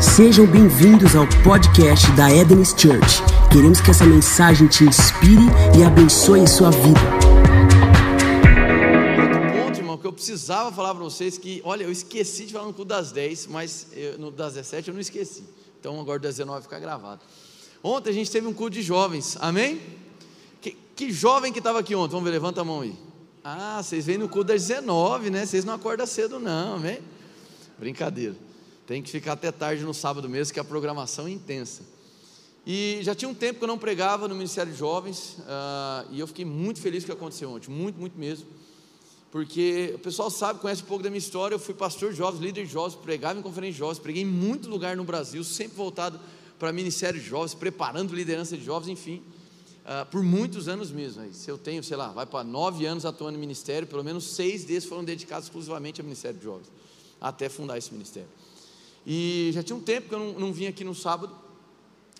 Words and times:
Sejam 0.00 0.46
bem-vindos 0.46 1.14
ao 1.14 1.26
podcast 1.44 2.10
da 2.12 2.34
Eden's 2.34 2.70
Church. 2.70 3.22
Queremos 3.52 3.82
que 3.82 3.90
essa 3.90 4.06
mensagem 4.06 4.66
te 4.66 4.82
inspire 4.84 5.44
e 5.78 5.84
abençoe 5.84 6.48
sua 6.48 6.70
vida. 6.70 7.00
Outro 9.20 9.62
ponto, 9.62 9.78
irmão, 9.78 9.98
que 9.98 10.06
eu 10.06 10.12
precisava 10.12 10.72
falar 10.72 10.94
para 10.94 11.04
vocês 11.04 11.36
que, 11.36 11.60
olha, 11.66 11.84
eu 11.84 11.92
esqueci 11.92 12.46
de 12.46 12.52
falar 12.54 12.64
no 12.64 12.72
culto 12.72 12.88
das 12.88 13.12
10, 13.12 13.48
mas 13.48 13.88
eu, 13.92 14.18
no 14.18 14.30
das 14.30 14.54
17 14.54 14.88
eu 14.88 14.94
não 14.94 15.02
esqueci. 15.02 15.44
Então 15.78 16.00
agora 16.00 16.18
das 16.18 16.36
19 16.36 16.62
fica 16.62 16.78
gravado. 16.78 17.20
Ontem 17.82 18.08
a 18.08 18.14
gente 18.14 18.30
teve 18.30 18.46
um 18.46 18.54
culto 18.54 18.72
de 18.72 18.82
jovens, 18.82 19.36
amém? 19.38 19.82
Que, 20.62 20.78
que 20.96 21.12
jovem 21.12 21.52
que 21.52 21.58
estava 21.58 21.78
aqui 21.78 21.94
ontem? 21.94 22.12
Vamos 22.12 22.24
ver, 22.24 22.30
levanta 22.30 22.62
a 22.62 22.64
mão 22.64 22.80
aí. 22.80 22.94
Ah, 23.44 23.82
vocês 23.82 24.06
vêm 24.06 24.16
no 24.16 24.30
culto 24.30 24.48
das 24.48 24.66
19, 24.66 25.28
né? 25.28 25.44
Vocês 25.44 25.62
não 25.62 25.74
acordam 25.74 26.06
cedo, 26.06 26.40
não, 26.40 26.76
amém? 26.76 27.00
Brincadeira. 27.78 28.49
Tem 28.90 29.00
que 29.00 29.08
ficar 29.08 29.34
até 29.34 29.52
tarde 29.52 29.84
no 29.84 29.94
sábado 29.94 30.28
mesmo, 30.28 30.52
que 30.52 30.58
a 30.58 30.64
programação 30.64 31.28
é 31.28 31.30
intensa. 31.30 31.84
E 32.66 32.98
já 33.02 33.14
tinha 33.14 33.28
um 33.28 33.34
tempo 33.34 33.60
que 33.60 33.64
eu 33.64 33.68
não 33.68 33.78
pregava 33.78 34.26
no 34.26 34.34
Ministério 34.34 34.72
de 34.72 34.76
Jovens, 34.76 35.36
uh, 35.38 36.08
e 36.10 36.18
eu 36.18 36.26
fiquei 36.26 36.44
muito 36.44 36.80
feliz 36.80 37.04
com 37.04 37.12
o 37.12 37.14
que 37.14 37.22
aconteceu 37.22 37.50
ontem, 37.50 37.70
muito, 37.70 38.00
muito 38.00 38.18
mesmo. 38.18 38.48
Porque 39.30 39.92
o 39.94 40.00
pessoal 40.00 40.28
sabe, 40.28 40.58
conhece 40.58 40.82
um 40.82 40.86
pouco 40.86 41.04
da 41.04 41.08
minha 41.08 41.20
história. 41.20 41.54
Eu 41.54 41.60
fui 41.60 41.72
pastor 41.72 42.10
de 42.10 42.18
jovens, 42.18 42.40
líder 42.40 42.66
de 42.66 42.72
jovens, 42.72 42.96
pregava 42.96 43.38
em 43.38 43.42
conferência 43.42 43.74
de 43.74 43.78
jovens, 43.78 44.00
preguei 44.00 44.24
em 44.24 44.26
muito 44.26 44.68
lugar 44.68 44.96
no 44.96 45.04
Brasil, 45.04 45.44
sempre 45.44 45.76
voltado 45.76 46.18
para 46.58 46.72
Ministério 46.72 47.20
de 47.20 47.24
Jovens, 47.24 47.54
preparando 47.54 48.12
liderança 48.12 48.56
de 48.56 48.64
jovens, 48.64 48.88
enfim, 48.88 49.22
uh, 49.84 50.04
por 50.10 50.20
muitos 50.24 50.66
anos 50.66 50.90
mesmo. 50.90 51.22
Aí, 51.22 51.32
se 51.32 51.48
eu 51.48 51.56
tenho, 51.56 51.84
sei 51.84 51.96
lá, 51.96 52.08
vai 52.08 52.26
para 52.26 52.42
nove 52.42 52.86
anos 52.86 53.06
atuando 53.06 53.34
no 53.34 53.38
ministério, 53.38 53.86
pelo 53.86 54.02
menos 54.02 54.24
seis 54.24 54.64
desses 54.64 54.88
foram 54.88 55.04
dedicados 55.04 55.46
exclusivamente 55.46 56.00
ao 56.00 56.04
Ministério 56.04 56.36
de 56.36 56.44
Jovens, 56.44 56.66
até 57.20 57.48
fundar 57.48 57.78
esse 57.78 57.92
ministério. 57.92 58.28
E 59.06 59.50
já 59.52 59.62
tinha 59.62 59.76
um 59.76 59.80
tempo 59.80 60.08
que 60.08 60.14
eu 60.14 60.18
não, 60.18 60.32
não 60.38 60.52
vim 60.52 60.66
aqui 60.66 60.84
no 60.84 60.94
sábado, 60.94 61.34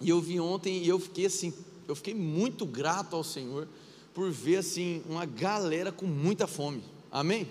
e 0.00 0.08
eu 0.08 0.20
vim 0.20 0.38
ontem 0.38 0.82
e 0.82 0.88
eu 0.88 0.98
fiquei 0.98 1.26
assim, 1.26 1.52
eu 1.86 1.94
fiquei 1.94 2.14
muito 2.14 2.64
grato 2.64 3.14
ao 3.14 3.22
Senhor 3.22 3.68
por 4.14 4.30
ver 4.30 4.56
assim 4.56 5.02
uma 5.08 5.26
galera 5.26 5.92
com 5.92 6.06
muita 6.06 6.46
fome. 6.46 6.82
Amém? 7.10 7.46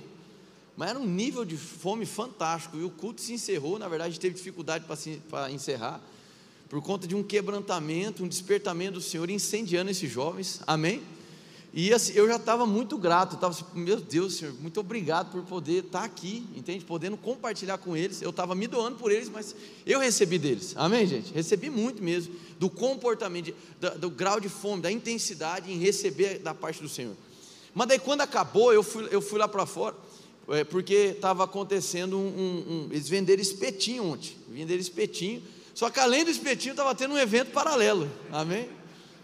Mas 0.75 0.89
era 0.91 1.00
um 1.00 1.05
nível 1.05 1.44
de 1.44 1.57
fome 1.57 2.05
fantástico. 2.05 2.77
E 2.77 2.83
o 2.83 2.89
culto 2.89 3.22
se 3.22 3.33
encerrou, 3.33 3.77
na 3.77 3.88
verdade, 3.88 4.19
teve 4.19 4.35
dificuldade 4.35 4.85
para 5.30 5.52
encerrar, 5.52 6.02
por 6.69 6.81
conta 6.81 7.05
de 7.05 7.16
um 7.16 7.23
quebrantamento, 7.23 8.23
um 8.23 8.27
despertamento 8.27 8.94
do 8.94 9.02
Senhor 9.02 9.30
incendiando 9.30 9.91
esses 9.91 10.09
jovens. 10.09 10.61
Amém? 10.66 11.03
E 11.72 11.94
assim, 11.94 12.14
eu 12.14 12.28
já 12.28 12.38
estava 12.38 12.66
muito 12.66 12.98
grato, 12.98 13.36
estava 13.36 13.53
assim, 13.53 13.64
meu 13.75 13.98
Deus, 13.98 14.38
Senhor, 14.38 14.53
muito 14.59 14.80
obrigado 14.80 15.31
por 15.31 15.44
poder 15.44 15.86
estar 15.86 16.00
tá 16.00 16.06
aqui, 16.06 16.44
entende? 16.56 16.84
Podendo 16.84 17.16
compartilhar 17.16 17.78
com 17.78 17.95
eles. 17.95 18.22
Eu 18.22 18.31
estava 18.31 18.56
me 18.56 18.66
doando 18.66 18.98
por 18.98 19.12
eles, 19.12 19.30
mas 19.30 19.56
eu 19.86 20.00
recebi 20.00 20.40
deles. 20.40 20.73
Amém, 20.75 21.06
gente? 21.06 21.31
Recebi 21.31 21.70
muito 21.70 22.02
mesmo 22.03 22.34
do 22.58 22.70
comportamento, 22.70 23.53
do, 23.80 24.00
do 24.00 24.09
grau 24.09 24.40
de 24.40 24.50
fome, 24.50 24.81
da 24.81 24.92
intensidade 24.92 25.72
em 25.72 25.78
receber 25.78 26.40
da 26.40 26.56
parte 26.56 26.81
do 26.81 26.90
Senhor. 26.90 27.16
Mas 27.73 27.88
daí 27.88 28.00
quando 28.00 28.22
acabou, 28.22 28.73
eu 28.73 28.81
fui, 28.81 29.08
eu 29.12 29.22
fui 29.22 29.38
lá 29.38 29.47
para 29.47 29.66
fora, 29.66 29.95
é, 30.50 30.64
porque 30.64 31.14
estava 31.16 31.44
acontecendo 31.44 32.17
um, 32.17 32.28
um, 32.28 32.73
um, 32.73 32.88
Eles 32.92 33.08
venderam 33.08 33.42
espetinho 33.42 34.06
ontem. 34.06 34.36
Venderam 34.50 34.81
espetinho. 34.81 35.44
Só 35.75 35.92
que 35.92 36.00
além 36.00 36.25
do 36.25 36.31
espetinho, 36.31 36.72
estava 36.72 36.95
tendo 36.95 37.14
um 37.14 37.17
evento 37.17 37.52
paralelo. 37.52 38.09
Amém? 38.31 38.67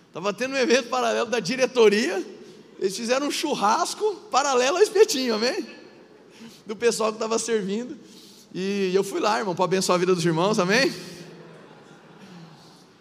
Estava 0.08 0.32
tendo 0.32 0.54
um 0.54 0.58
evento 0.58 0.88
paralelo 0.90 1.30
da 1.30 1.40
diretoria. 1.40 2.34
Eles 2.80 2.95
fizeram 2.95 3.28
um 3.28 3.31
churrasco 3.31 4.16
paralelo 4.30 4.78
ao 4.78 4.84
espetinho, 4.84 5.36
amém? 5.36 5.66
Do 6.66 6.76
pessoal 6.76 7.12
que 7.12 7.16
estava 7.16 7.40
servindo. 7.40 7.98
E 8.54 8.92
eu 8.94 9.04
fui 9.04 9.20
lá, 9.20 9.40
irmão, 9.40 9.56
para 9.56 9.66
abençoar 9.66 9.95
a 9.95 10.00
vida 10.00 10.16
dos 10.16 10.26
irmãos, 10.26 10.59
amém? 10.59 10.94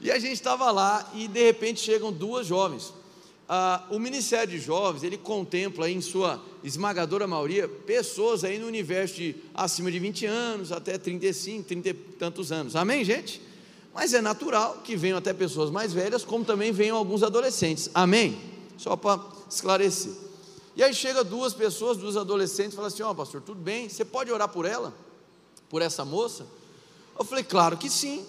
E 0.00 0.10
a 0.10 0.18
gente 0.18 0.34
estava 0.34 0.70
lá 0.70 1.10
e 1.14 1.26
de 1.26 1.42
repente 1.42 1.80
chegam 1.80 2.12
duas 2.12 2.46
jovens. 2.46 2.92
Ah, 3.48 3.84
o 3.90 3.98
Ministério 3.98 4.48
de 4.48 4.58
Jovens, 4.58 5.02
ele 5.02 5.18
contempla 5.18 5.88
em 5.90 6.00
sua 6.00 6.42
esmagadora 6.62 7.26
maioria 7.26 7.68
pessoas 7.68 8.42
aí 8.42 8.58
no 8.58 8.66
universo 8.66 9.16
de 9.16 9.36
acima 9.54 9.92
de 9.92 9.98
20 9.98 10.26
anos 10.26 10.72
até 10.72 10.96
35, 10.96 11.64
30 11.64 11.88
e 11.88 11.94
tantos 11.94 12.50
anos. 12.50 12.74
Amém, 12.74 13.04
gente? 13.04 13.40
Mas 13.94 14.12
é 14.12 14.20
natural 14.20 14.80
que 14.82 14.96
venham 14.96 15.18
até 15.18 15.32
pessoas 15.32 15.70
mais 15.70 15.92
velhas, 15.92 16.24
como 16.24 16.44
também 16.44 16.72
venham 16.72 16.96
alguns 16.96 17.22
adolescentes. 17.22 17.90
Amém? 17.94 18.38
Só 18.76 18.96
para 18.96 19.18
esclarecer. 19.48 20.12
E 20.76 20.82
aí 20.82 20.92
chega 20.92 21.22
duas 21.22 21.54
pessoas, 21.54 21.96
duas 21.96 22.16
adolescentes, 22.16 22.72
e 22.72 22.76
falam 22.76 22.88
assim: 22.88 23.02
Ó, 23.02 23.10
oh, 23.10 23.14
pastor, 23.14 23.40
tudo 23.40 23.60
bem? 23.60 23.88
Você 23.88 24.04
pode 24.04 24.30
orar 24.30 24.48
por 24.48 24.64
ela? 24.64 24.92
Por 25.68 25.82
essa 25.82 26.04
moça? 26.04 26.46
Eu 27.18 27.24
falei, 27.24 27.44
claro 27.44 27.76
que 27.76 27.88
sim. 27.88 28.24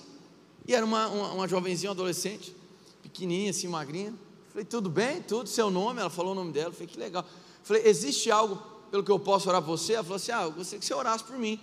E 0.68 0.74
era 0.74 0.86
uma, 0.86 1.08
uma, 1.08 1.32
uma 1.32 1.48
jovenzinha, 1.48 1.90
uma 1.90 1.96
adolescente, 1.96 2.56
pequenininha, 3.02 3.52
assim, 3.52 3.68
magrinha. 3.68 4.14
Falei, 4.50 4.66
tudo 4.66 4.90
bem? 4.90 5.22
Tudo, 5.22 5.50
seu 5.50 5.70
nome? 5.70 6.00
Ela 6.00 6.10
falou 6.10 6.32
o 6.32 6.36
nome 6.36 6.52
dela. 6.52 6.72
Falei, 6.72 6.88
que 6.88 7.00
legal. 7.00 7.26
Falei, 7.64 7.84
existe 7.86 8.30
algo 8.30 8.62
pelo 8.92 9.04
que 9.04 9.12
eu 9.12 9.20
posso 9.20 9.50
orar 9.50 9.62
por 9.62 9.78
você? 9.78 9.94
Ela 9.94 10.04
falou 10.04 10.18
assim: 10.18 10.32
ah, 10.32 10.44
eu 10.44 10.52
gostaria 10.52 10.80
que 10.80 10.86
você 10.86 10.94
orasse 10.94 11.24
por 11.24 11.38
mim. 11.38 11.60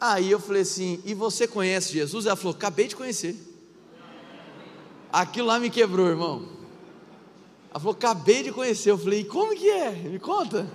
Aí 0.00 0.30
eu 0.30 0.38
falei 0.38 0.62
assim: 0.62 1.00
e 1.04 1.14
você 1.14 1.46
conhece 1.48 1.92
Jesus? 1.92 2.26
Ela 2.26 2.36
falou: 2.36 2.54
acabei 2.54 2.86
de 2.86 2.96
conhecer. 2.96 3.36
Aquilo 5.12 5.48
lá 5.48 5.58
me 5.58 5.68
quebrou, 5.68 6.06
irmão. 6.06 6.48
Ela 7.72 7.80
falou: 7.80 7.94
acabei 7.94 8.42
de 8.42 8.52
conhecer. 8.52 8.90
Eu 8.90 8.98
falei: 8.98 9.24
como 9.24 9.56
que 9.56 9.68
é? 9.68 9.90
Me 9.90 10.18
conta. 10.18 10.70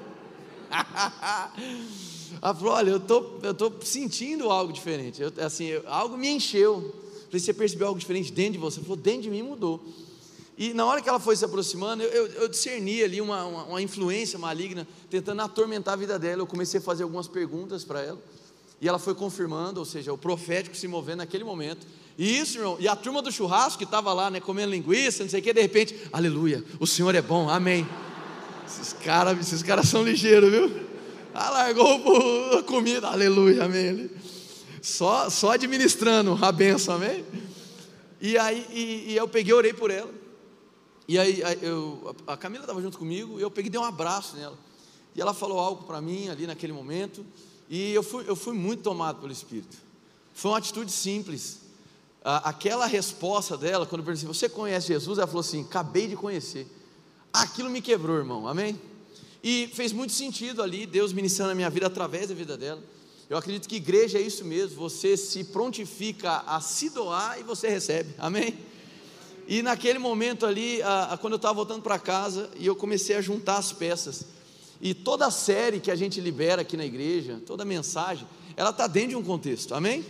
Ela 2.42 2.56
falou: 2.56 2.74
olha, 2.74 2.90
eu 2.90 3.00
tô, 3.00 3.24
eu 3.44 3.54
tô 3.54 3.72
sentindo 3.82 4.50
algo 4.50 4.74
diferente. 4.74 5.22
Eu, 5.22 5.32
assim, 5.46 5.66
eu, 5.66 5.84
algo 5.86 6.18
me 6.18 6.28
encheu. 6.28 6.74
Eu 6.76 7.26
falei: 7.28 7.40
você 7.40 7.54
percebeu 7.54 7.88
algo 7.88 8.00
diferente 8.00 8.32
dentro 8.32 8.54
de 8.54 8.58
você? 8.58 8.80
Ela 8.80 8.86
falou: 8.86 8.98
dentro 8.98 9.22
de 9.22 9.30
mim 9.30 9.44
mudou. 9.44 9.80
E 10.58 10.74
na 10.74 10.88
hora 10.88 11.00
que 11.00 11.08
ela 11.08 11.20
foi 11.20 11.36
se 11.36 11.46
aproximando, 11.46 12.02
eu, 12.02 12.10
eu, 12.10 12.28
eu 12.42 12.48
discerni 12.48 13.04
ali 13.04 13.22
uma, 13.22 13.46
uma, 13.46 13.64
uma, 13.66 13.82
influência 13.82 14.40
maligna, 14.40 14.88
tentando 15.08 15.40
atormentar 15.44 15.94
a 15.94 15.98
vida 15.98 16.18
dela. 16.18 16.42
Eu 16.42 16.48
comecei 16.48 16.80
a 16.80 16.84
fazer 16.84 17.04
algumas 17.04 17.28
perguntas 17.28 17.84
para 17.84 18.02
ela. 18.02 18.20
E 18.82 18.88
ela 18.88 18.98
foi 18.98 19.14
confirmando, 19.14 19.80
ou 19.80 19.86
seja, 19.86 20.12
o 20.12 20.18
profético 20.18 20.76
se 20.76 20.88
movendo 20.88 21.20
naquele 21.20 21.44
momento. 21.44 21.86
E 22.18 22.40
isso, 22.40 22.58
irmão, 22.58 22.78
e 22.80 22.88
a 22.88 22.96
turma 22.96 23.22
do 23.22 23.32
churrasco 23.32 23.78
que 23.78 23.84
estava 23.84 24.12
lá, 24.12 24.32
né, 24.32 24.40
comendo 24.40 24.72
linguiça, 24.72 25.24
não 25.24 25.30
sei 25.30 25.40
o 25.40 25.44
que, 25.44 25.54
de 25.54 25.62
repente, 25.62 25.96
aleluia, 26.12 26.64
o 26.80 26.88
Senhor 26.88 27.14
é 27.14 27.22
bom, 27.22 27.48
amém. 27.48 27.88
Esses 28.66 28.92
caras 28.94 29.40
esses 29.40 29.62
cara 29.62 29.84
são 29.84 30.04
ligeiros, 30.04 30.52
viu? 30.52 30.88
Ah, 31.34 31.52
largou 31.52 32.58
a 32.58 32.64
comida, 32.64 33.08
aleluia, 33.08 33.66
amém. 33.66 34.10
Só, 34.82 35.30
só 35.30 35.52
administrando 35.52 36.38
a 36.42 36.52
benção, 36.52 36.96
amém? 36.96 37.24
E 38.20 38.38
aí 38.38 38.66
e, 38.72 39.12
e 39.12 39.16
eu 39.16 39.28
peguei, 39.28 39.54
orei 39.54 39.74
por 39.74 39.92
ela. 39.92 40.12
E 41.08 41.18
aí 41.18 41.42
eu, 41.62 42.16
a 42.26 42.36
Camila 42.36 42.64
estava 42.64 42.82
junto 42.82 42.98
comigo 42.98 43.40
e 43.40 43.42
eu 43.42 43.52
peguei 43.52 43.70
dei 43.70 43.80
um 43.80 43.84
abraço 43.84 44.36
nela. 44.36 44.58
E 45.16 45.22
ela 45.22 45.34
falou 45.34 45.60
algo 45.60 45.84
para 45.84 46.02
mim 46.02 46.28
ali 46.30 46.46
naquele 46.48 46.74
momento. 46.74 47.26
E 47.70 47.94
eu 47.94 48.04
fui, 48.04 48.26
eu 48.28 48.36
fui 48.36 48.54
muito 48.54 48.82
tomado 48.84 49.22
pelo 49.22 49.32
Espírito. 49.32 49.78
Foi 50.34 50.52
uma 50.52 50.58
atitude 50.58 50.92
simples. 50.92 51.67
Aquela 52.24 52.86
resposta 52.86 53.58
dela, 53.58 53.86
quando 53.86 54.02
eu 54.02 54.06
perguntei, 54.06 54.28
você 54.28 54.50
conhece 54.50 54.88
Jesus? 54.88 55.18
Ela 55.18 55.28
falou 55.28 55.42
assim: 55.42 55.64
acabei 55.64 56.08
de 56.08 56.16
conhecer. 56.16 56.68
Aquilo 57.32 57.70
me 57.70 57.82
quebrou, 57.82 58.18
irmão, 58.18 58.48
amém? 58.48 58.80
E 59.44 59.70
fez 59.74 59.94
muito 59.94 60.14
sentido 60.14 60.62
ali, 60.62 60.86
Deus 60.86 61.14
ministrando 61.14 61.52
a 61.52 61.56
minha 61.56 61.70
vida 61.70 61.88
através 61.88 62.30
da 62.30 62.36
vida 62.36 62.58
dela. 62.58 62.84
Eu 63.30 63.38
acredito 63.38 63.68
que 63.68 63.76
igreja 63.76 64.18
é 64.18 64.22
isso 64.22 64.46
mesmo, 64.46 64.78
você 64.78 65.18
se 65.18 65.44
prontifica 65.44 66.44
a 66.48 66.62
se 66.62 66.90
doar 66.90 67.40
e 67.40 67.44
você 67.44 67.68
recebe, 67.68 68.14
amém? 68.18 68.58
E 69.48 69.62
naquele 69.62 70.00
momento 70.00 70.46
ali, 70.46 70.82
a, 70.82 71.14
a, 71.14 71.18
quando 71.18 71.34
eu 71.34 71.38
estava 71.38 71.54
voltando 71.54 71.82
para 71.82 72.00
casa, 72.00 72.50
e 72.58 72.66
eu 72.66 72.76
comecei 72.76 73.16
a 73.16 73.22
juntar 73.22 73.58
as 73.58 73.72
peças. 73.72 74.26
E 74.82 74.94
toda 74.94 75.26
a 75.26 75.32
série 75.32 75.80
que 75.80 75.92
a 75.92 75.96
gente 75.96 76.20
libera 76.20 76.62
aqui 76.62 76.76
na 76.76 76.86
igreja, 76.86 77.42
toda 77.46 77.64
a 77.64 77.66
mensagem, 77.66 78.28
ela 78.56 78.70
está 78.70 78.88
dentro 78.88 79.10
de 79.10 79.16
um 79.16 79.24
contexto, 79.24 79.74
amém? 79.74 80.06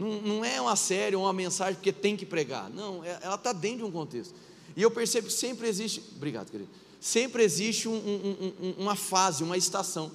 Não, 0.00 0.08
não 0.22 0.44
é 0.44 0.58
uma 0.58 0.76
série 0.76 1.14
ou 1.14 1.24
uma 1.24 1.32
mensagem 1.32 1.74
porque 1.74 1.92
tem 1.92 2.16
que 2.16 2.24
pregar, 2.24 2.70
não, 2.70 3.04
é, 3.04 3.18
ela 3.20 3.34
está 3.34 3.52
dentro 3.52 3.78
de 3.78 3.84
um 3.84 3.90
contexto. 3.90 4.34
E 4.74 4.80
eu 4.80 4.90
percebo 4.90 5.26
que 5.26 5.32
sempre 5.34 5.68
existe, 5.68 6.02
obrigado, 6.16 6.50
querido, 6.50 6.70
sempre 6.98 7.42
existe 7.42 7.86
um, 7.86 7.92
um, 7.92 8.52
um, 8.62 8.74
uma 8.78 8.96
fase, 8.96 9.44
uma 9.44 9.58
estação. 9.58 10.10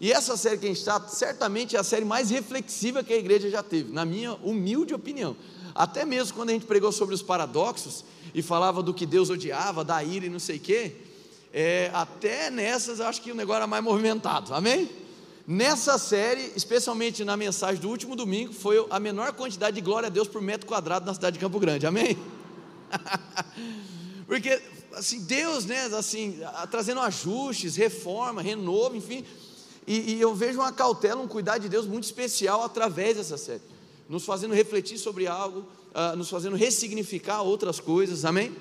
E 0.00 0.12
essa 0.12 0.36
série 0.36 0.58
que 0.58 0.66
a 0.66 0.68
gente 0.68 0.78
está, 0.78 1.00
certamente 1.08 1.74
é 1.74 1.80
a 1.80 1.82
série 1.82 2.04
mais 2.04 2.30
reflexiva 2.30 3.02
que 3.02 3.12
a 3.12 3.16
igreja 3.16 3.50
já 3.50 3.60
teve, 3.60 3.92
na 3.92 4.04
minha 4.04 4.34
humilde 4.34 4.94
opinião. 4.94 5.36
Até 5.74 6.04
mesmo 6.04 6.36
quando 6.36 6.50
a 6.50 6.52
gente 6.52 6.66
pregou 6.66 6.92
sobre 6.92 7.12
os 7.12 7.22
paradoxos 7.22 8.04
e 8.32 8.40
falava 8.40 8.84
do 8.84 8.94
que 8.94 9.04
Deus 9.04 9.30
odiava, 9.30 9.82
da 9.82 10.00
ira 10.04 10.26
e 10.26 10.30
não 10.30 10.38
sei 10.38 10.58
o 10.58 10.60
quê, 10.60 10.94
é, 11.52 11.90
até 11.92 12.50
nessas 12.52 13.00
eu 13.00 13.06
acho 13.06 13.20
que 13.20 13.32
o 13.32 13.34
negócio 13.34 13.56
era 13.56 13.66
mais 13.66 13.82
movimentado, 13.82 14.54
amém? 14.54 14.88
Nessa 15.46 15.98
série, 15.98 16.52
especialmente 16.56 17.22
na 17.22 17.36
mensagem 17.36 17.80
do 17.80 17.90
último 17.90 18.16
domingo, 18.16 18.54
foi 18.54 18.86
a 18.88 18.98
menor 18.98 19.32
quantidade 19.34 19.74
de 19.74 19.82
glória 19.82 20.06
a 20.06 20.10
Deus 20.10 20.26
por 20.26 20.40
metro 20.40 20.66
quadrado 20.66 21.04
na 21.04 21.12
cidade 21.12 21.34
de 21.34 21.40
Campo 21.40 21.60
Grande, 21.60 21.86
amém? 21.86 22.16
Porque 24.26 24.58
assim, 24.94 25.20
Deus, 25.24 25.66
né, 25.66 25.84
assim, 25.86 26.40
trazendo 26.70 27.00
ajustes, 27.00 27.76
reforma, 27.76 28.40
renovo, 28.40 28.96
enfim, 28.96 29.22
e, 29.86 30.14
e 30.14 30.20
eu 30.20 30.34
vejo 30.34 30.60
uma 30.60 30.72
cautela, 30.72 31.20
um 31.20 31.28
cuidado 31.28 31.60
de 31.60 31.68
Deus 31.68 31.86
muito 31.86 32.04
especial 32.04 32.62
através 32.62 33.18
dessa 33.18 33.36
série. 33.36 33.60
nos 34.08 34.24
fazendo 34.24 34.54
refletir 34.54 34.96
sobre 34.96 35.26
algo, 35.26 35.66
uh, 35.94 36.16
nos 36.16 36.30
fazendo 36.30 36.56
ressignificar 36.56 37.42
outras 37.42 37.80
coisas, 37.80 38.24
amém? 38.24 38.54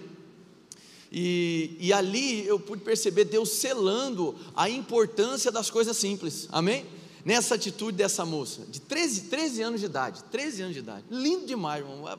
E, 1.16 1.78
e 1.80 1.94
ali 1.94 2.44
eu 2.48 2.60
pude 2.60 2.82
perceber 2.82 3.26
Deus 3.26 3.50
selando 3.50 4.36
a 4.56 4.68
importância 4.68 5.52
das 5.52 5.70
coisas 5.70 5.96
simples, 5.96 6.48
amém? 6.52 6.88
Nessa 7.24 7.54
atitude 7.54 7.96
dessa 7.96 8.26
moça, 8.26 8.66
de 8.68 8.82
13, 8.82 9.22
13 9.26 9.62
anos 9.62 9.80
de 9.80 9.86
idade, 9.86 10.24
13 10.32 10.62
anos 10.64 10.74
de 10.74 10.80
idade, 10.80 11.06
lindo 11.12 11.46
demais, 11.46 11.86
irmão, 11.86 12.18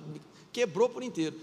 quebrou 0.53 0.89
por 0.89 1.03
inteiro. 1.03 1.35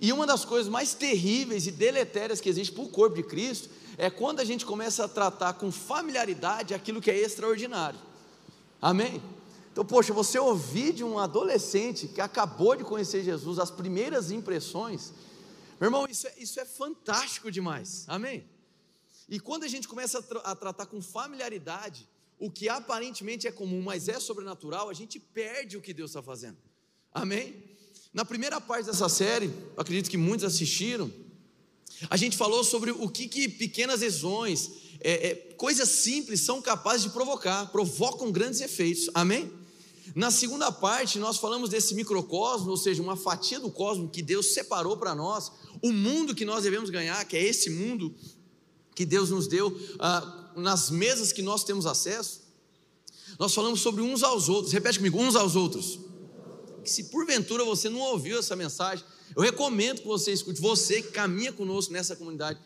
E 0.00 0.12
uma 0.12 0.26
das 0.26 0.44
coisas 0.44 0.68
mais 0.68 0.92
terríveis 0.92 1.68
e 1.68 1.70
deletérias 1.70 2.40
que 2.40 2.48
existe 2.48 2.72
para 2.72 2.82
o 2.82 2.88
corpo 2.88 3.14
de 3.14 3.22
Cristo 3.22 3.70
é 3.96 4.10
quando 4.10 4.40
a 4.40 4.44
gente 4.44 4.66
começa 4.66 5.04
a 5.04 5.08
tratar 5.08 5.52
com 5.52 5.70
familiaridade 5.70 6.74
aquilo 6.74 7.00
que 7.00 7.12
é 7.12 7.16
extraordinário. 7.16 8.00
Amém? 8.80 9.22
Então, 9.70 9.84
poxa, 9.84 10.12
você 10.12 10.36
ouvir 10.36 10.92
de 10.92 11.04
um 11.04 11.16
adolescente 11.16 12.08
que 12.08 12.20
acabou 12.20 12.74
de 12.74 12.82
conhecer 12.82 13.22
Jesus 13.22 13.60
as 13.60 13.70
primeiras 13.70 14.32
impressões, 14.32 15.12
meu 15.82 15.88
irmão, 15.88 16.06
isso 16.08 16.28
é, 16.28 16.34
isso 16.38 16.60
é 16.60 16.64
fantástico 16.64 17.50
demais. 17.50 18.04
Amém? 18.06 18.44
E 19.28 19.40
quando 19.40 19.64
a 19.64 19.68
gente 19.68 19.88
começa 19.88 20.20
a, 20.20 20.22
tra 20.22 20.38
a 20.38 20.54
tratar 20.54 20.86
com 20.86 21.02
familiaridade 21.02 22.08
o 22.38 22.48
que 22.48 22.68
aparentemente 22.68 23.48
é 23.48 23.50
comum, 23.50 23.82
mas 23.82 24.08
é 24.08 24.20
sobrenatural, 24.20 24.88
a 24.88 24.94
gente 24.94 25.18
perde 25.18 25.76
o 25.76 25.80
que 25.80 25.92
Deus 25.92 26.12
está 26.12 26.22
fazendo. 26.22 26.56
Amém? 27.12 27.64
Na 28.14 28.24
primeira 28.24 28.60
parte 28.60 28.86
dessa 28.86 29.08
série, 29.08 29.52
acredito 29.76 30.08
que 30.08 30.16
muitos 30.16 30.44
assistiram, 30.44 31.12
a 32.08 32.16
gente 32.16 32.36
falou 32.36 32.62
sobre 32.62 32.92
o 32.92 33.08
que, 33.08 33.26
que 33.26 33.48
pequenas 33.48 34.02
lesões, 34.02 34.70
é, 35.00 35.30
é, 35.30 35.34
coisas 35.54 35.88
simples 35.88 36.42
são 36.42 36.62
capazes 36.62 37.02
de 37.02 37.10
provocar, 37.10 37.66
provocam 37.72 38.30
grandes 38.30 38.60
efeitos, 38.60 39.10
amém? 39.14 39.52
Na 40.14 40.30
segunda 40.30 40.70
parte, 40.70 41.18
nós 41.18 41.38
falamos 41.38 41.70
desse 41.70 41.94
microcosmo, 41.94 42.70
ou 42.70 42.76
seja, 42.76 43.02
uma 43.02 43.16
fatia 43.16 43.58
do 43.58 43.70
cosmo 43.70 44.08
que 44.08 44.20
Deus 44.20 44.52
separou 44.52 44.96
para 44.96 45.14
nós, 45.14 45.50
o 45.82 45.92
mundo 45.92 46.34
que 46.34 46.44
nós 46.44 46.64
devemos 46.64 46.90
ganhar, 46.90 47.24
que 47.24 47.36
é 47.36 47.44
esse 47.44 47.68
mundo 47.68 48.14
que 48.94 49.04
Deus 49.04 49.30
nos 49.30 49.46
deu 49.46 49.76
ah, 49.98 50.52
nas 50.56 50.90
mesas 50.90 51.32
que 51.32 51.42
nós 51.42 51.64
temos 51.64 51.86
acesso. 51.86 52.42
Nós 53.38 53.54
falamos 53.54 53.80
sobre 53.80 54.02
uns 54.02 54.22
aos 54.22 54.48
outros, 54.48 54.72
repete 54.72 54.98
comigo, 54.98 55.18
uns 55.20 55.34
aos 55.34 55.56
outros 55.56 55.98
se 56.84 57.04
porventura 57.04 57.64
você 57.64 57.88
não 57.88 58.00
ouviu 58.00 58.38
essa 58.38 58.56
mensagem, 58.56 59.04
eu 59.34 59.42
recomendo 59.42 60.00
que 60.00 60.06
você 60.06 60.32
escute, 60.32 60.60
você 60.60 61.02
que 61.02 61.10
caminha 61.10 61.52
conosco 61.52 61.92
nessa 61.92 62.16
comunidade, 62.16 62.58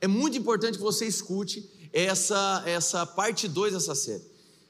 é 0.00 0.06
muito 0.06 0.36
importante 0.36 0.76
que 0.76 0.82
você 0.82 1.06
escute 1.06 1.68
essa, 1.92 2.62
essa 2.66 3.06
parte 3.06 3.48
2 3.48 3.74
dessa 3.74 3.94
série. 3.94 4.24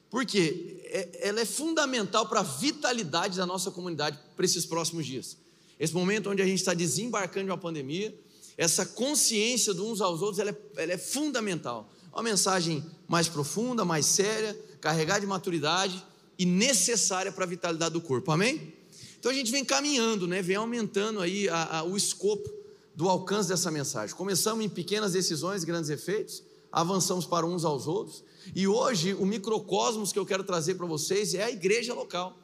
Porque 0.08 0.82
é, 0.86 1.28
ela 1.28 1.40
é 1.40 1.44
fundamental 1.44 2.28
para 2.28 2.40
a 2.40 2.44
vitalidade 2.44 3.36
da 3.36 3.46
nossa 3.46 3.70
comunidade 3.70 4.18
para 4.34 4.44
esses 4.44 4.66
próximos 4.66 5.06
dias. 5.06 5.36
Esse 5.80 5.94
momento 5.94 6.28
onde 6.28 6.42
a 6.42 6.44
gente 6.44 6.58
está 6.58 6.74
desembarcando 6.74 7.46
de 7.46 7.50
uma 7.50 7.56
pandemia, 7.56 8.14
essa 8.58 8.84
consciência 8.84 9.72
de 9.72 9.80
uns 9.80 10.02
aos 10.02 10.20
outros, 10.20 10.38
ela 10.38 10.50
é, 10.50 10.82
ela 10.82 10.92
é 10.92 10.98
fundamental. 10.98 11.90
Uma 12.12 12.22
mensagem 12.22 12.84
mais 13.08 13.26
profunda, 13.26 13.82
mais 13.82 14.04
séria, 14.04 14.54
carregada 14.78 15.20
de 15.20 15.26
maturidade 15.26 16.04
e 16.38 16.44
necessária 16.44 17.32
para 17.32 17.44
a 17.44 17.48
vitalidade 17.48 17.94
do 17.94 18.00
corpo. 18.02 18.30
Amém? 18.30 18.74
Então 19.18 19.32
a 19.32 19.34
gente 19.34 19.50
vem 19.50 19.64
caminhando, 19.64 20.26
né? 20.28 20.42
vem 20.42 20.56
aumentando 20.56 21.20
aí 21.20 21.48
a, 21.48 21.78
a, 21.78 21.82
o 21.84 21.96
escopo 21.96 22.50
do 22.94 23.08
alcance 23.08 23.48
dessa 23.48 23.70
mensagem. 23.70 24.14
Começamos 24.14 24.62
em 24.62 24.68
pequenas 24.68 25.12
decisões, 25.12 25.64
grandes 25.64 25.88
efeitos, 25.88 26.42
avançamos 26.70 27.24
para 27.24 27.46
uns 27.46 27.64
aos 27.64 27.86
outros, 27.86 28.22
e 28.54 28.66
hoje 28.68 29.14
o 29.14 29.24
microcosmos 29.24 30.12
que 30.12 30.18
eu 30.18 30.26
quero 30.26 30.44
trazer 30.44 30.74
para 30.74 30.86
vocês 30.86 31.34
é 31.34 31.42
a 31.42 31.50
igreja 31.50 31.94
local, 31.94 32.38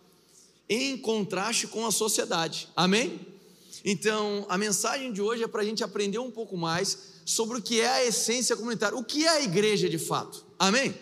em 0.69 0.97
contraste 0.97 1.67
com 1.67 1.87
a 1.87 1.91
sociedade. 1.91 2.69
Amém? 2.75 3.21
Então, 3.85 4.45
a 4.49 4.59
mensagem 4.59 5.13
de 5.13 5.23
hoje 5.23 5.45
é 5.45 5.47
para 5.47 5.63
a 5.63 5.65
gente 5.65 5.85
aprender 5.85 6.19
um 6.19 6.31
pouco 6.31 6.57
mais 6.57 6.99
sobre 7.25 7.59
o 7.59 7.63
que 7.63 7.81
é 7.81 7.89
a 7.89 8.05
essência 8.05 8.57
comunitária, 8.57 8.99
o 8.99 9.05
que 9.05 9.25
é 9.25 9.29
a 9.29 9.43
igreja 9.43 9.89
de 9.89 9.99
fato. 9.99 10.45
Amém? 10.59 10.95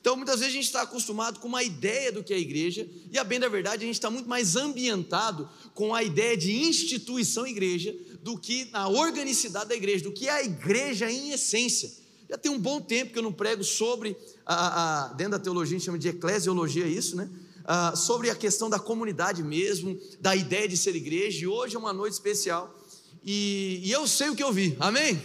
Então, 0.00 0.16
muitas 0.16 0.40
vezes 0.40 0.54
a 0.54 0.56
gente 0.56 0.66
está 0.66 0.82
acostumado 0.82 1.40
com 1.40 1.48
uma 1.48 1.62
ideia 1.62 2.10
do 2.10 2.24
que 2.24 2.32
é 2.32 2.36
a 2.36 2.40
igreja, 2.40 2.88
e 3.12 3.18
a 3.18 3.24
bem 3.24 3.38
da 3.38 3.48
verdade, 3.48 3.82
a 3.82 3.86
gente 3.86 3.96
está 3.96 4.10
muito 4.10 4.28
mais 4.28 4.56
ambientado 4.56 5.48
com 5.74 5.94
a 5.94 6.02
ideia 6.02 6.36
de 6.36 6.52
instituição 6.56 7.46
igreja 7.46 7.94
do 8.22 8.38
que 8.38 8.66
na 8.66 8.88
organicidade 8.88 9.68
da 9.68 9.74
igreja, 9.74 10.04
do 10.04 10.12
que 10.12 10.26
é 10.26 10.32
a 10.32 10.42
igreja 10.42 11.10
em 11.10 11.32
essência. 11.32 11.90
Já 12.28 12.38
tem 12.38 12.50
um 12.50 12.58
bom 12.58 12.80
tempo 12.80 13.12
que 13.12 13.18
eu 13.18 13.22
não 13.22 13.32
prego 13.32 13.62
sobre, 13.62 14.16
a, 14.46 15.04
a, 15.04 15.08
dentro 15.14 15.32
da 15.32 15.38
teologia, 15.38 15.76
a 15.76 15.78
gente 15.78 15.84
chama 15.84 15.98
de 15.98 16.08
eclesiologia 16.08 16.86
isso, 16.86 17.16
né? 17.16 17.28
Ah, 17.64 17.94
sobre 17.94 18.30
a 18.30 18.34
questão 18.34 18.70
da 18.70 18.78
comunidade 18.78 19.42
mesmo, 19.42 19.98
da 20.20 20.34
ideia 20.34 20.66
de 20.66 20.76
ser 20.76 20.96
igreja, 20.96 21.44
e 21.44 21.46
hoje 21.46 21.76
é 21.76 21.78
uma 21.78 21.92
noite 21.92 22.14
especial, 22.14 22.74
e, 23.24 23.80
e 23.84 23.92
eu 23.92 24.06
sei 24.06 24.30
o 24.30 24.36
que 24.36 24.42
eu 24.42 24.52
vi, 24.52 24.76
amém? 24.80 25.20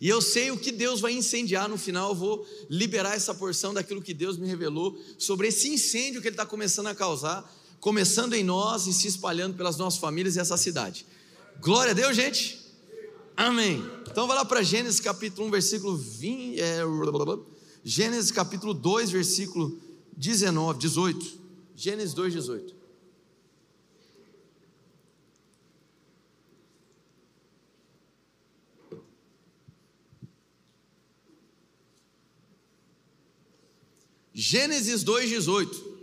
E 0.00 0.08
eu 0.08 0.20
sei 0.20 0.50
o 0.50 0.58
que 0.58 0.70
Deus 0.70 1.00
vai 1.00 1.12
incendiar 1.12 1.68
no 1.68 1.78
final. 1.78 2.10
Eu 2.10 2.14
vou 2.14 2.46
liberar 2.68 3.14
essa 3.16 3.34
porção 3.34 3.72
daquilo 3.72 4.02
que 4.02 4.12
Deus 4.12 4.36
me 4.36 4.46
revelou 4.46 4.98
sobre 5.18 5.48
esse 5.48 5.68
incêndio 5.68 6.20
que 6.20 6.28
Ele 6.28 6.34
está 6.34 6.44
começando 6.44 6.88
a 6.88 6.94
causar, 6.94 7.50
começando 7.80 8.34
em 8.34 8.44
nós 8.44 8.86
e 8.86 8.92
se 8.92 9.08
espalhando 9.08 9.56
pelas 9.56 9.76
nossas 9.76 9.98
famílias 9.98 10.36
e 10.36 10.40
essa 10.40 10.56
cidade. 10.56 11.06
Glória 11.60 11.92
a 11.92 11.94
Deus, 11.94 12.14
gente. 12.14 12.60
Amém. 13.36 13.82
Então 14.10 14.26
vai 14.26 14.36
lá 14.36 14.44
para 14.44 14.62
Gênesis 14.62 15.00
capítulo 15.00 15.48
1, 15.48 15.50
versículo 15.50 15.96
20. 15.96 16.60
É, 16.60 16.80
Gênesis 17.84 18.30
capítulo 18.30 18.74
2, 18.74 19.10
versículo 19.10 19.78
19, 20.16 20.78
18. 20.78 21.38
Gênesis 21.74 22.14
2, 22.14 22.32
18. 22.34 22.76
Gênesis 34.38 35.02
2,18. 35.02 35.96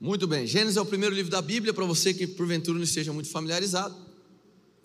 Muito 0.00 0.26
bem, 0.26 0.46
Gênesis 0.46 0.78
é 0.78 0.80
o 0.80 0.86
primeiro 0.86 1.14
livro 1.14 1.30
da 1.30 1.42
Bíblia, 1.42 1.74
para 1.74 1.84
você 1.84 2.14
que 2.14 2.26
porventura 2.26 2.78
não 2.78 2.84
esteja 2.84 3.12
muito 3.12 3.28
familiarizado. 3.28 3.94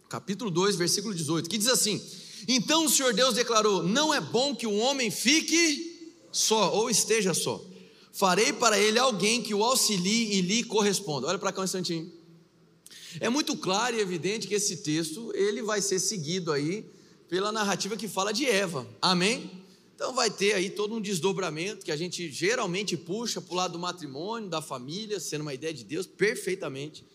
Capítulo 0.09 0.51
2, 0.51 0.75
versículo 0.75 1.15
18, 1.15 1.49
que 1.49 1.57
diz 1.57 1.69
assim: 1.69 2.05
Então 2.47 2.85
o 2.85 2.89
Senhor 2.89 3.13
Deus 3.13 3.35
declarou: 3.35 3.83
Não 3.83 4.13
é 4.13 4.19
bom 4.19 4.55
que 4.55 4.67
o 4.67 4.75
homem 4.75 5.09
fique 5.11 6.13
só, 6.31 6.73
ou 6.73 6.89
esteja 6.89 7.33
só. 7.33 7.63
Farei 8.11 8.53
para 8.53 8.79
ele 8.79 8.97
alguém 8.97 9.41
que 9.41 9.53
o 9.53 9.63
auxilie 9.63 10.35
e 10.35 10.41
lhe 10.41 10.63
corresponda. 10.63 11.27
Olha 11.27 11.37
para 11.37 11.51
cá 11.51 11.61
um 11.61 11.65
instantinho. 11.65 12.11
É 13.19 13.29
muito 13.29 13.55
claro 13.55 13.95
e 13.95 13.99
evidente 13.99 14.47
que 14.47 14.53
esse 14.53 14.77
texto 14.77 15.31
ele 15.35 15.61
vai 15.61 15.81
ser 15.81 15.99
seguido 15.99 16.51
aí 16.51 16.85
pela 17.29 17.51
narrativa 17.51 17.97
que 17.97 18.07
fala 18.07 18.31
de 18.31 18.45
Eva. 18.45 18.87
Amém? 19.01 19.51
Então 19.95 20.13
vai 20.13 20.29
ter 20.29 20.53
aí 20.53 20.69
todo 20.69 20.93
um 20.93 20.99
desdobramento 20.99 21.85
que 21.85 21.91
a 21.91 21.95
gente 21.95 22.29
geralmente 22.29 22.97
puxa 22.97 23.39
para 23.39 23.53
o 23.53 23.55
lado 23.55 23.71
do 23.73 23.79
matrimônio, 23.79 24.49
da 24.49 24.61
família, 24.61 25.19
sendo 25.19 25.41
uma 25.41 25.53
ideia 25.53 25.73
de 25.73 25.85
Deus, 25.85 26.05
perfeitamente. 26.05 27.05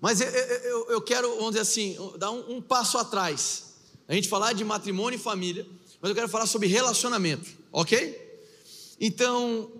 Mas 0.00 0.20
eu, 0.20 0.28
eu, 0.28 0.90
eu 0.90 1.00
quero, 1.00 1.28
vamos 1.30 1.50
dizer 1.50 1.60
assim, 1.60 1.96
dar 2.18 2.30
um, 2.30 2.56
um, 2.56 2.62
passo 2.62 2.96
atrás. 2.98 3.69
A 4.10 4.14
gente 4.16 4.28
falar 4.28 4.54
de 4.54 4.64
matrimônio 4.64 5.16
e 5.16 5.22
família, 5.22 5.64
mas 6.00 6.08
eu 6.08 6.16
quero 6.16 6.28
falar 6.28 6.44
sobre 6.44 6.66
relacionamento, 6.66 7.48
ok? 7.70 8.42
Então, 9.00 9.70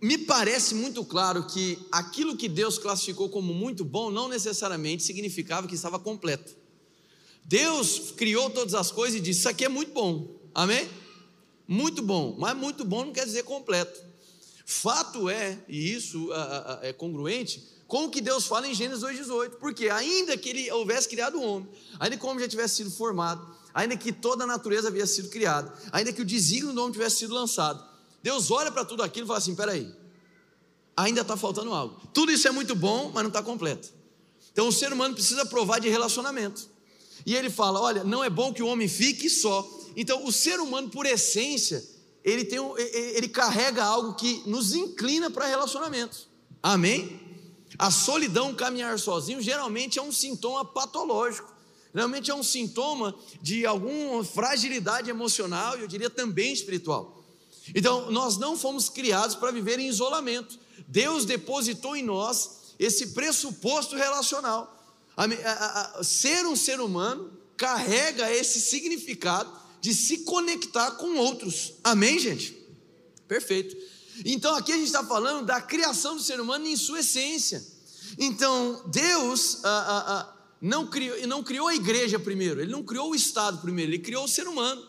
me 0.00 0.16
parece 0.16 0.72
muito 0.72 1.04
claro 1.04 1.48
que 1.48 1.76
aquilo 1.90 2.36
que 2.36 2.48
Deus 2.48 2.78
classificou 2.78 3.28
como 3.28 3.52
muito 3.52 3.84
bom 3.84 4.08
não 4.08 4.28
necessariamente 4.28 5.02
significava 5.02 5.66
que 5.66 5.74
estava 5.74 5.98
completo. 5.98 6.54
Deus 7.44 8.12
criou 8.16 8.50
todas 8.50 8.72
as 8.74 8.92
coisas 8.92 9.18
e 9.18 9.20
disse: 9.20 9.40
Isso 9.40 9.48
aqui 9.48 9.64
é 9.64 9.68
muito 9.68 9.92
bom, 9.92 10.28
amém? 10.54 10.88
Muito 11.66 12.02
bom, 12.04 12.36
mas 12.38 12.56
muito 12.56 12.84
bom 12.84 13.06
não 13.06 13.12
quer 13.12 13.24
dizer 13.24 13.42
completo. 13.42 14.00
Fato 14.64 15.28
é, 15.28 15.58
e 15.68 15.92
isso 15.92 16.30
é 16.82 16.92
congruente, 16.92 17.60
com 17.88 18.04
o 18.04 18.10
que 18.10 18.20
Deus 18.20 18.46
fala 18.46 18.68
em 18.68 18.74
Gênesis 18.74 19.02
2,18, 19.02 19.56
porque 19.58 19.88
ainda 19.88 20.36
que 20.36 20.50
ele 20.50 20.70
houvesse 20.70 21.08
criado 21.08 21.36
o 21.36 21.42
homem, 21.42 21.68
ainda 21.98 22.16
que 22.16 22.24
o 22.24 22.28
homem 22.28 22.44
já 22.44 22.48
tivesse 22.48 22.76
sido 22.76 22.90
formado, 22.92 23.60
ainda 23.74 23.96
que 23.96 24.12
toda 24.12 24.44
a 24.44 24.46
natureza 24.46 24.88
havia 24.88 25.06
sido 25.06 25.28
criada, 25.28 25.72
ainda 25.90 26.12
que 26.12 26.22
o 26.22 26.24
desígnio 26.24 26.74
do 26.74 26.80
homem 26.80 26.92
tivesse 26.92 27.16
sido 27.16 27.34
lançado, 27.34 27.82
Deus 28.22 28.50
olha 28.50 28.70
para 28.70 28.84
tudo 28.84 29.02
aquilo 29.02 29.26
e 29.26 29.28
fala 29.28 29.38
assim: 29.38 29.54
peraí, 29.54 29.92
ainda 30.96 31.22
está 31.22 31.36
faltando 31.36 31.72
algo. 31.72 32.00
Tudo 32.12 32.32
isso 32.32 32.46
é 32.46 32.50
muito 32.50 32.74
bom, 32.74 33.10
mas 33.12 33.22
não 33.22 33.28
está 33.28 33.42
completo. 33.42 33.88
Então 34.52 34.68
o 34.68 34.72
ser 34.72 34.92
humano 34.92 35.14
precisa 35.14 35.46
provar 35.46 35.80
de 35.80 35.88
relacionamento. 35.88 36.68
E 37.24 37.34
ele 37.34 37.50
fala: 37.50 37.80
olha, 37.80 38.04
não 38.04 38.22
é 38.22 38.30
bom 38.30 38.52
que 38.52 38.62
o 38.62 38.66
homem 38.66 38.88
fique 38.88 39.28
só. 39.28 39.68
Então, 39.96 40.24
o 40.24 40.32
ser 40.32 40.58
humano, 40.58 40.88
por 40.88 41.04
essência, 41.06 41.84
ele, 42.24 42.44
tem 42.44 42.58
ele 42.78 43.28
carrega 43.28 43.84
algo 43.84 44.14
que 44.14 44.42
nos 44.46 44.74
inclina 44.74 45.30
para 45.30 45.46
relacionamentos. 45.46 46.28
Amém? 46.62 47.20
A 47.78 47.90
solidão, 47.90 48.54
caminhar 48.54 48.98
sozinho, 48.98 49.40
geralmente 49.40 49.98
é 49.98 50.02
um 50.02 50.12
sintoma 50.12 50.64
patológico. 50.64 51.51
Geralmente 51.94 52.30
é 52.30 52.34
um 52.34 52.42
sintoma 52.42 53.14
de 53.40 53.66
alguma 53.66 54.24
fragilidade 54.24 55.10
emocional 55.10 55.76
e 55.78 55.82
eu 55.82 55.88
diria 55.88 56.08
também 56.08 56.52
espiritual. 56.52 57.22
Então, 57.74 58.10
nós 58.10 58.38
não 58.38 58.56
fomos 58.56 58.88
criados 58.88 59.36
para 59.36 59.52
viver 59.52 59.78
em 59.78 59.88
isolamento. 59.88 60.58
Deus 60.88 61.24
depositou 61.24 61.94
em 61.94 62.02
nós 62.02 62.62
esse 62.78 63.08
pressuposto 63.08 63.94
relacional. 63.94 64.78
A, 65.16 65.24
a, 65.24 66.00
a, 66.00 66.04
ser 66.04 66.46
um 66.46 66.56
ser 66.56 66.80
humano 66.80 67.30
carrega 67.56 68.32
esse 68.32 68.60
significado 68.60 69.52
de 69.80 69.94
se 69.94 70.18
conectar 70.18 70.92
com 70.92 71.16
outros. 71.16 71.74
Amém, 71.84 72.18
gente? 72.18 72.56
Perfeito. 73.28 73.76
Então 74.24 74.54
aqui 74.54 74.72
a 74.72 74.76
gente 74.76 74.86
está 74.86 75.04
falando 75.04 75.46
da 75.46 75.60
criação 75.60 76.16
do 76.16 76.22
ser 76.22 76.40
humano 76.40 76.66
em 76.66 76.76
sua 76.76 77.00
essência. 77.00 77.64
Então 78.18 78.82
Deus 78.86 79.60
não, 80.62 80.86
criou, 80.86 81.26
não 81.26 81.42
criou 81.42 81.66
a 81.66 81.74
igreja 81.74 82.20
primeiro, 82.20 82.60
Ele 82.60 82.70
não 82.70 82.84
criou 82.84 83.10
o 83.10 83.14
Estado 83.16 83.58
primeiro, 83.58 83.90
Ele 83.90 83.98
criou 83.98 84.24
o 84.24 84.28
ser 84.28 84.46
humano. 84.46 84.86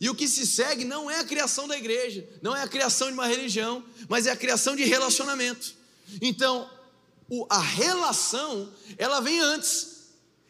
E 0.00 0.10
o 0.10 0.16
que 0.16 0.26
se 0.26 0.44
segue 0.44 0.84
não 0.84 1.08
é 1.08 1.20
a 1.20 1.24
criação 1.24 1.68
da 1.68 1.78
igreja, 1.78 2.28
não 2.42 2.56
é 2.56 2.62
a 2.62 2.66
criação 2.66 3.06
de 3.06 3.14
uma 3.14 3.26
religião, 3.28 3.84
mas 4.08 4.26
é 4.26 4.32
a 4.32 4.36
criação 4.36 4.74
de 4.74 4.82
relacionamento. 4.82 5.74
Então, 6.20 6.68
a 7.48 7.60
relação, 7.60 8.68
ela 8.98 9.20
vem 9.20 9.38
antes. 9.38 9.92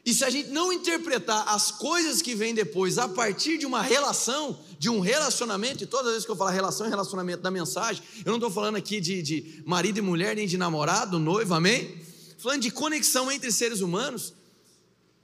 E 0.07 0.15
se 0.15 0.25
a 0.25 0.31
gente 0.31 0.49
não 0.49 0.73
interpretar 0.73 1.47
as 1.47 1.71
coisas 1.71 2.23
que 2.23 2.35
vêm 2.35 2.55
depois 2.55 2.97
a 2.97 3.07
partir 3.07 3.59
de 3.59 3.67
uma 3.67 3.83
relação, 3.83 4.59
de 4.79 4.89
um 4.89 5.01
relacionamento, 5.01 5.85
e 5.85 5.87
todas 5.87 6.07
as 6.07 6.13
vezes 6.13 6.25
que 6.27 6.33
eu 6.33 6.37
falar 6.37 6.51
relação 6.51 6.87
e 6.87 6.91
relacionamento 6.91 7.43
da 7.43 7.51
mensagem, 7.51 8.03
eu 8.25 8.31
não 8.31 8.39
estou 8.39 8.51
falando 8.51 8.77
aqui 8.77 9.03
de, 9.03 9.21
de 9.21 9.63
marido 9.67 9.99
e 9.99 10.01
mulher, 10.01 10.35
nem 10.35 10.47
de 10.47 10.57
namorado, 10.57 11.19
noivo, 11.19 11.53
amém? 11.53 12.01
Falando 12.39 12.63
de 12.63 12.71
conexão 12.71 13.31
entre 13.31 13.53
seres 13.53 13.83
humanos, 13.83 14.33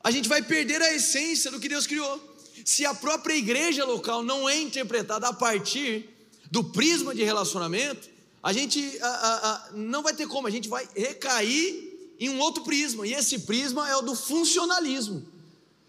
a 0.02 0.10
gente 0.10 0.28
vai 0.28 0.42
perder 0.42 0.80
a 0.80 0.94
essência 0.94 1.50
do 1.50 1.60
que 1.60 1.68
Deus 1.68 1.86
criou. 1.86 2.20
Se 2.64 2.84
a 2.84 2.94
própria 2.94 3.34
igreja 3.34 3.84
local 3.84 4.22
não 4.22 4.48
é 4.48 4.60
interpretada 4.60 5.28
a 5.28 5.32
partir 5.32 6.08
do 6.50 6.64
prisma 6.64 7.14
de 7.14 7.22
relacionamento, 7.22 8.08
a 8.42 8.52
gente 8.52 8.98
a, 9.00 9.06
a, 9.06 9.50
a, 9.50 9.70
não 9.72 10.02
vai 10.02 10.14
ter 10.14 10.26
como, 10.26 10.46
a 10.46 10.50
gente 10.50 10.68
vai 10.68 10.88
recair 10.94 12.14
em 12.18 12.28
um 12.30 12.38
outro 12.40 12.64
prisma, 12.64 13.06
e 13.06 13.14
esse 13.14 13.40
prisma 13.40 13.88
é 13.88 13.96
o 13.96 14.02
do 14.02 14.14
funcionalismo. 14.14 15.26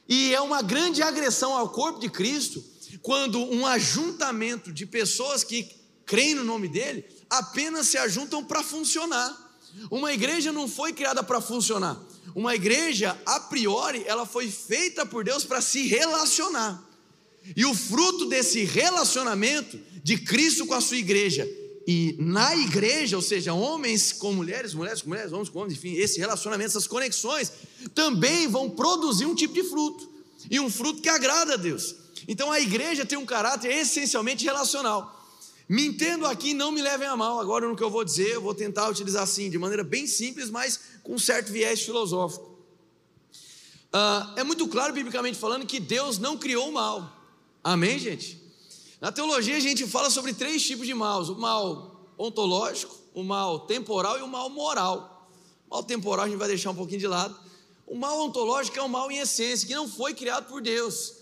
E 0.07 0.33
é 0.33 0.41
uma 0.41 0.61
grande 0.61 1.01
agressão 1.01 1.55
ao 1.55 1.69
corpo 1.69 1.99
de 1.99 2.09
Cristo 2.09 2.63
quando 3.01 3.39
um 3.39 3.65
ajuntamento 3.65 4.71
de 4.71 4.85
pessoas 4.85 5.43
que 5.43 5.69
creem 6.05 6.35
no 6.35 6.43
nome 6.43 6.67
dele 6.67 7.05
apenas 7.29 7.87
se 7.87 7.97
ajuntam 7.97 8.43
para 8.43 8.63
funcionar. 8.63 9.35
Uma 9.91 10.11
igreja 10.11 10.51
não 10.51 10.67
foi 10.67 10.91
criada 10.93 11.21
para 11.21 11.39
funcionar. 11.39 11.99
Uma 12.35 12.55
igreja, 12.55 13.19
a 13.25 13.39
priori, 13.39 14.03
ela 14.05 14.25
foi 14.25 14.49
feita 14.49 15.05
por 15.05 15.23
Deus 15.23 15.43
para 15.43 15.61
se 15.61 15.87
relacionar. 15.87 16.83
E 17.55 17.65
o 17.65 17.73
fruto 17.73 18.25
desse 18.27 18.63
relacionamento 18.63 19.79
de 20.03 20.17
Cristo 20.17 20.65
com 20.65 20.73
a 20.73 20.81
sua 20.81 20.97
igreja 20.97 21.47
e 21.87 22.15
na 22.19 22.55
igreja, 22.55 23.15
ou 23.15 23.21
seja, 23.21 23.51
homens 23.51 24.13
com 24.13 24.31
mulheres, 24.31 24.75
mulheres 24.75 25.01
com 25.01 25.09
mulheres, 25.09 25.31
homens 25.31 25.49
com 25.49 25.59
homens, 25.59 25.73
enfim, 25.73 25.93
esse 25.93 26.19
relacionamento, 26.19 26.69
essas 26.69 26.85
conexões, 26.85 27.51
também 27.95 28.47
vão 28.47 28.69
produzir 28.69 29.25
um 29.25 29.33
tipo 29.33 29.55
de 29.55 29.63
fruto, 29.63 30.07
e 30.51 30.59
um 30.59 30.69
fruto 30.69 31.01
que 31.01 31.09
agrada 31.09 31.55
a 31.55 31.57
Deus. 31.57 31.95
Então 32.27 32.51
a 32.51 32.59
igreja 32.59 33.07
tem 33.07 33.17
um 33.17 33.25
caráter 33.25 33.71
essencialmente 33.71 34.45
relacional. 34.45 35.18
Me 35.69 35.85
entendo 35.85 36.25
aqui, 36.25 36.51
não 36.51 36.71
me 36.71 36.81
levem 36.81 37.07
a 37.07 37.15
mal 37.15 37.39
agora 37.39 37.67
no 37.67 37.75
que 37.75 37.83
eu 37.83 37.91
vou 37.91 38.03
dizer, 38.03 38.33
eu 38.33 38.41
vou 38.41 38.55
tentar 38.55 38.89
utilizar 38.89 39.21
assim, 39.21 39.51
de 39.51 39.59
maneira 39.59 39.83
bem 39.83 40.07
simples, 40.07 40.49
mas 40.49 40.79
com 41.03 41.13
um 41.13 41.19
certo 41.19 41.51
viés 41.51 41.79
filosófico. 41.79 42.57
Uh, 43.93 44.39
é 44.39 44.43
muito 44.43 44.67
claro, 44.67 44.91
biblicamente 44.93 45.37
falando, 45.37 45.67
que 45.67 45.79
Deus 45.79 46.17
não 46.17 46.35
criou 46.35 46.69
o 46.69 46.73
mal. 46.73 47.15
Amém, 47.63 47.99
gente? 47.99 48.41
Na 48.99 49.11
teologia 49.11 49.57
a 49.57 49.59
gente 49.59 49.85
fala 49.85 50.09
sobre 50.09 50.33
três 50.33 50.65
tipos 50.65 50.87
de 50.87 50.93
maus: 50.95 51.29
o 51.29 51.35
mal 51.35 52.13
ontológico, 52.17 52.95
o 53.13 53.23
mal 53.23 53.59
temporal 53.61 54.17
e 54.17 54.23
o 54.23 54.27
mal 54.27 54.49
moral. 54.49 55.29
O 55.67 55.75
mal 55.75 55.83
temporal 55.83 56.25
a 56.25 56.27
gente 56.27 56.39
vai 56.39 56.47
deixar 56.47 56.71
um 56.71 56.75
pouquinho 56.75 56.99
de 56.99 57.07
lado. 57.07 57.39
O 57.85 57.95
mal 57.95 58.19
ontológico 58.19 58.79
é 58.79 58.83
um 58.83 58.87
mal 58.87 59.11
em 59.11 59.19
essência, 59.19 59.67
que 59.67 59.75
não 59.75 59.87
foi 59.87 60.15
criado 60.15 60.47
por 60.47 60.61
Deus, 60.63 61.13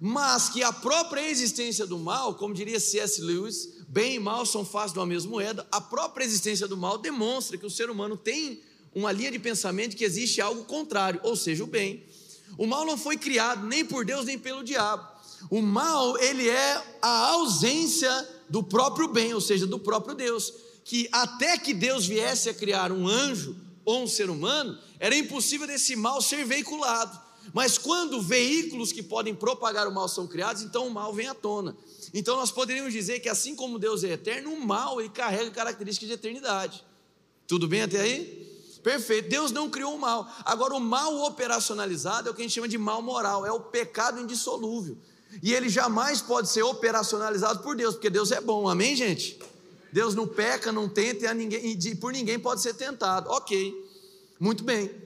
mas 0.00 0.48
que 0.48 0.62
a 0.62 0.72
própria 0.72 1.28
existência 1.28 1.86
do 1.86 1.98
mal, 1.98 2.34
como 2.34 2.54
diria 2.54 2.78
C.S. 2.78 3.20
Lewis, 3.20 3.75
bem 3.88 4.16
e 4.16 4.18
mal 4.18 4.44
são 4.44 4.64
faces 4.64 4.92
de 4.92 4.98
uma 4.98 5.06
mesma 5.06 5.30
moeda, 5.30 5.66
a 5.70 5.80
própria 5.80 6.24
existência 6.24 6.66
do 6.66 6.76
mal 6.76 6.98
demonstra 6.98 7.56
que 7.56 7.66
o 7.66 7.70
ser 7.70 7.90
humano 7.90 8.16
tem 8.16 8.60
uma 8.94 9.12
linha 9.12 9.30
de 9.30 9.38
pensamento 9.38 9.96
que 9.96 10.04
existe 10.04 10.40
algo 10.40 10.64
contrário, 10.64 11.20
ou 11.22 11.36
seja, 11.36 11.62
o 11.62 11.66
bem. 11.66 12.04
O 12.56 12.66
mal 12.66 12.84
não 12.86 12.96
foi 12.96 13.16
criado 13.16 13.66
nem 13.66 13.84
por 13.84 14.04
Deus 14.04 14.24
nem 14.24 14.38
pelo 14.38 14.64
diabo. 14.64 15.06
O 15.50 15.60
mal, 15.60 16.18
ele 16.18 16.48
é 16.48 16.82
a 17.02 17.28
ausência 17.32 18.28
do 18.48 18.62
próprio 18.62 19.08
bem, 19.08 19.34
ou 19.34 19.40
seja, 19.40 19.66
do 19.66 19.78
próprio 19.78 20.14
Deus. 20.14 20.52
Que 20.84 21.08
até 21.12 21.58
que 21.58 21.74
Deus 21.74 22.06
viesse 22.06 22.48
a 22.48 22.54
criar 22.54 22.90
um 22.90 23.06
anjo 23.06 23.56
ou 23.84 24.02
um 24.02 24.08
ser 24.08 24.30
humano, 24.30 24.78
era 24.98 25.16
impossível 25.16 25.66
desse 25.66 25.94
mal 25.94 26.20
ser 26.22 26.44
veiculado. 26.44 27.25
Mas 27.52 27.78
quando 27.78 28.20
veículos 28.20 28.92
que 28.92 29.02
podem 29.02 29.34
propagar 29.34 29.86
o 29.86 29.92
mal 29.92 30.08
são 30.08 30.26
criados, 30.26 30.62
então 30.62 30.86
o 30.86 30.90
mal 30.90 31.12
vem 31.12 31.28
à 31.28 31.34
tona. 31.34 31.76
Então 32.12 32.36
nós 32.36 32.50
poderíamos 32.50 32.92
dizer 32.92 33.20
que 33.20 33.28
assim 33.28 33.54
como 33.54 33.78
Deus 33.78 34.04
é 34.04 34.12
eterno, 34.12 34.52
o 34.52 34.60
mal 34.60 35.00
ele 35.00 35.10
carrega 35.10 35.50
características 35.50 36.08
de 36.08 36.14
eternidade. 36.14 36.84
Tudo 37.46 37.68
bem 37.68 37.82
até 37.82 38.00
aí? 38.00 38.46
Perfeito. 38.82 39.28
Deus 39.28 39.50
não 39.50 39.68
criou 39.68 39.94
o 39.94 39.98
mal. 39.98 40.30
Agora 40.44 40.74
o 40.74 40.80
mal 40.80 41.24
operacionalizado 41.24 42.28
é 42.28 42.30
o 42.30 42.34
que 42.34 42.42
a 42.42 42.44
gente 42.44 42.54
chama 42.54 42.68
de 42.68 42.78
mal 42.78 43.02
moral, 43.02 43.44
é 43.44 43.50
o 43.50 43.60
pecado 43.60 44.20
indissolúvel. 44.20 44.96
E 45.42 45.52
ele 45.52 45.68
jamais 45.68 46.22
pode 46.22 46.48
ser 46.48 46.62
operacionalizado 46.62 47.62
por 47.62 47.76
Deus, 47.76 47.94
porque 47.94 48.08
Deus 48.08 48.30
é 48.30 48.40
bom, 48.40 48.68
amém, 48.68 48.94
gente? 48.94 49.38
Deus 49.92 50.14
não 50.14 50.26
peca, 50.26 50.70
não 50.72 50.88
tenta, 50.88 51.26
e, 51.26 51.34
ninguém, 51.34 51.70
e 51.72 51.94
por 51.96 52.12
ninguém 52.12 52.38
pode 52.38 52.60
ser 52.60 52.74
tentado. 52.74 53.30
Ok, 53.30 53.74
muito 54.38 54.62
bem. 54.62 55.05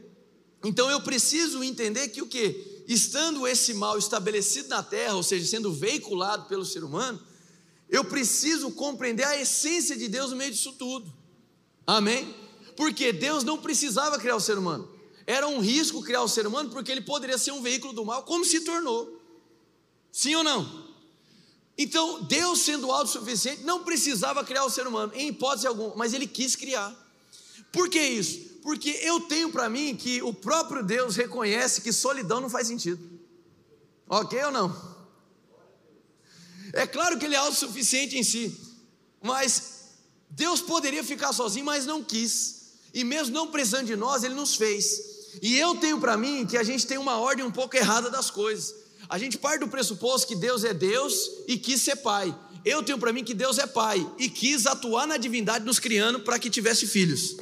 Então 0.62 0.90
eu 0.90 1.00
preciso 1.00 1.62
entender 1.64 2.08
que 2.08 2.20
o 2.20 2.26
que? 2.26 2.84
Estando 2.86 3.46
esse 3.46 3.72
mal 3.74 3.96
estabelecido 3.96 4.68
na 4.68 4.82
terra, 4.82 5.14
ou 5.14 5.22
seja, 5.22 5.46
sendo 5.46 5.72
veiculado 5.72 6.46
pelo 6.46 6.64
ser 6.64 6.84
humano, 6.84 7.20
eu 7.88 8.04
preciso 8.04 8.70
compreender 8.72 9.24
a 9.24 9.40
essência 9.40 9.96
de 9.96 10.08
Deus 10.08 10.30
no 10.30 10.36
meio 10.36 10.50
disso 10.50 10.72
tudo. 10.72 11.12
Amém? 11.86 12.34
Porque 12.76 13.12
Deus 13.12 13.42
não 13.42 13.58
precisava 13.58 14.18
criar 14.18 14.36
o 14.36 14.40
ser 14.40 14.58
humano. 14.58 14.88
Era 15.26 15.46
um 15.46 15.60
risco 15.60 16.02
criar 16.02 16.22
o 16.22 16.28
ser 16.28 16.46
humano, 16.46 16.70
porque 16.70 16.90
ele 16.90 17.00
poderia 17.00 17.38
ser 17.38 17.52
um 17.52 17.62
veículo 17.62 17.92
do 17.92 18.04
mal, 18.04 18.24
como 18.24 18.44
se 18.44 18.60
tornou. 18.60 19.20
Sim 20.12 20.34
ou 20.34 20.44
não? 20.44 20.90
Então, 21.78 22.22
Deus 22.24 22.60
sendo 22.60 22.90
autossuficiente, 22.92 23.62
não 23.62 23.84
precisava 23.84 24.44
criar 24.44 24.64
o 24.64 24.70
ser 24.70 24.86
humano, 24.86 25.12
em 25.14 25.28
hipótese 25.28 25.66
alguma, 25.66 25.94
mas 25.96 26.12
ele 26.12 26.26
quis 26.26 26.54
criar. 26.54 26.94
Por 27.72 27.88
que 27.88 28.00
isso? 28.00 28.50
Porque 28.62 28.90
eu 29.02 29.20
tenho 29.20 29.50
para 29.50 29.68
mim 29.68 29.96
que 29.96 30.22
o 30.22 30.32
próprio 30.32 30.82
Deus 30.82 31.16
reconhece 31.16 31.80
que 31.80 31.92
solidão 31.92 32.40
não 32.40 32.50
faz 32.50 32.66
sentido. 32.66 33.02
Ok 34.08 34.42
ou 34.44 34.50
não? 34.50 34.90
É 36.72 36.86
claro 36.86 37.18
que 37.18 37.24
ele 37.24 37.34
é 37.34 37.38
autossuficiente 37.38 38.16
em 38.16 38.22
si, 38.22 38.56
mas 39.22 39.80
Deus 40.30 40.60
poderia 40.60 41.02
ficar 41.02 41.32
sozinho, 41.32 41.64
mas 41.64 41.86
não 41.86 42.02
quis. 42.02 42.60
E 42.92 43.02
mesmo 43.02 43.34
não 43.34 43.48
precisando 43.48 43.86
de 43.86 43.96
nós, 43.96 44.22
ele 44.22 44.34
nos 44.34 44.54
fez. 44.54 45.10
E 45.42 45.56
eu 45.58 45.76
tenho 45.76 45.98
para 46.00 46.16
mim 46.16 46.46
que 46.46 46.56
a 46.56 46.62
gente 46.62 46.86
tem 46.86 46.98
uma 46.98 47.18
ordem 47.18 47.44
um 47.44 47.50
pouco 47.50 47.76
errada 47.76 48.10
das 48.10 48.30
coisas. 48.30 48.74
A 49.08 49.18
gente 49.18 49.38
parte 49.38 49.60
do 49.60 49.68
pressuposto 49.68 50.28
que 50.28 50.36
Deus 50.36 50.64
é 50.64 50.74
Deus 50.74 51.30
e 51.46 51.56
quis 51.56 51.80
ser 51.80 51.96
pai. 51.96 52.36
Eu 52.64 52.82
tenho 52.82 52.98
para 52.98 53.12
mim 53.12 53.24
que 53.24 53.34
Deus 53.34 53.58
é 53.58 53.66
pai 53.66 54.06
e 54.18 54.28
quis 54.28 54.66
atuar 54.66 55.06
na 55.06 55.16
divindade 55.16 55.64
nos 55.64 55.78
criando 55.78 56.20
para 56.20 56.38
que 56.38 56.50
tivesse 56.50 56.86
filhos. 56.86 57.36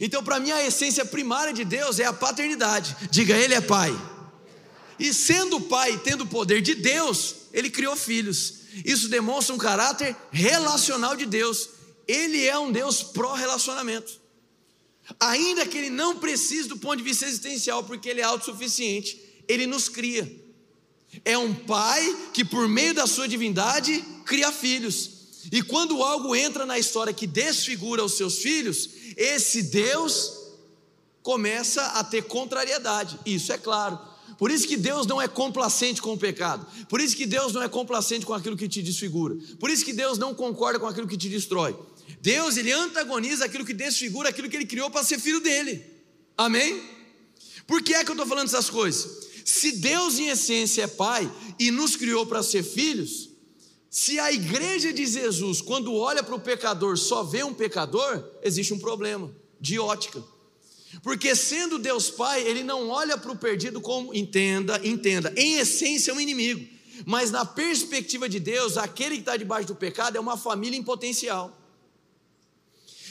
Então, 0.00 0.22
para 0.22 0.38
mim, 0.38 0.50
a 0.50 0.64
essência 0.66 1.04
primária 1.04 1.52
de 1.52 1.64
Deus 1.64 1.98
é 1.98 2.04
a 2.04 2.12
paternidade. 2.12 2.96
Diga, 3.10 3.36
Ele 3.36 3.54
é 3.54 3.60
pai. 3.60 3.96
E 4.98 5.14
sendo 5.14 5.60
pai, 5.60 5.98
tendo 6.02 6.24
o 6.24 6.26
poder 6.26 6.60
de 6.60 6.74
Deus, 6.74 7.34
Ele 7.52 7.70
criou 7.70 7.96
filhos. 7.96 8.54
Isso 8.84 9.08
demonstra 9.08 9.54
um 9.54 9.58
caráter 9.58 10.14
relacional 10.30 11.16
de 11.16 11.26
Deus. 11.26 11.70
Ele 12.06 12.44
é 12.44 12.58
um 12.58 12.70
Deus 12.70 13.02
pró-relacionamento. 13.02 14.20
Ainda 15.18 15.66
que 15.66 15.78
Ele 15.78 15.90
não 15.90 16.18
precise 16.18 16.68
do 16.68 16.76
ponto 16.76 16.96
de 16.96 17.04
vista 17.04 17.24
existencial, 17.24 17.84
porque 17.84 18.08
Ele 18.08 18.20
é 18.20 18.24
autossuficiente 18.24 19.28
ele 19.48 19.66
nos 19.66 19.88
cria. 19.88 20.30
É 21.24 21.36
um 21.38 21.54
pai 21.54 22.16
que, 22.34 22.44
por 22.44 22.68
meio 22.68 22.92
da 22.92 23.06
sua 23.06 23.26
divindade, 23.26 24.04
cria 24.26 24.52
filhos. 24.52 25.10
E 25.50 25.62
quando 25.62 26.02
algo 26.02 26.36
entra 26.36 26.66
na 26.66 26.78
história 26.78 27.14
que 27.14 27.26
desfigura 27.26 28.04
os 28.04 28.12
seus 28.12 28.38
filhos, 28.38 28.90
esse 29.18 29.64
Deus 29.64 30.32
começa 31.22 31.82
a 31.82 32.04
ter 32.04 32.22
contrariedade. 32.22 33.18
Isso 33.26 33.52
é 33.52 33.58
claro. 33.58 33.98
Por 34.38 34.52
isso 34.52 34.68
que 34.68 34.76
Deus 34.76 35.06
não 35.06 35.20
é 35.20 35.26
complacente 35.26 36.00
com 36.00 36.12
o 36.12 36.18
pecado. 36.18 36.64
Por 36.88 37.00
isso 37.00 37.16
que 37.16 37.26
Deus 37.26 37.52
não 37.52 37.62
é 37.62 37.68
complacente 37.68 38.24
com 38.24 38.32
aquilo 38.32 38.56
que 38.56 38.68
te 38.68 38.80
desfigura. 38.80 39.36
Por 39.58 39.68
isso 39.68 39.84
que 39.84 39.92
Deus 39.92 40.16
não 40.16 40.32
concorda 40.32 40.78
com 40.78 40.86
aquilo 40.86 41.08
que 41.08 41.16
te 41.16 41.28
destrói. 41.28 41.76
Deus, 42.20 42.56
ele 42.56 42.70
antagoniza 42.70 43.44
aquilo 43.44 43.64
que 43.64 43.74
desfigura 43.74 44.28
aquilo 44.28 44.48
que 44.48 44.56
ele 44.56 44.66
criou 44.66 44.88
para 44.88 45.02
ser 45.02 45.18
filho 45.18 45.40
dele. 45.40 45.84
Amém? 46.36 46.80
Por 47.66 47.82
que 47.82 47.94
é 47.94 48.04
que 48.04 48.10
eu 48.10 48.14
estou 48.14 48.26
falando 48.26 48.46
essas 48.46 48.70
coisas? 48.70 49.26
Se 49.44 49.72
Deus, 49.72 50.18
em 50.18 50.28
essência, 50.28 50.82
é 50.82 50.86
Pai 50.86 51.30
e 51.58 51.72
nos 51.72 51.96
criou 51.96 52.24
para 52.24 52.42
ser 52.42 52.62
filhos, 52.62 53.27
Se 53.90 54.18
a 54.18 54.30
igreja 54.30 54.92
de 54.92 55.06
Jesus, 55.06 55.62
quando 55.62 55.94
olha 55.94 56.22
para 56.22 56.34
o 56.34 56.40
pecador, 56.40 56.96
só 56.98 57.22
vê 57.22 57.42
um 57.42 57.54
pecador, 57.54 58.22
existe 58.42 58.74
um 58.74 58.78
problema 58.78 59.30
de 59.60 59.78
ótica. 59.78 60.22
Porque 61.02 61.34
sendo 61.34 61.78
Deus 61.78 62.10
Pai, 62.10 62.42
ele 62.42 62.62
não 62.62 62.88
olha 62.88 63.16
para 63.16 63.32
o 63.32 63.36
perdido 63.36 63.80
como 63.80 64.14
entenda, 64.14 64.80
entenda, 64.84 65.32
em 65.36 65.54
essência 65.54 66.10
é 66.10 66.14
um 66.14 66.20
inimigo. 66.20 66.66
Mas 67.06 67.30
na 67.30 67.44
perspectiva 67.44 68.28
de 68.28 68.40
Deus, 68.40 68.76
aquele 68.76 69.16
que 69.16 69.20
está 69.20 69.36
debaixo 69.36 69.68
do 69.68 69.74
pecado 69.74 70.16
é 70.16 70.20
uma 70.20 70.36
família 70.36 70.78
em 70.78 70.82
potencial. 70.82 71.56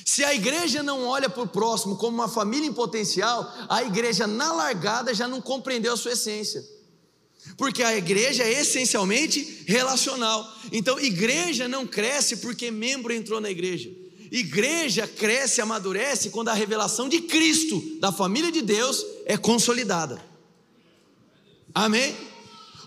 Se 0.05 0.23
a 0.23 0.33
igreja 0.33 0.83
não 0.83 1.05
olha 1.05 1.29
para 1.29 1.43
o 1.43 1.47
próximo 1.47 1.97
como 1.97 2.15
uma 2.15 2.29
família 2.29 2.67
em 2.67 2.73
potencial, 2.73 3.51
a 3.67 3.83
igreja 3.83 4.25
na 4.25 4.53
largada 4.53 5.13
já 5.13 5.27
não 5.27 5.41
compreendeu 5.41 5.93
a 5.93 5.97
sua 5.97 6.13
essência. 6.13 6.63
Porque 7.55 7.83
a 7.83 7.95
igreja 7.95 8.43
é 8.43 8.61
essencialmente 8.61 9.63
relacional. 9.65 10.51
Então, 10.71 10.99
igreja 10.99 11.67
não 11.67 11.87
cresce 11.87 12.37
porque 12.37 12.69
membro 12.69 13.13
entrou 13.13 13.39
na 13.39 13.49
igreja. 13.49 13.89
Igreja 14.31 15.07
cresce, 15.07 15.61
amadurece 15.61 16.29
quando 16.29 16.49
a 16.49 16.53
revelação 16.53 17.07
de 17.07 17.21
Cristo, 17.21 17.81
da 17.99 18.11
família 18.11 18.51
de 18.51 18.61
Deus, 18.61 19.05
é 19.25 19.37
consolidada. 19.37 20.21
Amém? 21.73 22.15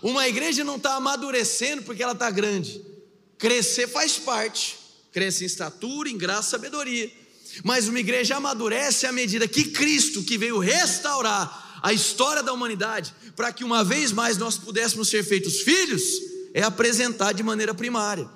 Uma 0.03 0.27
igreja 0.27 0.63
não 0.63 0.75
está 0.75 0.95
amadurecendo 0.95 1.83
porque 1.83 2.03
ela 2.03 2.13
está 2.13 2.29
grande. 2.29 2.81
Crescer 3.37 3.87
faz 3.87 4.17
parte 4.17 4.81
cresce 5.11 5.43
em 5.43 5.47
estatura, 5.47 6.09
em 6.09 6.17
graça 6.17 6.51
sabedoria. 6.51 7.11
Mas 7.63 7.87
uma 7.87 7.99
igreja 7.99 8.37
amadurece 8.37 9.05
à 9.05 9.11
medida 9.11 9.47
que 9.47 9.65
Cristo, 9.65 10.23
que 10.23 10.37
veio 10.37 10.57
restaurar 10.57 11.60
a 11.81 11.91
história 11.91 12.43
da 12.43 12.53
humanidade, 12.53 13.13
para 13.35 13.51
que 13.51 13.63
uma 13.63 13.83
vez 13.83 14.11
mais 14.11 14.37
nós 14.37 14.57
pudéssemos 14.57 15.09
ser 15.09 15.23
feitos 15.23 15.61
filhos, 15.61 16.03
é 16.53 16.61
apresentar 16.61 17.33
de 17.33 17.43
maneira 17.43 17.73
primária. 17.73 18.29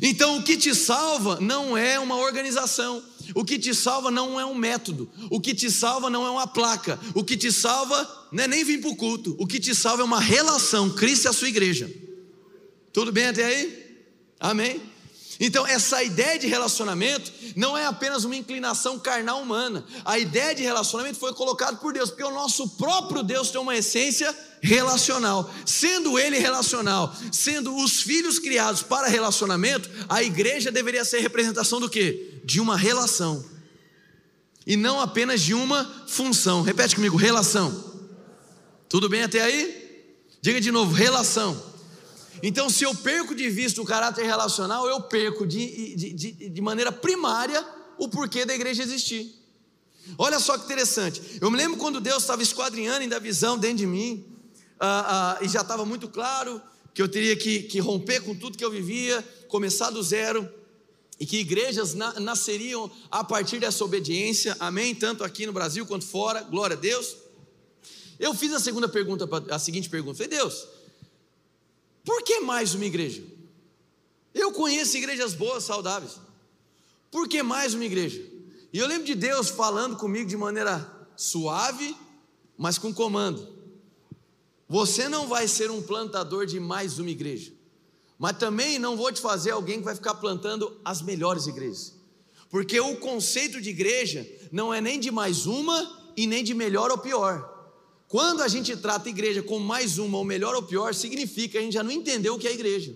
Então, 0.00 0.38
o 0.38 0.42
que 0.42 0.56
te 0.56 0.74
salva 0.74 1.38
não 1.40 1.76
é 1.76 1.98
uma 1.98 2.16
organização, 2.16 3.02
o 3.34 3.44
que 3.44 3.58
te 3.58 3.74
salva 3.74 4.10
não 4.10 4.38
é 4.38 4.44
um 4.44 4.54
método, 4.54 5.10
o 5.30 5.40
que 5.40 5.52
te 5.52 5.70
salva 5.70 6.08
não 6.08 6.24
é 6.24 6.30
uma 6.30 6.46
placa, 6.46 6.98
o 7.14 7.24
que 7.24 7.36
te 7.36 7.50
salva 7.50 8.28
não 8.30 8.44
é 8.44 8.48
nem 8.48 8.64
vir 8.64 8.80
para 8.80 8.90
o 8.90 8.96
culto, 8.96 9.34
o 9.38 9.46
que 9.46 9.58
te 9.58 9.74
salva 9.74 10.02
é 10.02 10.04
uma 10.04 10.20
relação, 10.20 10.90
Cristo 10.90 11.24
e 11.24 11.28
a 11.28 11.32
sua 11.32 11.48
igreja. 11.48 11.90
Tudo 12.92 13.10
bem 13.10 13.26
até 13.26 13.44
aí? 13.44 13.96
Amém? 14.38 14.80
Então, 15.42 15.66
essa 15.66 16.04
ideia 16.04 16.38
de 16.38 16.46
relacionamento 16.46 17.32
não 17.56 17.76
é 17.76 17.86
apenas 17.86 18.24
uma 18.24 18.36
inclinação 18.36 18.98
carnal 18.98 19.40
humana. 19.40 19.82
A 20.04 20.18
ideia 20.18 20.54
de 20.54 20.62
relacionamento 20.62 21.18
foi 21.18 21.32
colocada 21.32 21.78
por 21.78 21.94
Deus, 21.94 22.10
porque 22.10 22.22
o 22.22 22.30
nosso 22.30 22.68
próprio 22.76 23.22
Deus 23.22 23.50
tem 23.50 23.58
uma 23.58 23.74
essência 23.74 24.36
relacional. 24.60 25.50
Sendo 25.64 26.18
ele 26.18 26.38
relacional, 26.38 27.16
sendo 27.32 27.74
os 27.74 28.02
filhos 28.02 28.38
criados 28.38 28.82
para 28.82 29.08
relacionamento, 29.08 29.88
a 30.10 30.22
igreja 30.22 30.70
deveria 30.70 31.06
ser 31.06 31.20
representação 31.20 31.80
do 31.80 31.88
que? 31.88 32.42
De 32.44 32.60
uma 32.60 32.76
relação. 32.76 33.42
E 34.66 34.76
não 34.76 35.00
apenas 35.00 35.40
de 35.40 35.54
uma 35.54 36.04
função. 36.06 36.60
Repete 36.60 36.94
comigo, 36.94 37.16
relação. 37.16 37.82
Tudo 38.90 39.08
bem 39.08 39.22
até 39.22 39.40
aí? 39.40 40.04
Diga 40.42 40.60
de 40.60 40.70
novo, 40.70 40.92
relação. 40.92 41.69
Então, 42.42 42.70
se 42.70 42.84
eu 42.84 42.94
perco 42.94 43.34
de 43.34 43.48
vista 43.50 43.80
o 43.82 43.84
caráter 43.84 44.24
relacional, 44.24 44.86
eu 44.86 45.00
perco 45.02 45.46
de, 45.46 45.94
de, 45.94 46.12
de, 46.12 46.48
de 46.48 46.60
maneira 46.60 46.90
primária 46.90 47.66
o 47.98 48.08
porquê 48.08 48.44
da 48.44 48.54
igreja 48.54 48.82
existir. 48.82 49.34
Olha 50.16 50.40
só 50.40 50.56
que 50.56 50.64
interessante. 50.64 51.38
Eu 51.40 51.50
me 51.50 51.56
lembro 51.56 51.78
quando 51.78 52.00
Deus 52.00 52.22
estava 52.22 52.42
esquadrinhando 52.42 53.00
ainda 53.00 53.16
a 53.16 53.20
visão 53.20 53.58
dentro 53.58 53.78
de 53.78 53.86
mim, 53.86 54.24
ah, 54.78 55.36
ah, 55.38 55.44
e 55.44 55.48
já 55.48 55.60
estava 55.60 55.84
muito 55.84 56.08
claro 56.08 56.60
que 56.94 57.02
eu 57.02 57.08
teria 57.08 57.36
que, 57.36 57.64
que, 57.64 57.78
romper 57.78 58.20
com 58.22 58.34
tudo 58.34 58.56
que 58.56 58.64
eu 58.64 58.70
vivia, 58.70 59.22
começar 59.48 59.90
do 59.90 60.02
zero, 60.02 60.48
e 61.18 61.26
que 61.26 61.36
igrejas 61.36 61.94
na, 61.94 62.18
nasceriam 62.18 62.90
a 63.10 63.22
partir 63.22 63.58
dessa 63.58 63.84
obediência, 63.84 64.56
amém? 64.58 64.94
Tanto 64.94 65.22
aqui 65.22 65.44
no 65.44 65.52
Brasil 65.52 65.84
quanto 65.84 66.06
fora, 66.06 66.42
glória 66.42 66.74
a 66.74 66.80
Deus. 66.80 67.14
Eu 68.18 68.34
fiz 68.34 68.52
a 68.52 68.58
segunda 68.58 68.88
pergunta, 68.88 69.28
a 69.50 69.58
seguinte 69.58 69.88
pergunta: 69.90 70.16
falei, 70.16 70.30
Deus, 70.30 70.66
por 72.10 72.24
que 72.24 72.40
mais 72.40 72.74
uma 72.74 72.84
igreja? 72.84 73.22
Eu 74.34 74.50
conheço 74.50 74.96
igrejas 74.96 75.32
boas, 75.32 75.62
saudáveis. 75.62 76.18
Por 77.08 77.28
que 77.28 77.40
mais 77.40 77.72
uma 77.72 77.84
igreja? 77.84 78.20
E 78.72 78.78
eu 78.78 78.86
lembro 78.88 79.04
de 79.04 79.14
Deus 79.14 79.48
falando 79.48 79.96
comigo 79.96 80.28
de 80.28 80.36
maneira 80.36 81.08
suave, 81.14 81.96
mas 82.58 82.78
com 82.78 82.92
comando. 82.92 83.46
Você 84.68 85.08
não 85.08 85.28
vai 85.28 85.46
ser 85.46 85.70
um 85.70 85.80
plantador 85.80 86.46
de 86.46 86.58
mais 86.58 86.98
uma 86.98 87.10
igreja, 87.10 87.52
mas 88.18 88.36
também 88.36 88.76
não 88.76 88.96
vou 88.96 89.12
te 89.12 89.20
fazer 89.20 89.52
alguém 89.52 89.78
que 89.78 89.84
vai 89.84 89.94
ficar 89.94 90.16
plantando 90.16 90.80
as 90.84 91.00
melhores 91.00 91.46
igrejas, 91.46 91.94
porque 92.50 92.80
o 92.80 92.96
conceito 92.96 93.60
de 93.60 93.70
igreja 93.70 94.28
não 94.50 94.74
é 94.74 94.80
nem 94.80 94.98
de 94.98 95.12
mais 95.12 95.46
uma 95.46 96.12
e 96.16 96.26
nem 96.26 96.42
de 96.42 96.54
melhor 96.54 96.90
ou 96.90 96.98
pior. 96.98 97.59
Quando 98.10 98.42
a 98.42 98.48
gente 98.48 98.76
trata 98.76 99.08
a 99.08 99.12
igreja 99.12 99.40
como 99.40 99.64
mais 99.64 99.96
uma, 99.96 100.18
ou 100.18 100.24
melhor 100.24 100.52
ou 100.56 100.64
pior, 100.64 100.92
significa 100.92 101.52
que 101.52 101.58
a 101.58 101.60
gente 101.60 101.74
já 101.74 101.82
não 101.84 101.92
entendeu 101.92 102.34
o 102.34 102.38
que 102.40 102.48
é 102.48 102.52
igreja. 102.52 102.92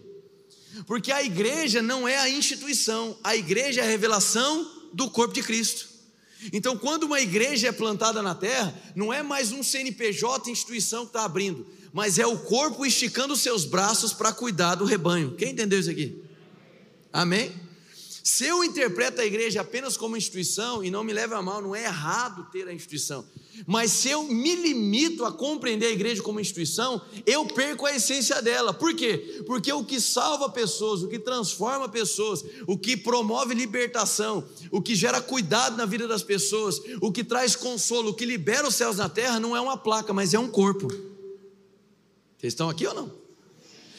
Porque 0.88 1.12
a 1.12 1.22
igreja 1.22 1.80
não 1.80 2.08
é 2.08 2.18
a 2.18 2.28
instituição, 2.28 3.16
a 3.22 3.36
igreja 3.36 3.80
é 3.80 3.84
a 3.84 3.86
revelação 3.86 4.68
do 4.92 5.08
corpo 5.08 5.32
de 5.32 5.40
Cristo. 5.40 5.86
Então, 6.52 6.76
quando 6.76 7.04
uma 7.04 7.20
igreja 7.20 7.68
é 7.68 7.72
plantada 7.72 8.20
na 8.22 8.34
terra, 8.34 8.74
não 8.96 9.12
é 9.12 9.22
mais 9.22 9.52
um 9.52 9.62
CNPJ 9.62 10.50
instituição 10.50 11.02
que 11.02 11.10
está 11.10 11.24
abrindo, 11.24 11.64
mas 11.92 12.18
é 12.18 12.26
o 12.26 12.40
corpo 12.40 12.84
esticando 12.84 13.36
seus 13.36 13.64
braços 13.64 14.12
para 14.12 14.32
cuidar 14.32 14.74
do 14.74 14.84
rebanho. 14.84 15.36
Quem 15.36 15.52
entendeu 15.52 15.78
isso 15.78 15.90
aqui? 15.90 16.20
Amém? 17.12 17.52
Se 18.24 18.46
eu 18.46 18.64
interpreto 18.64 19.20
a 19.20 19.26
igreja 19.26 19.60
apenas 19.60 19.98
como 19.98 20.16
instituição, 20.16 20.82
e 20.82 20.90
não 20.90 21.04
me 21.04 21.12
leve 21.12 21.34
a 21.34 21.42
mal, 21.42 21.60
não 21.60 21.76
é 21.76 21.84
errado 21.84 22.50
ter 22.50 22.66
a 22.66 22.72
instituição, 22.72 23.22
mas 23.66 23.90
se 23.90 24.08
eu 24.08 24.22
me 24.22 24.54
limito 24.54 25.26
a 25.26 25.30
compreender 25.30 25.88
a 25.88 25.90
igreja 25.90 26.22
como 26.22 26.40
instituição, 26.40 27.02
eu 27.26 27.44
perco 27.44 27.84
a 27.84 27.94
essência 27.94 28.40
dela. 28.40 28.72
Por 28.72 28.94
quê? 28.94 29.42
Porque 29.46 29.70
o 29.70 29.84
que 29.84 30.00
salva 30.00 30.48
pessoas, 30.48 31.02
o 31.02 31.08
que 31.08 31.18
transforma 31.18 31.86
pessoas, 31.86 32.42
o 32.66 32.78
que 32.78 32.96
promove 32.96 33.52
libertação, 33.52 34.42
o 34.70 34.80
que 34.80 34.94
gera 34.94 35.20
cuidado 35.20 35.76
na 35.76 35.84
vida 35.84 36.08
das 36.08 36.22
pessoas, 36.22 36.80
o 37.02 37.12
que 37.12 37.22
traz 37.22 37.54
consolo, 37.54 38.12
o 38.12 38.14
que 38.14 38.24
libera 38.24 38.66
os 38.66 38.74
céus 38.74 38.96
na 38.96 39.08
terra, 39.10 39.38
não 39.38 39.54
é 39.54 39.60
uma 39.60 39.76
placa, 39.76 40.14
mas 40.14 40.32
é 40.32 40.38
um 40.38 40.48
corpo. 40.48 40.88
Vocês 42.38 42.54
estão 42.54 42.70
aqui 42.70 42.86
ou 42.86 42.94
não? 42.94 43.23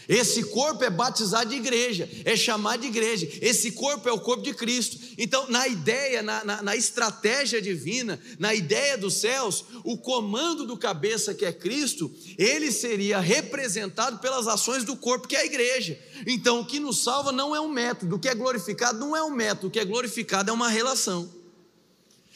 Esse 0.07 0.43
corpo 0.43 0.83
é 0.83 0.89
batizado 0.89 1.49
de 1.49 1.55
igreja, 1.55 2.07
é 2.23 2.35
chamado 2.35 2.81
de 2.81 2.87
igreja. 2.87 3.27
Esse 3.41 3.71
corpo 3.71 4.07
é 4.07 4.11
o 4.11 4.19
corpo 4.19 4.43
de 4.43 4.53
Cristo. 4.53 4.97
Então, 5.17 5.49
na 5.49 5.67
ideia, 5.67 6.21
na, 6.21 6.43
na, 6.43 6.61
na, 6.61 6.75
estratégia 6.75 7.61
divina, 7.61 8.19
na 8.37 8.53
ideia 8.53 8.97
dos 8.97 9.15
céus, 9.15 9.65
o 9.83 9.97
comando 9.97 10.65
do 10.65 10.77
cabeça, 10.77 11.33
que 11.33 11.45
é 11.45 11.51
Cristo, 11.51 12.11
ele 12.37 12.71
seria 12.71 13.19
representado 13.19 14.19
pelas 14.19 14.47
ações 14.47 14.83
do 14.83 14.95
corpo, 14.95 15.27
que 15.27 15.35
é 15.35 15.41
a 15.41 15.45
igreja. 15.45 15.99
Então, 16.27 16.59
o 16.59 16.65
que 16.65 16.79
nos 16.79 17.03
salva 17.03 17.31
não 17.31 17.55
é 17.55 17.59
um 17.59 17.69
método, 17.69 18.15
o 18.15 18.19
que 18.19 18.29
é 18.29 18.35
glorificado 18.35 18.99
não 18.99 19.15
é 19.15 19.23
um 19.23 19.31
método, 19.31 19.67
o 19.67 19.71
que 19.71 19.79
é 19.79 19.85
glorificado 19.85 20.51
é 20.51 20.53
uma 20.53 20.69
relação. 20.69 21.29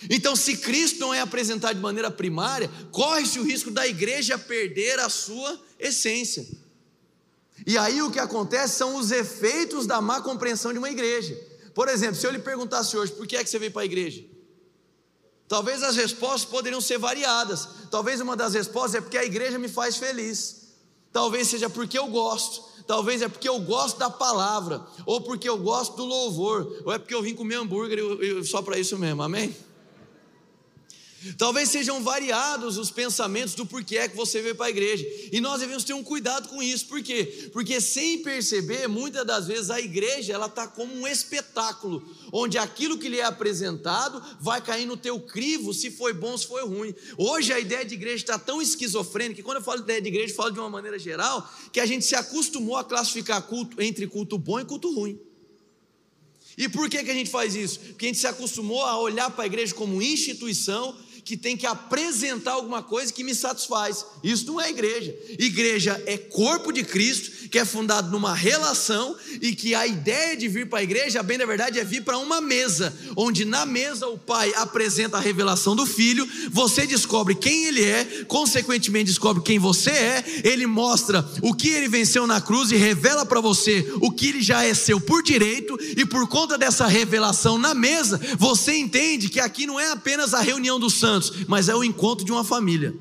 Então, 0.10 0.36
se 0.36 0.58
Cristo 0.58 1.00
não 1.00 1.14
é 1.14 1.20
apresentado 1.20 1.76
de 1.76 1.82
maneira 1.82 2.10
primária, 2.10 2.70
corre-se 2.92 3.40
o 3.40 3.44
risco 3.44 3.70
da 3.70 3.86
igreja 3.86 4.38
perder 4.38 4.98
a 5.00 5.10
sua 5.10 5.60
essência. 5.78 6.46
E 7.66 7.78
aí 7.78 8.02
o 8.02 8.12
que 8.12 8.20
acontece 8.20 8.76
são 8.76 8.96
os 8.96 9.12
efeitos 9.12 9.86
da 9.86 10.02
má 10.02 10.22
compreensão 10.22 10.72
de 10.72 10.80
uma 10.80 10.90
igreja. 10.90 11.38
Por 11.74 11.88
exemplo, 11.88 12.16
se 12.16 12.26
eu 12.26 12.32
lhe 12.32 12.40
perguntasse 12.40 12.98
hoje, 12.98 13.12
por 13.12 13.28
que 13.28 13.36
é 13.38 13.44
que 13.44 13.50
você 13.50 13.60
veio 13.60 13.72
para 13.72 13.84
a 13.84 13.86
igreja? 13.86 14.24
Talvez 15.48 15.82
as 15.82 15.96
respostas 15.96 16.46
poderiam 16.46 16.80
ser 16.80 16.98
variadas. 17.00 17.68
Talvez 17.90 18.22
uma 18.22 18.36
das 18.36 18.54
respostas 18.54 18.96
é 18.96 19.02
porque 19.02 19.18
a 19.18 19.26
igreja 19.26 19.58
me 19.58 19.68
faz 19.68 19.98
feliz. 19.98 20.68
Talvez 21.12 21.48
seja 21.48 21.70
porque 21.70 21.98
eu 21.98 22.08
gosto. 22.08 22.64
Talvez 22.86 23.22
é 23.22 23.28
porque 23.28 23.50
eu 23.50 23.60
gosto 23.60 23.98
da 23.98 24.10
palavra. 24.10 24.86
Ou 25.06 25.22
porque 25.22 25.50
eu 25.50 25.58
gosto 25.58 25.96
do 25.96 26.06
louvor. 26.06 26.82
Ou 26.86 26.94
é 26.94 27.00
porque 27.00 27.16
eu 27.16 27.24
vim 27.24 27.34
comer 27.34 27.56
hambúrguer 27.56 28.00
só 28.46 28.62
para 28.62 28.78
isso 28.78 28.98
mesmo. 28.98 29.24
Amém? 29.24 29.56
Talvez 31.38 31.70
sejam 31.70 32.02
variados 32.02 32.78
os 32.78 32.90
pensamentos 32.90 33.54
do 33.54 33.66
porquê 33.66 33.98
é 33.98 34.08
que 34.08 34.16
você 34.16 34.42
veio 34.42 34.56
para 34.56 34.68
a 34.68 34.70
igreja. 34.70 35.06
E 35.32 35.42
nós 35.42 35.60
devemos 35.60 35.84
ter 35.84 35.94
um 35.94 36.04
cuidado 36.04 36.48
com 36.48 36.64
isso. 36.64 36.86
Por 36.86 37.02
quê? 37.04 37.50
Porque 37.52 37.82
sem 37.82 38.20
perceber, 38.20 38.88
muitas 38.88 39.26
das 39.26 39.48
vezes 39.48 39.70
a 39.70 39.80
igreja 39.80 40.34
ela 40.34 40.46
está 40.46 40.66
como 40.66 40.94
um 40.94 41.08
espetáculo, 41.08 42.04
onde 42.32 42.58
aquilo 42.58 42.98
que 42.98 43.10
lhe 43.10 43.20
é 43.20 43.26
apresentado 43.26 44.24
vai 44.40 44.62
cair 44.62 44.86
no 44.86 44.96
teu 44.96 45.20
crivo, 45.20 45.74
se 45.74 45.92
foi 45.92 46.14
bom, 46.14 46.38
se 46.38 46.48
foi 46.48 46.64
ruim. 46.64 46.96
Hoje 47.18 47.52
a 47.52 47.60
ideia 47.60 47.84
de 47.84 47.96
igreja 47.96 48.24
está 48.24 48.40
tão 48.40 48.62
esquizofrênica, 48.62 49.36
que 49.36 49.44
quando 49.44 49.58
eu 49.58 49.64
falo 49.64 49.80
de 49.80 49.84
ideia 49.84 50.02
de 50.02 50.08
igreja, 50.08 50.32
eu 50.32 50.38
falo 50.38 50.52
de 50.52 50.60
uma 50.60 50.70
maneira 50.70 50.98
geral, 50.98 51.50
que 51.74 51.82
a 51.82 51.86
gente 51.86 52.06
se 52.06 52.16
acostumou 52.16 52.78
a 52.78 52.84
classificar 52.84 53.42
culto 53.42 53.82
entre 53.82 54.08
culto 54.08 54.38
bom 54.38 54.60
e 54.60 54.66
culto 54.66 54.94
ruim. 54.94 55.20
E 56.58 56.68
por 56.68 56.90
que, 56.90 57.02
que 57.02 57.10
a 57.10 57.14
gente 57.14 57.30
faz 57.30 57.56
isso? 57.56 57.80
Porque 57.80 58.06
a 58.06 58.10
gente 58.10 58.20
se 58.20 58.28
acostumou 58.28 58.84
a 58.84 59.00
olhar 59.00 59.32
para 59.32 59.46
a 59.46 59.48
igreja 59.48 59.74
como 59.74 60.02
instituição 60.02 60.94
que 61.30 61.38
tem 61.38 61.56
que 61.56 61.68
apresentar 61.68 62.54
alguma 62.54 62.82
coisa 62.82 63.14
que 63.14 63.24
me 63.24 63.36
satisfaz. 63.36 64.04
Isso 64.24 64.48
não 64.48 64.60
é 64.60 64.68
igreja. 64.68 65.16
Igreja 65.38 66.02
é 66.08 66.18
corpo 66.18 66.72
de 66.72 66.84
Cristo, 66.84 67.50
que 67.50 67.60
é 67.60 67.64
fundado 67.64 68.10
numa 68.10 68.34
relação 68.34 69.16
e 69.40 69.54
que 69.54 69.76
a 69.76 69.86
ideia 69.86 70.36
de 70.36 70.48
vir 70.48 70.68
para 70.68 70.80
a 70.80 70.84
igreja, 70.84 71.22
bem 71.22 71.38
na 71.38 71.46
verdade, 71.46 71.78
é 71.78 71.84
vir 71.84 72.04
para 72.04 72.18
uma 72.18 72.42
mesa, 72.42 72.98
onde 73.16 73.46
na 73.46 73.64
mesa 73.64 74.08
o 74.08 74.18
pai 74.18 74.52
apresenta 74.56 75.18
a 75.18 75.20
revelação 75.20 75.76
do 75.76 75.86
filho, 75.86 76.28
você 76.50 76.88
descobre 76.88 77.36
quem 77.36 77.66
ele 77.66 77.84
é, 77.84 78.24
consequentemente 78.28 79.06
descobre 79.06 79.44
quem 79.44 79.60
você 79.60 79.92
é, 79.92 80.42
ele 80.44 80.66
mostra 80.66 81.24
o 81.44 81.54
que 81.54 81.70
ele 81.70 81.88
venceu 81.88 82.26
na 82.26 82.42
cruz 82.42 82.72
e 82.72 82.76
revela 82.76 83.24
para 83.24 83.40
você 83.40 83.88
o 84.02 84.10
que 84.10 84.30
ele 84.30 84.42
já 84.42 84.64
é 84.64 84.74
seu 84.74 85.00
por 85.00 85.22
direito, 85.22 85.78
e 85.96 86.06
por 86.06 86.28
conta 86.28 86.58
dessa 86.58 86.88
revelação 86.88 87.60
na 87.60 87.76
mesa, 87.76 88.20
você 88.36 88.76
entende 88.76 89.30
que 89.30 89.40
aqui 89.40 89.68
não 89.68 89.80
é 89.80 89.92
apenas 89.92 90.34
a 90.34 90.42
reunião 90.42 90.80
dos 90.80 90.96
santos, 90.96 91.19
mas 91.48 91.70
é 91.70 91.76
o 91.76 91.84
encontro 91.84 92.26
de 92.26 92.32
uma 92.32 92.44
família. 92.44 92.94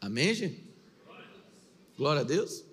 Amém, 0.00 0.34
gente? 0.34 0.62
Glória 1.96 2.20
a 2.20 2.24
Deus. 2.24 2.64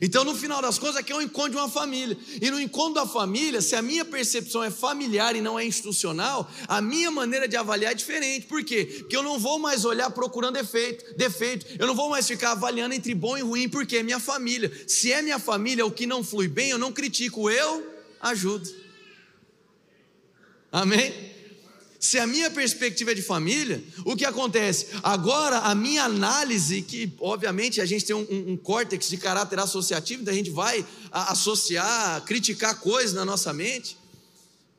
Então, 0.00 0.24
no 0.24 0.34
final 0.34 0.60
das 0.60 0.78
contas, 0.78 0.96
aqui 0.96 1.12
é 1.12 1.16
um 1.16 1.22
encontro 1.22 1.52
de 1.52 1.56
uma 1.56 1.68
família. 1.68 2.16
E 2.40 2.50
no 2.50 2.60
encontro 2.60 2.94
da 2.94 3.06
família, 3.06 3.60
se 3.60 3.76
a 3.76 3.82
minha 3.82 4.04
percepção 4.04 4.62
é 4.62 4.70
familiar 4.70 5.36
e 5.36 5.40
não 5.40 5.58
é 5.58 5.64
institucional, 5.64 6.50
a 6.66 6.80
minha 6.80 7.10
maneira 7.10 7.46
de 7.46 7.56
avaliar 7.56 7.92
é 7.92 7.94
diferente. 7.94 8.46
Por 8.46 8.64
quê? 8.64 8.86
Porque 8.98 9.16
eu 9.16 9.22
não 9.22 9.38
vou 9.38 9.58
mais 9.58 9.84
olhar 9.84 10.10
procurando 10.10 10.54
defeito, 10.54 11.16
defeito. 11.16 11.66
Eu 11.78 11.86
não 11.86 11.94
vou 11.94 12.10
mais 12.10 12.26
ficar 12.26 12.52
avaliando 12.52 12.94
entre 12.94 13.14
bom 13.14 13.36
e 13.36 13.42
ruim, 13.42 13.68
porque 13.68 13.98
é 13.98 14.02
minha 14.02 14.18
família. 14.18 14.72
Se 14.88 15.12
é 15.12 15.22
minha 15.22 15.38
família, 15.38 15.86
o 15.86 15.90
que 15.90 16.06
não 16.06 16.24
flui 16.24 16.48
bem, 16.48 16.70
eu 16.70 16.78
não 16.78 16.92
critico, 16.92 17.48
eu 17.48 17.86
ajudo. 18.20 18.68
Amém? 20.72 21.33
Se 22.04 22.18
a 22.18 22.26
minha 22.26 22.50
perspectiva 22.50 23.12
é 23.12 23.14
de 23.14 23.22
família, 23.22 23.82
o 24.04 24.14
que 24.14 24.26
acontece? 24.26 24.88
Agora, 25.02 25.60
a 25.60 25.74
minha 25.74 26.04
análise, 26.04 26.82
que 26.82 27.10
obviamente 27.18 27.80
a 27.80 27.86
gente 27.86 28.04
tem 28.04 28.14
um, 28.14 28.26
um, 28.52 28.58
córtex 28.58 29.08
de 29.08 29.16
caráter 29.16 29.58
associativo, 29.58 30.20
então 30.20 30.34
a 30.34 30.36
gente 30.36 30.50
vai 30.50 30.84
associar, 31.10 32.20
criticar 32.26 32.78
coisas 32.78 33.14
na 33.14 33.24
nossa 33.24 33.54
mente, 33.54 33.96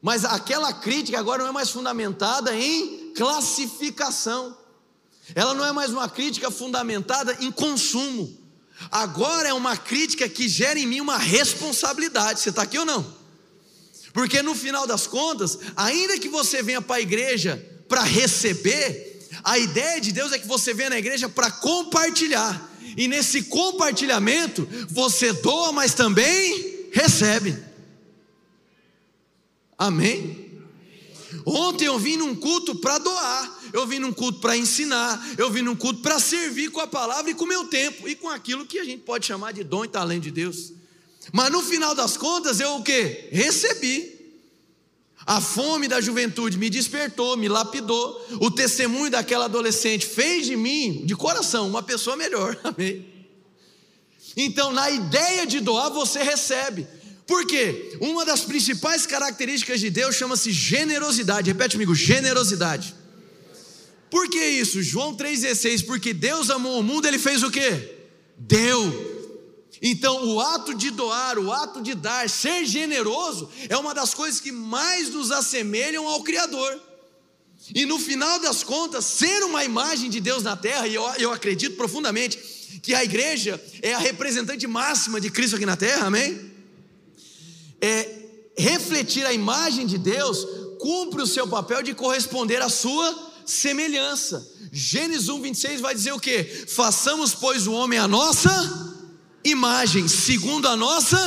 mas 0.04 0.24
aquela 0.24 0.72
crítica 0.72 1.18
agora 1.18 1.42
não 1.42 1.50
é 1.50 1.52
mais 1.52 1.72
fundamentada 1.72 2.56
em 2.56 3.12
classificação, 3.16 4.56
ela 5.34 5.56
não 5.56 5.66
é 5.66 5.72
mais 5.72 5.90
uma 5.90 6.08
crítica 6.08 6.52
fundamentada 6.52 7.36
em 7.40 7.52
consumo, 7.52 8.38
agora 8.92 9.50
é 9.50 9.54
uma 9.54 9.76
crítica 9.76 10.30
que 10.30 10.48
gera 10.48 10.78
em 10.78 10.86
mim 10.86 11.02
uma 11.02 11.18
responsabilidade. 11.18 12.40
Você 12.40 12.50
está 12.50 12.62
aqui 12.62 12.78
ou 12.78 12.86
não? 12.86 13.25
Porque 14.16 14.42
no 14.42 14.56
final 14.56 14.88
das 14.88 15.06
contas, 15.06 15.60
ainda 15.76 16.18
que 16.18 16.30
você 16.30 16.64
venha 16.64 16.82
para 16.82 16.96
a 16.96 17.02
igreja 17.02 17.62
para 17.86 18.02
receber, 18.02 19.28
a 19.44 19.60
ideia 19.60 20.00
de 20.00 20.14
Deus 20.14 20.32
é 20.32 20.40
que 20.40 20.48
você 20.48 20.74
venha 20.74 20.92
na 20.92 20.98
igreja 20.98 21.28
para 21.28 21.52
compartilhar. 21.52 22.72
E 22.96 23.10
nesse 23.10 23.44
compartilhamento, 23.44 24.66
você 24.90 25.34
doa, 25.34 25.74
mas 25.74 25.94
também 25.94 26.88
recebe. 26.94 27.62
Amém? 29.78 30.64
Ontem 31.46 31.84
eu 31.84 32.00
vim 32.00 32.16
num 32.16 32.34
culto 32.34 32.74
para 32.74 32.98
doar, 32.98 33.60
eu 33.74 33.86
vim 33.86 34.00
num 34.00 34.14
culto 34.14 34.40
para 34.40 34.56
ensinar, 34.56 35.22
eu 35.38 35.52
vim 35.52 35.62
num 35.62 35.76
culto 35.76 36.02
para 36.02 36.22
servir 36.22 36.72
com 36.72 36.80
a 36.80 36.88
palavra 36.88 37.32
e 37.32 37.34
com 37.36 37.44
o 37.44 37.48
meu 37.48 37.66
tempo 37.66 38.08
e 38.08 38.16
com 38.16 38.30
aquilo 38.30 38.66
que 38.66 38.80
a 38.80 38.86
gente 38.86 39.04
pode 39.04 39.26
chamar 39.26 39.52
de 39.52 39.62
dom 39.62 39.84
e 39.84 39.90
talento 39.90 40.24
de 40.24 40.32
Deus. 40.32 40.72
Mas 41.32 41.52
no 41.52 41.62
final 41.62 41.96
das 41.96 42.18
contas 42.18 42.60
eu 42.60 42.76
o 42.76 42.84
que? 42.84 43.30
Recebi. 43.32 44.14
A 45.26 45.42
fome 45.42 45.88
da 45.88 46.00
juventude 46.00 46.58
me 46.58 46.70
despertou, 46.70 47.36
me 47.36 47.48
lapidou. 47.48 48.28
O 48.40 48.52
testemunho 48.52 49.10
daquela 49.10 49.46
adolescente 49.46 50.06
fez 50.06 50.46
de 50.46 50.56
mim, 50.56 51.04
de 51.04 51.16
coração, 51.16 51.68
uma 51.68 51.82
pessoa 51.82 52.16
melhor. 52.16 52.58
Amém. 52.64 53.06
Então, 54.38 54.72
na 54.72 54.90
ideia 54.92 55.48
de 55.48 55.60
doar, 55.60 55.90
você 55.90 56.22
recebe. 56.22 56.86
Por 57.26 57.48
quê? 57.48 57.98
Uma 58.00 58.24
das 58.24 58.42
principais 58.42 59.08
características 59.08 59.80
de 59.80 59.90
Deus 59.90 60.16
chama-se 60.16 60.52
generosidade. 60.52 61.50
Repete 61.50 61.74
comigo: 61.74 61.96
generosidade. 61.96 62.94
Por 64.12 64.30
que 64.30 64.46
isso? 64.46 64.84
João 64.84 65.16
3,16. 65.16 65.86
Porque 65.86 66.14
Deus 66.14 66.52
amou 66.52 66.80
o 66.80 66.84
mundo, 66.84 67.08
ele 67.08 67.18
fez 67.18 67.42
o 67.42 67.50
quê? 67.50 67.96
Deu 68.38 69.15
então, 69.82 70.26
o 70.28 70.40
ato 70.40 70.74
de 70.74 70.90
doar, 70.90 71.38
o 71.38 71.52
ato 71.52 71.82
de 71.82 71.94
dar, 71.94 72.30
ser 72.30 72.66
generoso, 72.66 73.50
é 73.68 73.78
uma 73.78 73.94
das 73.94 74.14
coisas 74.14 74.40
que 74.40 74.52
mais 74.52 75.10
nos 75.10 75.32
assemelham 75.32 76.08
ao 76.08 76.24
Criador. 76.24 76.80
E 77.74 77.86
no 77.86 78.00
final 78.00 78.40
das 78.40 78.64
contas, 78.64 79.06
ser 79.06 79.44
uma 79.44 79.64
imagem 79.64 80.10
de 80.10 80.20
Deus 80.20 80.44
na 80.44 80.56
terra, 80.56 80.88
e 80.88 80.96
eu, 80.96 81.04
eu 81.18 81.32
acredito 81.32 81.76
profundamente 81.76 82.38
que 82.82 82.94
a 82.94 83.04
igreja 83.04 83.62
é 83.82 83.94
a 83.94 84.00
representante 84.00 84.68
máxima 84.68 85.20
de 85.20 85.30
Cristo 85.30 85.56
aqui 85.56 85.66
na 85.66 85.76
terra, 85.76 86.08
amém? 86.08 86.52
É 87.82 88.24
refletir 88.58 89.26
a 89.26 89.34
imagem 89.34 89.86
de 89.86 89.98
Deus, 89.98 90.46
cumpre 90.80 91.22
o 91.22 91.28
seu 91.28 91.48
papel 91.48 91.82
de 91.82 91.94
corresponder 91.94 92.62
à 92.62 92.70
sua 92.70 93.34
semelhança. 93.46 94.48
Gênesis 94.72 95.28
1, 95.28 95.42
26 95.42 95.82
vai 95.82 95.96
dizer 95.96 96.14
o 96.14 96.20
que? 96.20 96.44
Façamos, 96.68 97.34
pois, 97.34 97.68
o 97.68 97.74
homem 97.74 97.98
a 97.98 98.08
nossa 98.08 98.95
imagem, 99.46 100.08
segundo 100.08 100.68
a 100.68 100.76
nossa 100.76 101.18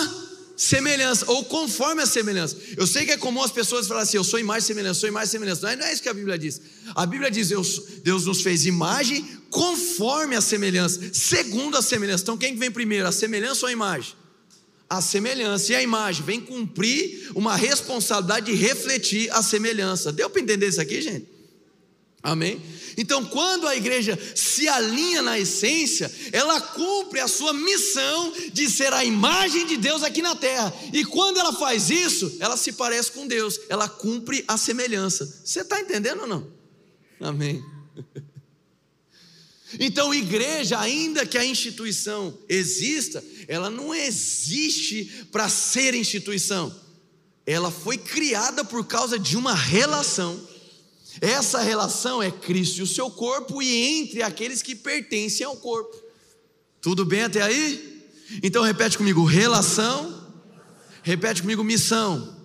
semelhança, 0.57 1.25
ou 1.31 1.45
conforme 1.45 2.03
a 2.03 2.07
semelhança. 2.07 2.57
Eu 2.77 2.87
sei 2.87 3.07
que 3.07 3.13
é 3.13 3.17
comum 3.17 3.43
as 3.43 3.53
pessoas 3.53 3.87
falarem 3.87 4.07
assim: 4.07 4.17
eu 4.17 4.25
sou 4.25 4.39
imagem 4.39 4.65
e 4.65 4.67
semelhança, 4.67 5.01
sou 5.01 5.09
imagem 5.09 5.29
e 5.29 5.31
semelhança. 5.31 5.63
Não 5.63 5.69
é, 5.71 5.77
não 5.77 5.87
é 5.87 5.93
isso 5.93 6.03
que 6.03 6.09
a 6.09 6.15
Bíblia 6.15 6.37
diz. 6.37 6.61
A 6.95 7.07
Bíblia 7.07 7.31
diz: 7.31 7.49
Deus 8.03 8.27
nos 8.27 8.43
fez 8.43 8.67
imagem 8.67 9.25
conforme 9.51 10.35
a 10.35 10.41
semelhança, 10.41 11.01
segundo 11.13 11.77
a 11.77 11.83
semelhança. 11.83 12.25
Então 12.25 12.37
quem 12.37 12.57
vem 12.57 12.71
primeiro, 12.71 13.07
a 13.07 13.13
semelhança 13.13 13.65
ou 13.65 13.69
a 13.69 13.73
imagem? 13.73 14.15
A 14.91 15.01
semelhança 15.03 15.73
e 15.73 15.77
a 15.77 15.83
imagem 15.83 16.25
vem 16.25 16.41
cumprir 16.41 17.31
uma 17.35 17.55
responsabilidade 17.55 18.47
de 18.47 18.55
refletir 18.55 19.31
a 19.33 19.43
semelhança. 19.43 20.11
Deu 20.11 20.29
para 20.31 20.41
entender 20.41 20.67
isso 20.67 20.81
aqui, 20.81 21.01
gente? 21.03 21.38
Amém? 22.23 22.61
Então, 22.97 23.25
quando 23.25 23.69
a 23.69 23.77
igreja 23.77 24.19
se 24.35 24.67
alinha 24.67 25.23
na 25.23 25.39
essência, 25.39 26.13
ela 26.33 26.61
cumpre 26.61 27.21
a 27.21 27.29
sua 27.29 27.53
missão 27.53 28.33
de 28.53 28.69
ser 28.69 28.93
a 28.93 29.05
imagem 29.05 29.67
de 29.67 29.77
Deus 29.77 30.03
aqui 30.03 30.21
na 30.21 30.35
terra. 30.35 30.75
E 30.93 31.05
quando 31.05 31.39
ela 31.39 31.53
faz 31.53 31.91
isso, 31.91 32.37
ela 32.41 32.57
se 32.57 32.73
parece 32.73 33.13
com 33.13 33.27
Deus, 33.27 33.61
ela 33.69 33.89
cumpre 33.89 34.45
a 34.49 34.57
semelhança. 34.59 35.43
Você 35.45 35.61
está 35.61 35.81
entendendo 35.81 36.23
ou 36.23 36.27
não? 36.27 36.47
Amém. 37.21 37.63
Então, 39.79 40.15
igreja, 40.15 40.81
ainda 40.81 41.27
que 41.27 41.37
a 41.37 41.45
instituição 41.45 42.37
exista, 42.49 43.23
ela 43.47 43.69
não 43.69 43.95
existe 43.95 45.27
para 45.31 45.47
ser 45.51 45.95
instituição. 45.95 46.75
Ela 47.45 47.71
foi 47.71 47.99
criada 47.99 48.65
por 48.65 48.87
causa 48.87 49.19
de 49.19 49.37
uma 49.37 49.55
relação. 49.55 50.41
Essa 51.21 51.61
relação 51.61 52.23
é 52.23 52.31
Cristo 52.31 52.79
e 52.79 52.83
o 52.83 52.87
seu 52.87 53.11
corpo 53.11 53.63
e 53.63 53.99
entre 53.99 54.23
aqueles 54.23 54.63
que 54.63 54.75
pertencem 54.75 55.45
ao 55.45 55.57
corpo. 55.57 55.97
Tudo 56.81 57.05
bem 57.05 57.25
até 57.25 57.43
aí? 57.43 58.07
Então 58.43 58.63
repete 58.63 58.97
comigo: 58.97 59.25
relação, 59.25 60.33
repete 61.03 61.43
comigo: 61.43 61.65
missão. 61.65 62.37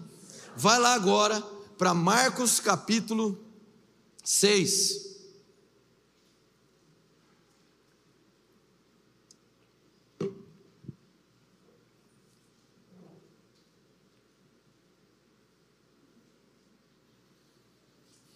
Vai 0.55 0.79
lá 0.79 0.93
agora 0.93 1.41
para 1.77 1.93
Marcos 1.93 2.59
capítulo 2.59 3.38
6. 4.23 5.12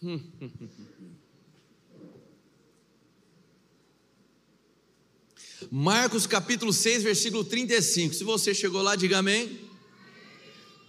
Marcos 5.69 6.25
capítulo 6.25 6.71
6, 6.71 7.03
versículo 7.03 7.43
35. 7.43 8.13
Se 8.13 8.23
você 8.23 8.53
chegou 8.53 8.81
lá, 8.81 8.95
diga 8.95 9.17
amém. 9.17 9.59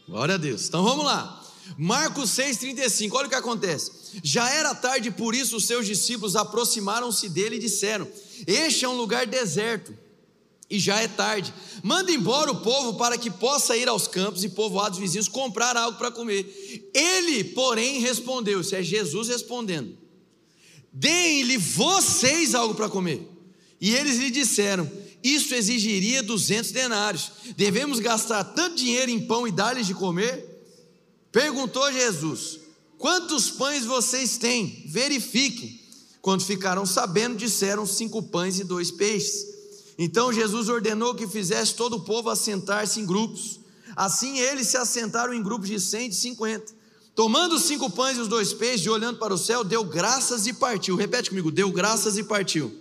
Glória 0.06 0.36
a 0.36 0.38
Deus. 0.38 0.68
Então 0.68 0.84
vamos 0.84 1.04
lá. 1.04 1.44
Marcos 1.76 2.32
35. 2.34 3.16
olha 3.16 3.26
o 3.26 3.30
que 3.30 3.34
acontece. 3.34 3.90
Já 4.22 4.48
era 4.50 4.74
tarde, 4.74 5.10
por 5.10 5.34
isso 5.34 5.56
os 5.56 5.66
seus 5.66 5.86
discípulos 5.86 6.36
aproximaram-se 6.36 7.28
dele 7.28 7.56
e 7.56 7.60
disseram: 7.60 8.08
Este 8.46 8.84
é 8.84 8.88
um 8.88 8.96
lugar 8.96 9.26
deserto 9.26 9.92
e 10.70 10.78
já 10.78 11.00
é 11.00 11.08
tarde. 11.08 11.52
Manda 11.82 12.12
embora 12.12 12.50
o 12.50 12.60
povo 12.60 12.94
para 12.94 13.16
que 13.16 13.30
possa 13.30 13.76
ir 13.76 13.88
aos 13.88 14.06
campos 14.06 14.44
e 14.44 14.48
povoados 14.50 14.98
vizinhos 14.98 15.28
comprar 15.28 15.76
algo 15.76 15.96
para 15.96 16.10
comer. 16.10 16.90
Ele, 16.94 17.44
porém, 17.44 18.00
respondeu: 18.00 18.60
Isso 18.60 18.74
é 18.74 18.82
Jesus 18.82 19.28
respondendo: 19.28 19.96
Deem-lhe 20.92 21.56
vocês 21.56 22.54
algo 22.54 22.74
para 22.74 22.88
comer. 22.88 23.26
E 23.80 23.94
eles 23.94 24.18
lhe 24.18 24.30
disseram: 24.30 24.90
Isso 25.22 25.54
exigiria 25.54 26.22
duzentos 26.22 26.70
denários. 26.70 27.30
Devemos 27.56 27.98
gastar 27.98 28.44
tanto 28.44 28.76
dinheiro 28.76 29.10
em 29.10 29.20
pão 29.20 29.48
e 29.48 29.52
dar-lhes 29.52 29.86
de 29.86 29.94
comer? 29.94 30.44
Perguntou 31.32 31.90
Jesus: 31.92 32.60
Quantos 32.98 33.50
pães 33.50 33.86
vocês 33.86 34.36
têm? 34.36 34.84
Verifiquem. 34.86 35.80
Quando 36.20 36.44
ficaram 36.44 36.84
sabendo, 36.84 37.36
disseram 37.36 37.86
cinco 37.86 38.22
pães 38.22 38.58
e 38.58 38.64
dois 38.64 38.90
peixes. 38.90 39.57
Então 39.98 40.32
Jesus 40.32 40.68
ordenou 40.68 41.14
que 41.14 41.26
fizesse 41.26 41.74
todo 41.74 41.96
o 41.96 42.00
povo 42.00 42.30
assentar-se 42.30 43.00
em 43.00 43.04
grupos. 43.04 43.58
Assim 43.96 44.38
eles 44.38 44.68
se 44.68 44.76
assentaram 44.76 45.34
em 45.34 45.42
grupos 45.42 45.68
de 45.68 45.80
cem 45.80 46.08
e 46.08 46.14
cinquenta. 46.14 46.72
Tomando 47.16 47.56
os 47.56 47.62
cinco 47.62 47.90
pães 47.90 48.16
e 48.16 48.20
os 48.20 48.28
dois 48.28 48.52
peixes, 48.52 48.86
e 48.86 48.88
olhando 48.88 49.18
para 49.18 49.34
o 49.34 49.38
céu, 49.38 49.64
deu 49.64 49.82
graças 49.82 50.46
e 50.46 50.52
partiu. 50.52 50.94
Repete 50.94 51.30
comigo: 51.30 51.50
deu 51.50 51.72
graças 51.72 52.16
e 52.16 52.22
partiu. 52.22 52.72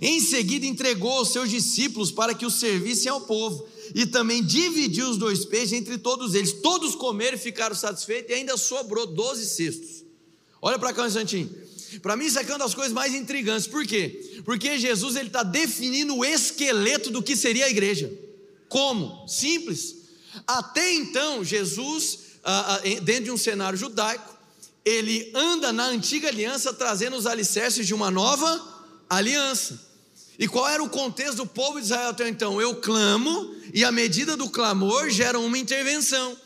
Em 0.00 0.20
seguida, 0.20 0.66
entregou 0.66 1.10
aos 1.10 1.30
seus 1.30 1.50
discípulos 1.50 2.12
para 2.12 2.32
que 2.32 2.46
os 2.46 2.54
servissem 2.54 3.10
ao 3.10 3.22
povo, 3.22 3.66
e 3.92 4.06
também 4.06 4.44
dividiu 4.44 5.08
os 5.08 5.16
dois 5.16 5.44
peixes 5.44 5.72
entre 5.72 5.98
todos 5.98 6.34
eles. 6.34 6.52
Todos 6.52 6.94
comeram 6.94 7.36
e 7.36 7.40
ficaram 7.40 7.74
satisfeitos, 7.74 8.30
e 8.30 8.34
ainda 8.34 8.56
sobrou 8.56 9.04
doze 9.04 9.46
cestos. 9.46 10.04
Olha 10.62 10.78
para 10.78 10.92
cá 10.92 11.02
um 11.02 11.06
instantinho. 11.06 11.50
Para 12.02 12.16
mim, 12.16 12.26
isso 12.26 12.38
aqui 12.38 12.50
é 12.50 12.54
uma 12.54 12.60
das 12.60 12.74
coisas 12.74 12.92
mais 12.92 13.14
intrigantes. 13.14 13.66
Por 13.66 13.86
quê? 13.86 14.40
Porque 14.44 14.78
Jesus 14.78 15.16
está 15.16 15.42
definindo 15.42 16.16
o 16.16 16.24
esqueleto 16.24 17.10
do 17.10 17.22
que 17.22 17.36
seria 17.36 17.66
a 17.66 17.70
igreja. 17.70 18.12
Como? 18.68 19.26
Simples. 19.28 19.96
Até 20.46 20.92
então, 20.92 21.44
Jesus 21.44 22.26
dentro 23.02 23.24
de 23.24 23.30
um 23.30 23.36
cenário 23.36 23.78
judaico, 23.78 24.36
ele 24.84 25.32
anda 25.34 25.72
na 25.72 25.86
antiga 25.86 26.28
aliança 26.28 26.72
trazendo 26.72 27.16
os 27.16 27.26
alicerces 27.26 27.86
de 27.86 27.92
uma 27.92 28.10
nova 28.10 28.84
aliança. 29.10 29.84
E 30.38 30.46
qual 30.46 30.68
era 30.68 30.82
o 30.82 30.88
contexto 30.88 31.38
do 31.38 31.46
povo 31.46 31.78
de 31.78 31.86
Israel 31.86 32.10
até 32.10 32.28
então? 32.28 32.60
Eu 32.60 32.76
clamo, 32.76 33.54
e 33.72 33.84
a 33.84 33.90
medida 33.90 34.36
do 34.36 34.48
clamor 34.48 35.10
gera 35.10 35.38
uma 35.38 35.58
intervenção. 35.58 36.36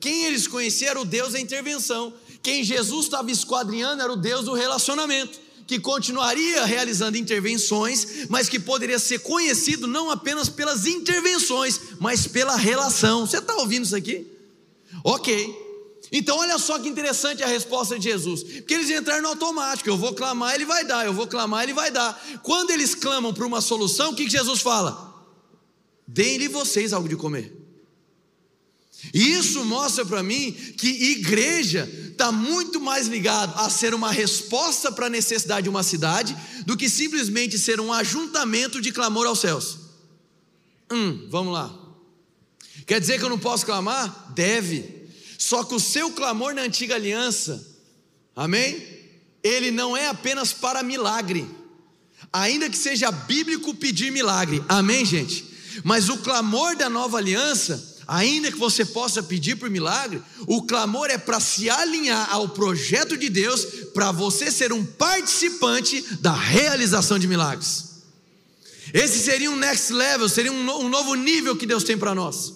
Quem 0.00 0.24
eles 0.24 0.48
conheciam 0.48 0.90
era 0.90 1.00
o 1.00 1.04
Deus 1.04 1.34
da 1.34 1.40
intervenção. 1.40 2.12
Quem 2.46 2.62
Jesus 2.62 3.06
estava 3.06 3.28
esquadrinhando 3.28 4.00
era 4.00 4.12
o 4.12 4.14
Deus 4.14 4.44
do 4.44 4.52
relacionamento, 4.52 5.40
que 5.66 5.80
continuaria 5.80 6.64
realizando 6.64 7.16
intervenções, 7.16 8.28
mas 8.28 8.48
que 8.48 8.60
poderia 8.60 9.00
ser 9.00 9.18
conhecido 9.18 9.88
não 9.88 10.12
apenas 10.12 10.48
pelas 10.48 10.86
intervenções, 10.86 11.80
mas 11.98 12.28
pela 12.28 12.54
relação. 12.54 13.26
Você 13.26 13.38
está 13.38 13.56
ouvindo 13.56 13.84
isso 13.84 13.96
aqui? 13.96 14.28
Ok. 15.02 15.56
Então, 16.12 16.38
olha 16.38 16.56
só 16.56 16.78
que 16.78 16.88
interessante 16.88 17.42
a 17.42 17.48
resposta 17.48 17.98
de 17.98 18.04
Jesus, 18.04 18.44
porque 18.44 18.74
eles 18.74 18.90
entraram 18.90 19.22
no 19.22 19.28
automático: 19.30 19.88
eu 19.88 19.96
vou 19.96 20.14
clamar, 20.14 20.54
ele 20.54 20.64
vai 20.64 20.84
dar, 20.84 21.04
eu 21.04 21.12
vou 21.12 21.26
clamar, 21.26 21.64
ele 21.64 21.74
vai 21.74 21.90
dar. 21.90 22.16
Quando 22.44 22.70
eles 22.70 22.94
clamam 22.94 23.34
por 23.34 23.44
uma 23.44 23.60
solução, 23.60 24.12
o 24.12 24.14
que 24.14 24.30
Jesus 24.30 24.60
fala? 24.60 25.20
Deem-lhe 26.06 26.46
vocês 26.46 26.92
algo 26.92 27.08
de 27.08 27.16
comer. 27.16 27.65
E 29.12 29.32
isso 29.32 29.64
mostra 29.64 30.04
para 30.04 30.22
mim 30.22 30.52
que 30.52 30.88
igreja 30.88 31.88
está 32.10 32.32
muito 32.32 32.80
mais 32.80 33.06
ligado 33.06 33.58
a 33.58 33.68
ser 33.68 33.94
uma 33.94 34.10
resposta 34.10 34.90
para 34.90 35.06
a 35.06 35.10
necessidade 35.10 35.64
de 35.64 35.68
uma 35.68 35.82
cidade 35.82 36.36
do 36.64 36.76
que 36.76 36.88
simplesmente 36.88 37.58
ser 37.58 37.80
um 37.80 37.92
ajuntamento 37.92 38.80
de 38.80 38.92
clamor 38.92 39.26
aos 39.26 39.40
céus. 39.40 39.78
Hum, 40.90 41.28
vamos 41.30 41.52
lá. 41.52 41.74
Quer 42.86 43.00
dizer 43.00 43.18
que 43.18 43.24
eu 43.24 43.28
não 43.28 43.38
posso 43.38 43.66
clamar? 43.66 44.32
Deve. 44.34 45.08
Só 45.38 45.64
que 45.64 45.74
o 45.74 45.80
seu 45.80 46.10
clamor 46.12 46.54
na 46.54 46.62
antiga 46.62 46.94
aliança, 46.94 47.66
amém? 48.34 48.82
Ele 49.42 49.70
não 49.70 49.96
é 49.96 50.08
apenas 50.08 50.52
para 50.52 50.82
milagre, 50.82 51.48
ainda 52.32 52.70
que 52.70 52.78
seja 52.78 53.10
bíblico 53.10 53.74
pedir 53.74 54.10
milagre, 54.10 54.62
amém, 54.68 55.04
gente? 55.04 55.44
Mas 55.84 56.08
o 56.08 56.18
clamor 56.18 56.76
da 56.76 56.88
nova 56.88 57.18
aliança, 57.18 57.95
ainda 58.06 58.52
que 58.52 58.58
você 58.58 58.84
possa 58.84 59.22
pedir 59.22 59.56
por 59.56 59.68
milagre, 59.68 60.22
o 60.46 60.62
clamor 60.62 61.08
é 61.10 61.18
para 61.18 61.40
se 61.40 61.68
alinhar 61.68 62.28
ao 62.32 62.48
projeto 62.48 63.16
de 63.16 63.28
Deus, 63.28 63.64
para 63.92 64.12
você 64.12 64.50
ser 64.50 64.72
um 64.72 64.84
participante 64.84 66.00
da 66.20 66.32
realização 66.32 67.18
de 67.18 67.26
milagres. 67.26 67.86
Esse 68.92 69.18
seria 69.18 69.50
um 69.50 69.56
next 69.56 69.92
level, 69.92 70.28
seria 70.28 70.52
um, 70.52 70.88
novo 70.88 71.14
nível 71.14 71.56
que 71.56 71.66
Deus 71.66 71.84
tem 71.84 71.98
para 71.98 72.14
nós. 72.14 72.54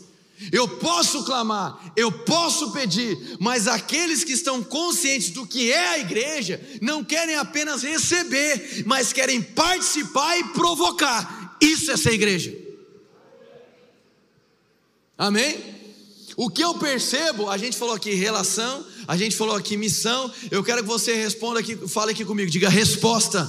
Eu 0.50 0.66
posso 0.66 1.24
clamar, 1.24 1.92
eu 1.94 2.10
posso 2.10 2.72
pedir, 2.72 3.36
mas 3.38 3.68
aqueles 3.68 4.24
que 4.24 4.32
estão 4.32 4.62
conscientes 4.62 5.30
do 5.30 5.46
que 5.46 5.70
é 5.70 5.88
a 5.88 5.98
igreja 5.98 6.58
não 6.80 7.04
querem 7.04 7.34
apenas 7.34 7.82
receber, 7.82 8.84
mas 8.86 9.12
querem 9.12 9.42
participar 9.42 10.38
e 10.38 10.44
provocar. 10.44 11.58
Isso 11.60 11.90
é 11.90 11.96
ser 11.96 12.12
igreja. 12.12 12.56
Amém? 15.20 15.62
O 16.34 16.48
que 16.48 16.64
eu 16.64 16.76
percebo, 16.76 17.50
a 17.50 17.58
gente 17.58 17.76
falou 17.76 17.94
aqui 17.94 18.14
relação, 18.14 18.82
a 19.06 19.18
gente 19.18 19.36
falou 19.36 19.54
aqui 19.54 19.76
missão. 19.76 20.32
Eu 20.50 20.64
quero 20.64 20.80
que 20.80 20.88
você 20.88 21.12
responda 21.12 21.60
aqui, 21.60 21.76
fale 21.76 22.12
aqui 22.12 22.24
comigo, 22.24 22.50
diga 22.50 22.70
resposta. 22.70 23.46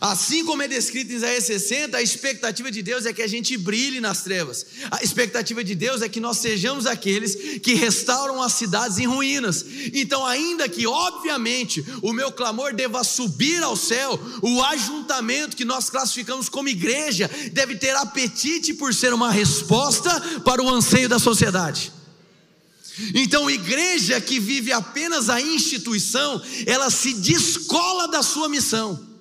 Assim 0.00 0.44
como 0.44 0.62
é 0.62 0.68
descrito 0.68 1.12
em 1.12 1.16
Isaías 1.16 1.44
60, 1.44 1.96
a 1.96 2.02
expectativa 2.02 2.70
de 2.70 2.82
Deus 2.82 3.06
é 3.06 3.12
que 3.12 3.22
a 3.22 3.26
gente 3.26 3.56
brilhe 3.56 4.00
nas 4.00 4.22
trevas. 4.22 4.66
A 4.90 5.02
expectativa 5.02 5.62
de 5.62 5.74
Deus 5.74 6.02
é 6.02 6.08
que 6.08 6.20
nós 6.20 6.38
sejamos 6.38 6.86
aqueles 6.86 7.60
que 7.60 7.74
restauram 7.74 8.42
as 8.42 8.54
cidades 8.54 8.98
em 8.98 9.06
ruínas. 9.06 9.64
Então, 9.92 10.24
ainda 10.26 10.68
que, 10.68 10.86
obviamente, 10.86 11.84
o 12.00 12.12
meu 12.12 12.32
clamor 12.32 12.74
deva 12.74 13.04
subir 13.04 13.62
ao 13.62 13.76
céu, 13.76 14.18
o 14.40 14.62
ajuntamento 14.62 15.56
que 15.56 15.64
nós 15.64 15.90
classificamos 15.90 16.48
como 16.48 16.68
igreja 16.68 17.30
deve 17.52 17.76
ter 17.76 17.94
apetite 17.96 18.74
por 18.74 18.94
ser 18.94 19.12
uma 19.12 19.30
resposta 19.30 20.10
para 20.40 20.62
o 20.62 20.68
anseio 20.68 21.08
da 21.08 21.18
sociedade. 21.18 21.92
Então, 23.14 23.50
igreja 23.50 24.20
que 24.20 24.38
vive 24.38 24.72
apenas 24.72 25.28
a 25.28 25.40
instituição, 25.40 26.40
ela 26.66 26.90
se 26.90 27.14
descola 27.14 28.06
da 28.08 28.22
sua 28.22 28.48
missão. 28.48 29.11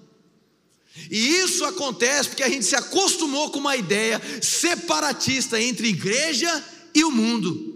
E 1.10 1.36
isso 1.38 1.63
acontece 1.65 2.30
porque 2.30 2.43
a 2.43 2.49
gente 2.49 2.65
se 2.65 2.75
acostumou 2.75 3.49
com 3.49 3.60
uma 3.60 3.77
ideia 3.77 4.21
separatista 4.41 5.62
entre 5.62 5.88
igreja 5.88 6.63
e 6.93 7.04
o 7.04 7.12
mundo. 7.12 7.71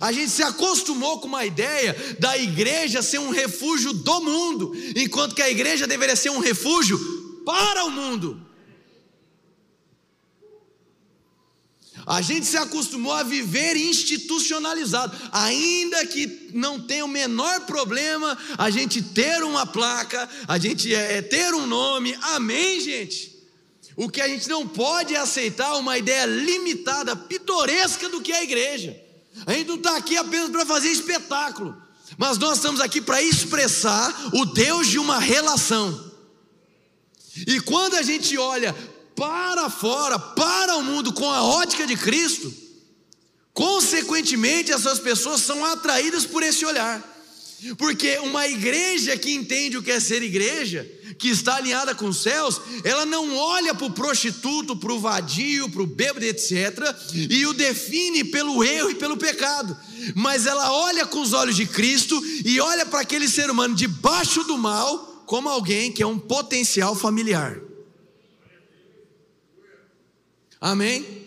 A 0.00 0.12
gente 0.12 0.30
se 0.30 0.42
acostumou 0.42 1.20
com 1.20 1.28
uma 1.28 1.44
ideia 1.44 1.96
da 2.18 2.36
igreja 2.36 3.02
ser 3.02 3.18
um 3.18 3.30
refúgio 3.30 3.92
do 3.92 4.20
mundo, 4.20 4.72
enquanto 4.96 5.34
que 5.34 5.42
a 5.42 5.50
igreja 5.50 5.86
deveria 5.86 6.16
ser 6.16 6.30
um 6.30 6.40
refúgio 6.40 6.98
para 7.44 7.84
o 7.84 7.90
mundo. 7.90 8.45
A 12.06 12.22
gente 12.22 12.46
se 12.46 12.56
acostumou 12.56 13.12
a 13.12 13.24
viver 13.24 13.76
institucionalizado, 13.76 15.16
ainda 15.32 16.06
que 16.06 16.50
não 16.54 16.80
tenha 16.80 17.04
o 17.04 17.08
menor 17.08 17.62
problema 17.62 18.38
a 18.56 18.70
gente 18.70 19.02
ter 19.02 19.42
uma 19.42 19.66
placa, 19.66 20.28
a 20.46 20.56
gente 20.56 20.94
é, 20.94 21.18
é, 21.18 21.22
ter 21.22 21.52
um 21.52 21.66
nome, 21.66 22.16
amém, 22.22 22.80
gente? 22.80 23.36
O 23.96 24.08
que 24.08 24.20
a 24.20 24.28
gente 24.28 24.48
não 24.48 24.68
pode 24.68 25.16
é 25.16 25.18
aceitar 25.18 25.76
uma 25.78 25.98
ideia 25.98 26.26
limitada, 26.26 27.16
pitoresca 27.16 28.08
do 28.08 28.20
que 28.20 28.30
é 28.30 28.38
a 28.38 28.44
igreja. 28.44 28.96
A 29.44 29.52
gente 29.52 29.66
não 29.66 29.76
está 29.76 29.96
aqui 29.96 30.16
apenas 30.16 30.50
para 30.50 30.64
fazer 30.64 30.88
espetáculo, 30.88 31.76
mas 32.16 32.38
nós 32.38 32.58
estamos 32.58 32.80
aqui 32.80 33.00
para 33.00 33.20
expressar 33.20 34.14
o 34.32 34.44
Deus 34.44 34.86
de 34.86 34.98
uma 35.00 35.18
relação. 35.18 36.12
E 37.48 37.60
quando 37.60 37.96
a 37.96 38.02
gente 38.02 38.38
olha 38.38 38.74
para 39.16 39.70
fora, 39.70 40.18
para 40.18 40.76
o 40.76 40.84
mundo 40.84 41.12
com 41.12 41.30
a 41.30 41.42
ótica 41.42 41.86
de 41.86 41.96
Cristo, 41.96 42.52
consequentemente 43.54 44.70
essas 44.70 44.98
pessoas 44.98 45.40
são 45.40 45.64
atraídas 45.64 46.26
por 46.26 46.42
esse 46.42 46.64
olhar. 46.64 47.14
Porque 47.78 48.18
uma 48.18 48.46
igreja 48.46 49.16
que 49.16 49.32
entende 49.32 49.78
o 49.78 49.82
que 49.82 49.90
é 49.90 49.98
ser 49.98 50.22
igreja, 50.22 50.86
que 51.18 51.28
está 51.28 51.56
alinhada 51.56 51.94
com 51.94 52.08
os 52.08 52.22
céus, 52.22 52.60
ela 52.84 53.06
não 53.06 53.34
olha 53.34 53.74
para 53.74 53.86
o 53.86 53.92
prostituto, 53.92 54.76
para 54.76 54.92
o 54.92 55.00
vadio, 55.00 55.70
para 55.70 55.82
o 55.82 55.86
bêbado, 55.86 56.26
etc., 56.26 56.94
e 57.14 57.46
o 57.46 57.54
define 57.54 58.24
pelo 58.24 58.62
erro 58.62 58.90
e 58.90 58.94
pelo 58.94 59.16
pecado, 59.16 59.74
mas 60.14 60.46
ela 60.46 60.70
olha 60.70 61.06
com 61.06 61.20
os 61.20 61.32
olhos 61.32 61.56
de 61.56 61.64
Cristo 61.64 62.22
e 62.44 62.60
olha 62.60 62.84
para 62.84 63.00
aquele 63.00 63.26
ser 63.26 63.50
humano 63.50 63.74
debaixo 63.74 64.44
do 64.44 64.58
mal 64.58 65.24
como 65.24 65.48
alguém 65.48 65.90
que 65.90 66.02
é 66.02 66.06
um 66.06 66.18
potencial 66.18 66.94
familiar. 66.94 67.65
Amém? 70.60 71.26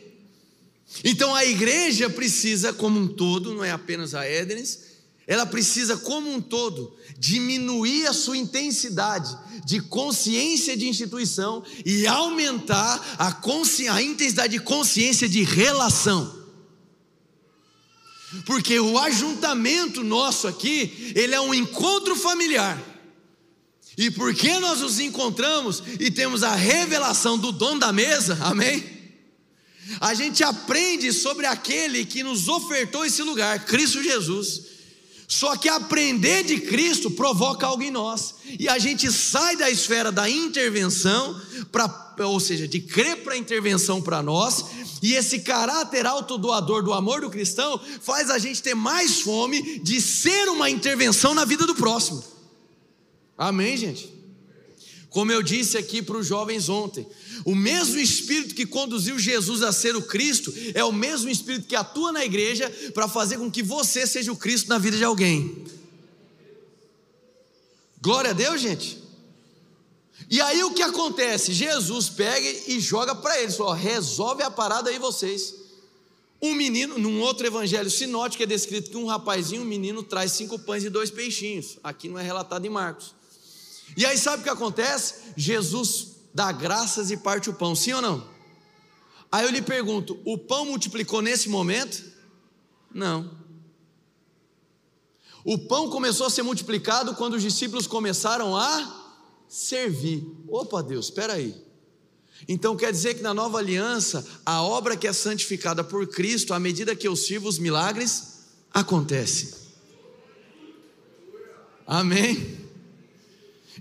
Então 1.04 1.34
a 1.36 1.46
igreja 1.46 2.10
precisa, 2.10 2.74
como 2.74 3.00
um 3.00 3.08
todo, 3.08 3.54
não 3.54 3.64
é 3.64 3.72
apenas 3.72 4.16
a 4.16 4.26
Édenes, 4.26 4.90
ela 5.30 5.46
precisa, 5.46 5.96
como 5.96 6.34
um 6.34 6.42
todo, 6.42 6.98
diminuir 7.16 8.08
a 8.08 8.14
sua 8.14 8.36
intensidade 8.36 9.38
de 9.64 9.80
consciência 9.80 10.76
de 10.76 10.88
instituição 10.88 11.64
e 11.86 12.08
aumentar 12.08 13.16
a, 13.20 13.40
a 13.94 14.02
intensidade 14.02 14.54
de 14.54 14.60
consciência 14.60 15.30
de 15.30 15.44
relação. 15.44 16.36
Porque 18.44 18.80
o 18.80 18.98
ajuntamento 18.98 20.04
nosso 20.04 20.48
aqui, 20.48 21.14
ele 21.16 21.36
é 21.36 21.42
um 21.42 21.54
encontro 21.54 22.16
familiar. 22.16 22.82
E 23.96 24.10
porque 24.10 24.58
nós 24.60 24.82
nos 24.82 25.00
encontramos 25.00 25.84
e 26.00 26.10
temos 26.10 26.42
a 26.42 26.56
revelação 26.56 27.38
do 27.38 27.52
dono 27.52 27.80
da 27.80 27.94
mesa, 27.94 28.36
amém? 28.42 28.99
A 30.00 30.14
gente 30.14 30.44
aprende 30.44 31.12
sobre 31.12 31.46
aquele 31.46 32.06
que 32.06 32.24
nos 32.24 32.48
ofertou 32.48 33.06
esse 33.06 33.22
lugar, 33.22 33.66
Cristo 33.66 34.04
Jesus, 34.04 34.62
Só 35.30 35.56
que 35.56 35.70
aprender 35.70 36.44
de 36.44 36.60
Cristo 36.60 37.12
provoca 37.12 37.68
algo 37.68 37.84
em 37.84 37.92
nós. 37.92 38.34
E 38.58 38.68
a 38.68 38.80
gente 38.80 39.12
sai 39.12 39.56
da 39.56 39.70
esfera 39.70 40.12
da 40.12 40.28
intervenção, 40.28 41.40
pra, 41.72 42.16
ou 42.26 42.40
seja, 42.40 42.68
de 42.68 42.80
crer 42.80 43.18
para 43.18 43.36
a 43.36 43.38
intervenção 43.38 44.02
para 44.02 44.24
nós, 44.24 44.66
e 45.04 45.14
esse 45.14 45.42
caráter 45.42 46.08
autodoador 46.08 46.82
do 46.82 46.92
amor 46.92 47.22
do 47.22 47.30
cristão 47.30 47.80
faz 48.02 48.32
a 48.32 48.40
gente 48.40 48.64
ter 48.64 48.74
mais 48.74 49.22
fome 49.22 49.78
de 49.82 50.02
ser 50.02 50.50
uma 50.50 50.68
intervenção 50.68 51.36
na 51.36 51.46
vida 51.46 51.68
do 51.68 51.76
próximo. 51.76 52.24
Amém, 53.38 53.78
gente? 53.78 54.12
Como 55.12 55.32
eu 55.32 55.44
disse 55.44 55.78
aqui 55.78 56.02
para 56.02 56.18
os 56.18 56.26
jovens 56.26 56.70
ontem, 56.70 57.06
o 57.46 57.56
mesmo 57.56 58.00
Espírito 58.00 58.56
que 58.56 58.66
conduziu 58.66 59.18
Jesus 59.18 59.62
a 59.64 59.72
ser 59.72 59.96
o 59.96 60.02
Cristo 60.02 60.54
é 60.74 60.84
o 60.84 60.92
mesmo 60.92 61.30
Espírito 61.30 61.68
que 61.68 61.76
atua 61.76 62.12
na 62.12 62.24
igreja 62.26 62.70
para 62.94 63.08
fazer 63.08 63.38
com 63.38 63.50
que 63.50 63.64
você 63.64 64.06
seja 64.06 64.32
o 64.32 64.38
Cristo 64.38 64.70
na 64.70 64.78
vida 64.78 64.98
de 64.98 65.04
alguém. 65.04 65.66
Glória 68.02 68.32
a 68.32 68.34
Deus, 68.34 68.62
gente. 68.62 69.02
E 70.30 70.40
aí 70.42 70.64
o 70.64 70.74
que 70.74 70.82
acontece? 70.82 71.54
Jesus 71.54 72.10
pega 72.10 72.48
e 72.68 72.80
joga 72.80 73.16
para 73.16 73.42
eles, 73.42 73.60
ó, 73.60 73.72
resolve 73.72 74.44
a 74.44 74.52
parada 74.52 74.90
aí 74.90 75.00
vocês. 75.00 75.56
Um 76.42 76.54
menino, 76.54 76.98
num 76.98 77.20
outro 77.20 77.46
evangelho 77.46 77.90
sinótico 77.90 78.44
é 78.44 78.46
descrito 78.46 78.92
que 78.92 78.98
um 78.98 79.06
rapazinho, 79.06 79.62
um 79.62 79.66
menino, 79.66 80.02
traz 80.04 80.32
cinco 80.32 80.58
pães 80.58 80.84
e 80.84 80.90
dois 80.90 81.12
peixinhos. 81.12 81.78
Aqui 81.84 82.08
não 82.08 82.18
é 82.18 82.24
relatado 82.24 82.66
em 82.66 82.70
Marcos. 82.70 83.14
E 83.98 84.06
aí 84.06 84.18
sabe 84.18 84.42
o 84.42 84.44
que 84.44 84.50
acontece? 84.50 85.16
Jesus 85.36 86.09
dá 86.34 86.52
graças 86.52 87.12
e 87.12 87.18
parte 87.18 87.50
o 87.50 87.54
pão, 87.54 87.76
sim 87.76 87.94
ou 87.94 88.02
não? 88.02 88.28
Aí 89.32 89.46
eu 89.46 89.52
lhe 89.52 89.62
pergunto: 89.62 90.20
o 90.26 90.38
pão 90.38 90.66
multiplicou 90.66 91.22
nesse 91.22 91.50
momento? 91.50 92.04
Não. 92.94 93.38
O 95.44 95.58
pão 95.58 95.90
começou 95.90 96.28
a 96.28 96.30
ser 96.30 96.44
multiplicado 96.44 97.16
quando 97.16 97.36
os 97.36 97.42
discípulos 97.42 97.88
começaram 97.88 98.56
a 98.56 99.18
servir. 99.48 100.28
Opa, 100.48 100.82
Deus, 100.82 101.06
espera 101.06 101.34
aí. 101.34 101.56
Então 102.48 102.76
quer 102.76 102.92
dizer 102.92 103.16
que 103.16 103.22
na 103.22 103.34
nova 103.34 103.58
aliança, 103.58 104.26
a 104.46 104.62
obra 104.62 104.96
que 104.96 105.08
é 105.08 105.14
santificada 105.14 105.84
por 105.84 106.08
Cristo, 106.08 106.54
à 106.54 106.60
medida 106.60 106.96
que 106.96 107.08
eu 107.08 107.16
sirvo 107.16 107.48
os 107.48 107.60
milagres, 107.60 108.46
acontece. 108.74 109.56
Amém? 111.86 112.69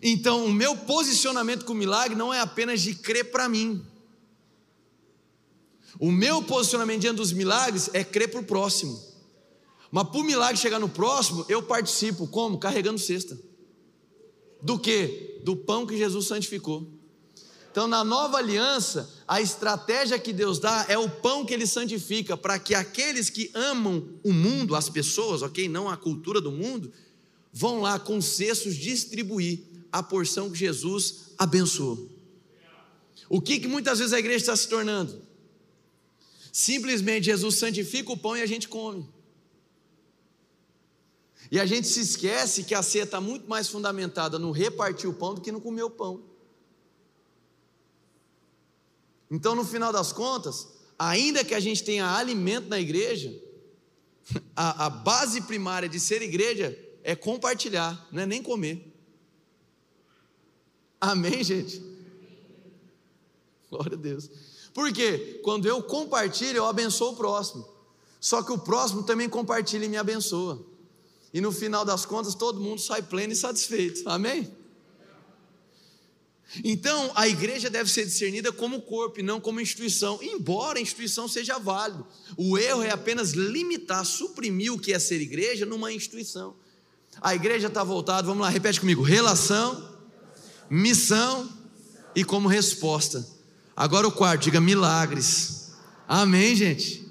Então, 0.02 0.44
o 0.44 0.52
meu 0.52 0.76
posicionamento 0.76 1.64
com 1.64 1.72
o 1.72 1.76
milagre 1.76 2.14
não 2.14 2.32
é 2.32 2.40
apenas 2.40 2.80
de 2.80 2.94
crer 2.94 3.30
para 3.30 3.48
mim. 3.48 3.84
O 5.98 6.12
meu 6.12 6.42
posicionamento 6.42 7.00
diante 7.00 7.16
dos 7.16 7.32
milagres 7.32 7.90
é 7.92 8.04
crer 8.04 8.30
para 8.30 8.40
o 8.40 8.44
próximo. 8.44 9.02
Mas 9.90 10.08
para 10.08 10.20
o 10.20 10.24
milagre 10.24 10.56
chegar 10.56 10.78
no 10.78 10.88
próximo, 10.88 11.44
eu 11.48 11.62
participo. 11.62 12.26
Como? 12.26 12.58
Carregando 12.58 12.98
cesta. 12.98 13.38
Do 14.62 14.78
que? 14.78 15.40
Do 15.44 15.56
pão 15.56 15.86
que 15.86 15.96
Jesus 15.96 16.26
santificou. 16.26 16.86
Então, 17.70 17.86
na 17.86 18.02
nova 18.02 18.38
aliança, 18.38 19.08
a 19.26 19.40
estratégia 19.40 20.18
que 20.18 20.32
Deus 20.32 20.58
dá 20.58 20.86
é 20.88 20.98
o 20.98 21.08
pão 21.08 21.44
que 21.44 21.54
Ele 21.54 21.66
santifica, 21.66 22.36
para 22.36 22.58
que 22.58 22.74
aqueles 22.74 23.30
que 23.30 23.50
amam 23.54 24.08
o 24.24 24.32
mundo, 24.32 24.74
as 24.74 24.88
pessoas, 24.88 25.42
ok? 25.42 25.68
Não 25.68 25.88
a 25.88 25.96
cultura 25.96 26.40
do 26.40 26.50
mundo, 26.50 26.92
vão 27.52 27.80
lá 27.80 27.98
com 27.98 28.20
cestos 28.20 28.74
distribuir 28.74 29.60
a 29.92 30.02
porção 30.02 30.50
que 30.50 30.58
Jesus 30.58 31.32
abençoou. 31.38 32.08
O 33.28 33.40
que, 33.40 33.60
que 33.60 33.68
muitas 33.68 33.98
vezes 33.98 34.12
a 34.12 34.18
igreja 34.18 34.38
está 34.38 34.56
se 34.56 34.68
tornando? 34.68 35.22
Simplesmente 36.52 37.26
Jesus 37.26 37.56
santifica 37.56 38.12
o 38.12 38.16
pão 38.16 38.36
e 38.36 38.42
a 38.42 38.46
gente 38.46 38.68
come. 38.68 39.08
E 41.50 41.58
a 41.58 41.66
gente 41.66 41.86
se 41.86 42.00
esquece 42.00 42.64
que 42.64 42.74
a 42.74 42.82
ceia 42.82 43.04
está 43.04 43.20
muito 43.20 43.48
mais 43.48 43.68
fundamentada 43.68 44.38
no 44.38 44.50
repartir 44.50 45.08
o 45.08 45.14
pão 45.14 45.34
do 45.34 45.40
que 45.40 45.52
no 45.52 45.60
comer 45.60 45.82
o 45.82 45.90
pão. 45.90 46.22
Então, 49.30 49.54
no 49.54 49.64
final 49.64 49.92
das 49.92 50.12
contas, 50.12 50.68
ainda 50.98 51.44
que 51.44 51.54
a 51.54 51.60
gente 51.60 51.84
tenha 51.84 52.16
alimento 52.16 52.68
na 52.68 52.80
igreja, 52.80 53.34
a, 54.56 54.86
a 54.86 54.90
base 54.90 55.42
primária 55.42 55.88
de 55.88 56.00
ser 56.00 56.22
igreja 56.22 56.78
é 57.02 57.14
compartilhar, 57.14 58.08
não 58.10 58.22
é 58.22 58.26
nem 58.26 58.42
comer. 58.42 58.94
Amém, 61.00 61.42
gente? 61.44 61.82
Glória 63.70 63.94
a 63.94 64.00
Deus. 64.00 64.30
Porque 64.72 65.40
quando 65.42 65.66
eu 65.66 65.82
compartilho, 65.82 66.58
eu 66.58 66.66
abençoo 66.66 67.12
o 67.12 67.16
próximo. 67.16 67.68
Só 68.20 68.42
que 68.42 68.52
o 68.52 68.58
próximo 68.58 69.02
também 69.02 69.28
compartilha 69.28 69.84
e 69.84 69.88
me 69.88 69.96
abençoa. 69.96 70.64
E 71.32 71.40
no 71.40 71.52
final 71.52 71.84
das 71.84 72.04
contas, 72.04 72.34
todo 72.34 72.60
mundo 72.60 72.80
sai 72.80 73.02
pleno 73.02 73.32
e 73.32 73.36
satisfeito. 73.36 74.08
Amém? 74.08 74.50
Então, 76.64 77.12
a 77.14 77.28
igreja 77.28 77.68
deve 77.68 77.90
ser 77.90 78.06
discernida 78.06 78.50
como 78.50 78.80
corpo 78.80 79.20
e 79.20 79.22
não 79.22 79.38
como 79.38 79.60
instituição, 79.60 80.18
embora 80.22 80.78
a 80.78 80.82
instituição 80.82 81.28
seja 81.28 81.58
válida. 81.58 82.04
O 82.38 82.56
erro 82.56 82.82
é 82.82 82.90
apenas 82.90 83.32
limitar, 83.32 84.04
suprimir 84.04 84.72
o 84.72 84.78
que 84.78 84.94
é 84.94 84.98
ser 84.98 85.20
igreja 85.20 85.66
numa 85.66 85.92
instituição. 85.92 86.56
A 87.20 87.34
igreja 87.34 87.66
está 87.66 87.84
voltada, 87.84 88.26
vamos 88.26 88.40
lá, 88.42 88.48
repete 88.48 88.80
comigo: 88.80 89.02
relação, 89.02 89.97
missão 90.70 91.48
e 92.14 92.24
como 92.24 92.48
resposta. 92.48 93.26
Agora 93.76 94.06
o 94.06 94.12
quarto, 94.12 94.42
diga 94.42 94.60
milagres. 94.60 95.72
Amém, 96.06 96.56
gente? 96.56 97.06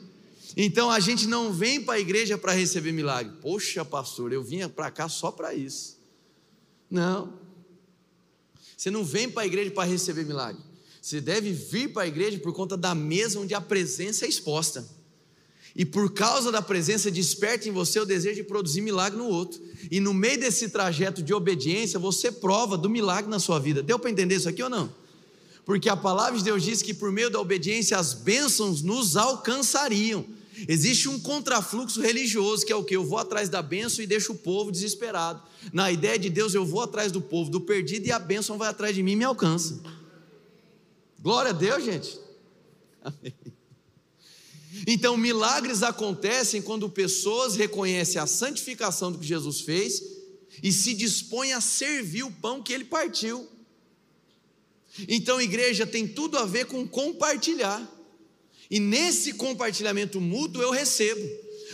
Então 0.56 0.90
a 0.90 1.00
gente 1.00 1.28
não 1.28 1.54
vem 1.54 1.82
para 1.82 1.96
a 1.96 2.00
igreja 2.00 2.38
para 2.38 2.52
receber 2.52 2.92
milagre. 2.92 3.32
Poxa, 3.42 3.86
pastor, 3.86 4.34
eu 4.34 4.44
vinha 4.44 4.68
para 4.68 4.90
cá 4.90 5.08
só 5.08 5.32
para 5.32 5.54
isso. 5.54 5.98
Não. 6.90 7.34
Você 8.76 8.90
não 8.90 9.04
vem 9.04 9.30
para 9.30 9.44
a 9.44 9.46
igreja 9.46 9.72
para 9.72 9.88
receber 9.88 10.26
milagre. 10.26 10.62
Você 11.02 11.22
deve 11.22 11.52
vir 11.52 11.94
para 11.94 12.04
a 12.04 12.08
igreja 12.08 12.38
por 12.40 12.54
conta 12.54 12.76
da 12.76 12.94
mesa 12.94 13.40
onde 13.40 13.54
a 13.54 13.62
presença 13.62 14.26
é 14.26 14.30
exposta. 14.30 14.86
E 15.78 15.86
por 15.86 16.12
causa 16.12 16.52
da 16.52 16.60
presença, 16.60 17.12
desperta 17.12 17.70
em 17.70 17.72
você 17.72 18.00
o 18.00 18.06
desejo 18.06 18.38
de 18.38 18.44
produzir 18.44 18.82
milagre 18.82 19.16
no 19.16 19.28
outro. 19.28 19.62
E 19.92 20.00
no 20.00 20.12
meio 20.12 20.40
desse 20.40 20.70
trajeto 20.70 21.22
de 21.22 21.36
obediência, 21.36 22.00
você 22.00 22.32
prova 22.32 22.76
do 22.76 22.90
milagre 22.90 23.30
na 23.30 23.38
sua 23.38 23.60
vida. 23.60 23.84
Deu 23.84 24.00
para 24.00 24.10
entender 24.10 24.36
isso 24.36 24.50
aqui 24.50 24.64
ou 24.64 24.72
não? 24.72 24.92
Porque 25.64 25.88
a 25.88 25.96
palavra 25.96 26.36
de 26.36 26.44
Deus 26.44 26.64
diz 26.64 26.82
que 26.82 26.96
por 26.96 27.12
meio 27.12 27.30
da 27.30 27.40
obediência 27.40 27.96
as 27.96 28.16
bênçãos 28.16 28.82
nos 28.82 29.16
alcançariam. 29.16 30.26
Existe 30.68 31.08
um 31.08 31.20
contrafluxo 31.20 32.02
religioso 32.02 32.66
que 32.66 32.74
é 32.74 32.76
o 32.76 32.84
que? 32.84 32.96
Eu 32.96 33.06
vou 33.06 33.20
atrás 33.20 33.48
da 33.48 33.62
bênção 33.62 34.04
e 34.04 34.08
deixo 34.08 34.32
o 34.32 34.36
povo 34.36 34.72
desesperado. 34.72 35.44
Na 35.72 35.92
ideia 35.92 36.18
de 36.18 36.32
Deus, 36.32 36.56
eu 36.56 36.66
vou 36.66 36.82
atrás 36.82 37.12
do 37.12 37.22
povo, 37.22 37.52
do 37.52 37.62
perdido, 37.62 38.08
e 38.08 38.12
a 38.12 38.18
bênção 38.18 38.58
vai 38.58 38.70
atrás 38.70 38.96
de 38.96 39.04
mim 39.04 39.12
e 39.12 39.16
me 39.18 39.26
alcança. 39.26 39.80
Glória 41.20 41.52
a 41.52 41.54
Deus, 41.54 41.84
gente. 41.84 42.20
Amém. 43.04 43.36
Então, 44.86 45.18
milagres 45.18 45.82
acontecem 45.82 46.62
quando 46.62 46.90
pessoas 46.90 47.56
reconhecem 47.56 48.22
a 48.22 48.28
santificação 48.28 49.12
do 49.12 49.20
que 49.20 49.26
Jesus 49.26 49.62
fez 49.62 50.04
e 50.62 50.72
se 50.72 50.94
dispõem 50.94 51.54
a 51.54 51.62
servir 51.62 52.24
o 52.24 52.32
pão 52.32 52.62
que 52.62 52.74
ele 52.74 52.86
partiu. 52.86 53.48
Então, 55.08 55.42
igreja 55.42 55.86
tem 55.86 56.08
tudo 56.08 56.38
a 56.38 56.46
ver 56.46 56.66
com 56.66 56.88
compartilhar. 56.88 57.96
E 58.70 58.80
nesse 58.80 59.34
compartilhamento 59.34 60.20
mútuo 60.20 60.62
eu 60.62 60.72
recebo. 60.72 61.26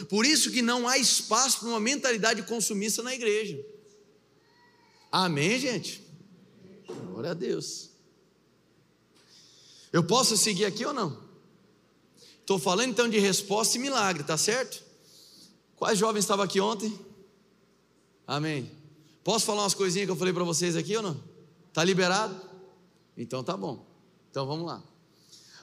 Por 0.09 0.25
isso 0.25 0.51
que 0.51 0.61
não 0.61 0.87
há 0.87 0.97
espaço 0.97 1.59
para 1.59 1.69
uma 1.69 1.79
mentalidade 1.79 2.43
consumista 2.43 3.01
na 3.01 3.13
igreja. 3.13 3.63
Amém, 5.11 5.59
gente? 5.59 6.01
Glória 7.11 7.31
a 7.31 7.33
Deus. 7.33 7.91
Eu 9.91 10.03
posso 10.03 10.35
seguir 10.35 10.65
aqui 10.65 10.83
ou 10.85 10.93
não? 10.93 11.21
Estou 12.43 12.59
falando 12.59 12.89
então 12.89 13.07
de 13.07 13.17
resposta 13.19 13.77
e 13.77 13.79
milagre, 13.79 14.21
tá 14.21 14.37
certo? 14.37 14.83
Quais 15.77 15.97
jovens 15.97 16.25
estavam 16.25 16.43
aqui 16.43 16.59
ontem? 16.59 16.93
Amém. 18.27 18.69
Posso 19.23 19.45
falar 19.45 19.61
umas 19.63 19.73
coisinhas 19.73 20.07
que 20.07 20.11
eu 20.11 20.15
falei 20.17 20.33
para 20.33 20.43
vocês 20.43 20.75
aqui 20.75 20.95
ou 20.97 21.01
não? 21.01 21.23
Tá 21.71 21.85
liberado? 21.85 22.35
Então 23.17 23.41
tá 23.45 23.55
bom. 23.55 23.85
Então 24.29 24.45
vamos 24.45 24.65
lá. 24.65 24.83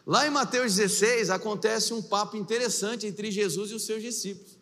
Lá 0.07 0.27
em 0.27 0.31
Mateus 0.31 0.75
16 0.75 1.29
acontece 1.29 1.93
um 1.93 2.01
papo 2.01 2.39
interessante 2.39 3.07
entre 3.07 3.31
Jesus 3.31 3.71
e 3.71 3.75
os 3.75 3.85
seus 3.85 4.03
discípulos. 4.03 4.59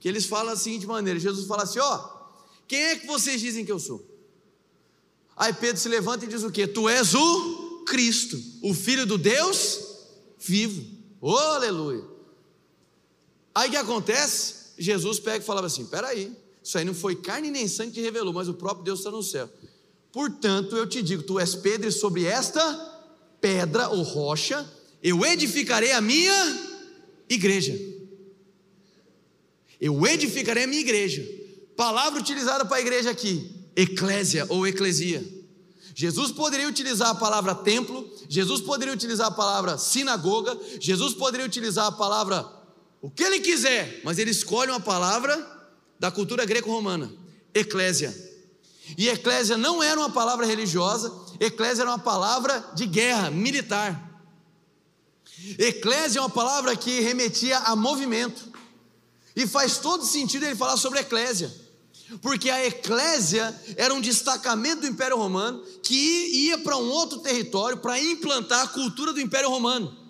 Que 0.00 0.08
eles 0.08 0.26
falam 0.26 0.52
da 0.52 0.56
seguinte 0.56 0.88
maneira: 0.88 1.20
Jesus 1.20 1.46
fala 1.46 1.62
assim: 1.62 1.78
Ó, 1.78 2.08
quem 2.66 2.82
é 2.82 2.96
que 2.96 3.06
vocês 3.06 3.40
dizem 3.40 3.64
que 3.64 3.70
eu 3.70 3.78
sou? 3.78 4.04
Aí 5.36 5.52
Pedro 5.52 5.80
se 5.80 5.88
levanta 5.88 6.24
e 6.24 6.28
diz 6.28 6.42
o 6.42 6.50
que? 6.50 6.66
Tu 6.66 6.88
és 6.88 7.14
o 7.14 7.84
Cristo, 7.86 8.36
o 8.60 8.74
Filho 8.74 9.06
do 9.06 9.16
Deus 9.16 9.78
vivo. 10.36 10.93
Oh, 11.26 11.38
aleluia. 11.38 12.04
Aí 13.54 13.68
o 13.68 13.70
que 13.70 13.78
acontece? 13.78 14.74
Jesus 14.76 15.18
pega 15.18 15.42
e 15.42 15.46
falava 15.46 15.68
assim: 15.68 15.86
peraí, 15.86 16.30
isso 16.62 16.76
aí 16.76 16.84
não 16.84 16.92
foi 16.92 17.16
carne 17.16 17.50
nem 17.50 17.66
sangue 17.66 17.92
que 17.92 18.02
revelou, 18.02 18.34
mas 18.34 18.46
o 18.46 18.52
próprio 18.52 18.84
Deus 18.84 18.98
está 18.98 19.10
no 19.10 19.22
céu. 19.22 19.48
Portanto, 20.12 20.76
eu 20.76 20.86
te 20.86 21.00
digo: 21.00 21.22
tu 21.22 21.40
és 21.40 21.54
Pedro, 21.54 21.88
e 21.88 21.92
sobre 21.92 22.26
esta 22.26 22.62
pedra 23.40 23.88
ou 23.88 24.02
rocha 24.02 24.70
eu 25.02 25.24
edificarei 25.24 25.92
a 25.92 26.00
minha 26.02 26.34
igreja. 27.26 27.74
Eu 29.80 30.06
edificarei 30.06 30.64
a 30.64 30.66
minha 30.66 30.82
igreja. 30.82 31.26
Palavra 31.74 32.20
utilizada 32.20 32.66
para 32.66 32.76
a 32.76 32.80
igreja 32.82 33.08
aqui, 33.08 33.50
eclésia 33.74 34.44
ou 34.50 34.66
eclesia. 34.66 35.24
Jesus 35.94 36.32
poderia 36.32 36.68
utilizar 36.68 37.10
a 37.10 37.14
palavra 37.14 37.54
templo, 37.54 38.10
Jesus 38.28 38.60
poderia 38.60 38.92
utilizar 38.92 39.28
a 39.28 39.30
palavra 39.30 39.78
sinagoga, 39.78 40.58
Jesus 40.80 41.14
poderia 41.14 41.46
utilizar 41.46 41.86
a 41.86 41.92
palavra 41.92 42.44
o 43.00 43.08
que 43.08 43.22
ele 43.22 43.38
quiser, 43.38 44.00
mas 44.02 44.18
ele 44.18 44.30
escolhe 44.30 44.70
uma 44.70 44.80
palavra 44.80 45.36
da 46.00 46.10
cultura 46.10 46.44
greco-romana, 46.44 47.12
eclésia. 47.54 48.12
E 48.98 49.08
eclésia 49.08 49.56
não 49.56 49.82
era 49.82 50.00
uma 50.00 50.10
palavra 50.10 50.44
religiosa, 50.44 51.12
eclésia 51.38 51.82
era 51.82 51.90
uma 51.90 51.98
palavra 51.98 52.72
de 52.74 52.86
guerra, 52.86 53.30
militar. 53.30 54.22
Eclésia 55.58 56.18
é 56.18 56.22
uma 56.22 56.30
palavra 56.30 56.74
que 56.74 57.00
remetia 57.00 57.58
a 57.58 57.76
movimento. 57.76 58.52
E 59.36 59.46
faz 59.46 59.78
todo 59.78 60.04
sentido 60.04 60.44
ele 60.44 60.56
falar 60.56 60.76
sobre 60.76 60.98
eclésia. 60.98 61.52
Porque 62.20 62.50
a 62.50 62.66
eclésia 62.66 63.54
era 63.76 63.92
um 63.92 64.00
destacamento 64.00 64.82
do 64.82 64.86
Império 64.86 65.16
Romano 65.16 65.62
que 65.82 65.94
ia 65.94 66.58
para 66.58 66.76
um 66.76 66.88
outro 66.88 67.18
território 67.18 67.78
para 67.78 68.00
implantar 68.00 68.62
a 68.62 68.68
cultura 68.68 69.12
do 69.12 69.20
Império 69.20 69.48
Romano. 69.48 70.04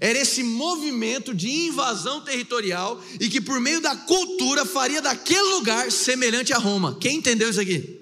Era 0.00 0.18
esse 0.18 0.42
movimento 0.42 1.34
de 1.34 1.48
invasão 1.48 2.20
territorial 2.20 3.00
e 3.20 3.28
que 3.28 3.40
por 3.40 3.60
meio 3.60 3.80
da 3.80 3.96
cultura 3.96 4.64
faria 4.64 5.00
daquele 5.00 5.54
lugar 5.54 5.90
semelhante 5.90 6.52
a 6.52 6.58
Roma. 6.58 6.96
Quem 7.00 7.16
entendeu 7.16 7.48
isso 7.48 7.60
aqui? 7.60 8.00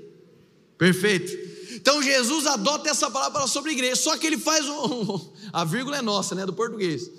Perfeito. 0.79 1.45
Então 1.75 2.03
Jesus 2.03 2.47
adota 2.47 2.89
essa 2.89 3.11
palavra 3.11 3.47
sobre 3.47 3.71
a 3.71 3.75
igreja, 3.75 3.97
só 3.97 4.17
que 4.17 4.27
ele 4.27 4.39
faz 4.39 4.67
um, 4.67 5.33
a 5.53 5.65
vírgula 5.65 5.99
é 5.99 6.03
nossa, 6.03 6.35
né, 6.35 6.47
do 6.47 6.53
português. 6.53 7.11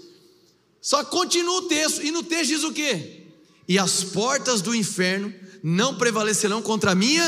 Só 0.81 1.03
continua 1.03 1.59
o 1.59 1.61
texto, 1.63 2.03
e 2.03 2.11
no 2.11 2.23
texto 2.23 2.49
diz 2.49 2.63
o 2.63 2.73
quê? 2.73 3.27
E 3.67 3.77
as 3.79 4.03
portas 4.03 4.61
do 4.61 4.75
inferno 4.75 5.33
não 5.67 5.95
prevalecerão 5.95 6.61
contra 6.61 6.91
a 6.91 6.95
minha 6.95 7.25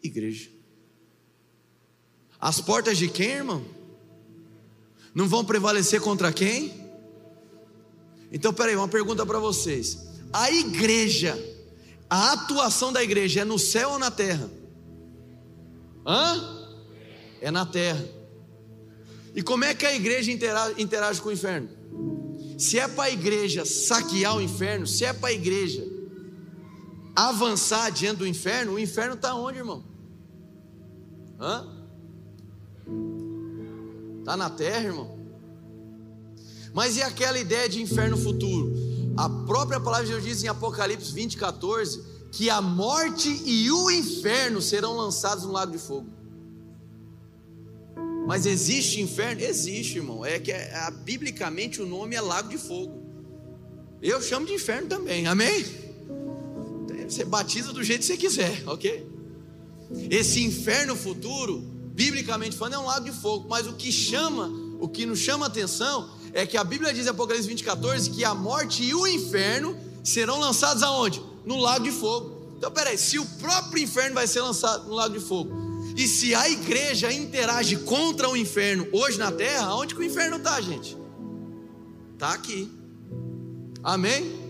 igreja. 0.00 0.48
As 2.40 2.60
portas 2.60 2.96
de 2.96 3.08
quem, 3.08 3.28
irmão? 3.28 3.64
Não 5.12 5.28
vão 5.28 5.44
prevalecer 5.44 6.00
contra 6.00 6.32
quem? 6.32 6.72
Então, 8.30 8.54
peraí, 8.54 8.76
uma 8.76 8.86
pergunta 8.86 9.26
para 9.26 9.40
vocês: 9.40 9.98
a 10.32 10.48
igreja, 10.48 11.36
a 12.08 12.34
atuação 12.34 12.92
da 12.92 13.02
igreja 13.02 13.40
é 13.40 13.44
no 13.44 13.58
céu 13.58 13.90
ou 13.90 13.98
na 13.98 14.12
terra? 14.12 14.48
Hã? 16.06 16.68
É 17.40 17.50
na 17.50 17.66
terra. 17.66 18.08
E 19.34 19.42
como 19.42 19.64
é 19.64 19.74
que 19.74 19.84
a 19.84 19.92
igreja 19.92 20.30
interage, 20.30 20.80
interage 20.80 21.20
com 21.20 21.30
o 21.30 21.32
inferno? 21.32 21.68
Se 22.56 22.78
é 22.78 22.86
para 22.86 23.04
a 23.04 23.10
igreja 23.10 23.64
saquear 23.64 24.36
o 24.36 24.40
inferno, 24.40 24.86
se 24.86 25.04
é 25.04 25.12
para 25.12 25.30
a 25.30 25.32
igreja 25.32 25.93
avançar 27.14 27.90
diante 27.90 28.18
do 28.18 28.26
inferno, 28.26 28.72
o 28.72 28.78
inferno 28.78 29.14
está 29.14 29.34
onde, 29.34 29.58
irmão? 29.58 29.84
Hã? 31.40 31.66
Está 34.20 34.36
na 34.36 34.50
terra, 34.50 34.84
irmão? 34.84 35.18
Mas 36.72 36.96
e 36.96 37.02
aquela 37.02 37.38
ideia 37.38 37.68
de 37.68 37.80
inferno 37.80 38.16
futuro? 38.16 38.72
A 39.16 39.28
própria 39.28 39.78
palavra 39.78 40.06
de 40.06 40.12
Deus 40.12 40.24
diz 40.24 40.42
em 40.42 40.48
Apocalipse 40.48 41.12
20, 41.12 41.36
14 41.36 42.14
que 42.32 42.50
a 42.50 42.60
morte 42.60 43.28
e 43.44 43.70
o 43.70 43.90
inferno 43.92 44.60
serão 44.60 44.96
lançados 44.96 45.44
no 45.44 45.52
lago 45.52 45.70
de 45.70 45.78
fogo. 45.78 46.08
Mas 48.26 48.44
existe 48.44 49.00
inferno? 49.00 49.40
Existe, 49.40 49.98
irmão. 49.98 50.24
É 50.24 50.40
que 50.40 50.50
é, 50.50 50.72
é, 50.72 50.90
biblicamente 50.90 51.80
o 51.80 51.86
nome 51.86 52.16
é 52.16 52.20
lago 52.20 52.48
de 52.48 52.58
fogo. 52.58 53.04
Eu 54.02 54.20
chamo 54.20 54.46
de 54.46 54.54
inferno 54.54 54.88
também, 54.88 55.26
amém? 55.28 55.64
Você 57.08 57.24
batiza 57.24 57.72
do 57.72 57.82
jeito 57.82 58.00
que 58.00 58.06
você 58.06 58.16
quiser, 58.16 58.62
ok? 58.66 59.06
Esse 60.10 60.42
inferno 60.42 60.96
futuro, 60.96 61.60
biblicamente 61.94 62.56
falando, 62.56 62.74
é 62.74 62.78
um 62.78 62.86
lago 62.86 63.04
de 63.04 63.12
fogo. 63.12 63.48
Mas 63.48 63.66
o 63.66 63.74
que 63.74 63.92
chama, 63.92 64.50
o 64.80 64.88
que 64.88 65.06
nos 65.06 65.18
chama 65.18 65.46
atenção, 65.46 66.10
é 66.32 66.46
que 66.46 66.56
a 66.56 66.64
Bíblia 66.64 66.92
diz 66.92 67.06
em 67.06 67.10
Apocalipse 67.10 67.48
20, 67.48 67.62
14 67.62 68.10
que 68.10 68.24
a 68.24 68.34
morte 68.34 68.82
e 68.82 68.94
o 68.94 69.06
inferno 69.06 69.76
serão 70.02 70.38
lançados 70.38 70.82
aonde? 70.82 71.22
No 71.44 71.56
lago 71.56 71.84
de 71.84 71.92
fogo. 71.92 72.54
Então, 72.56 72.70
peraí, 72.70 72.96
se 72.98 73.18
o 73.18 73.26
próprio 73.26 73.82
inferno 73.82 74.14
vai 74.14 74.26
ser 74.26 74.40
lançado 74.40 74.88
no 74.88 74.94
lago 74.94 75.14
de 75.14 75.24
fogo, 75.24 75.52
e 75.96 76.08
se 76.08 76.34
a 76.34 76.48
igreja 76.48 77.12
interage 77.12 77.76
contra 77.76 78.28
o 78.28 78.36
inferno 78.36 78.88
hoje 78.92 79.18
na 79.18 79.30
terra, 79.30 79.74
onde 79.76 79.94
que 79.94 80.00
o 80.00 80.04
inferno 80.04 80.38
está, 80.38 80.60
gente? 80.60 80.96
Está 82.14 82.32
aqui. 82.32 82.70
Amém? 83.82 84.43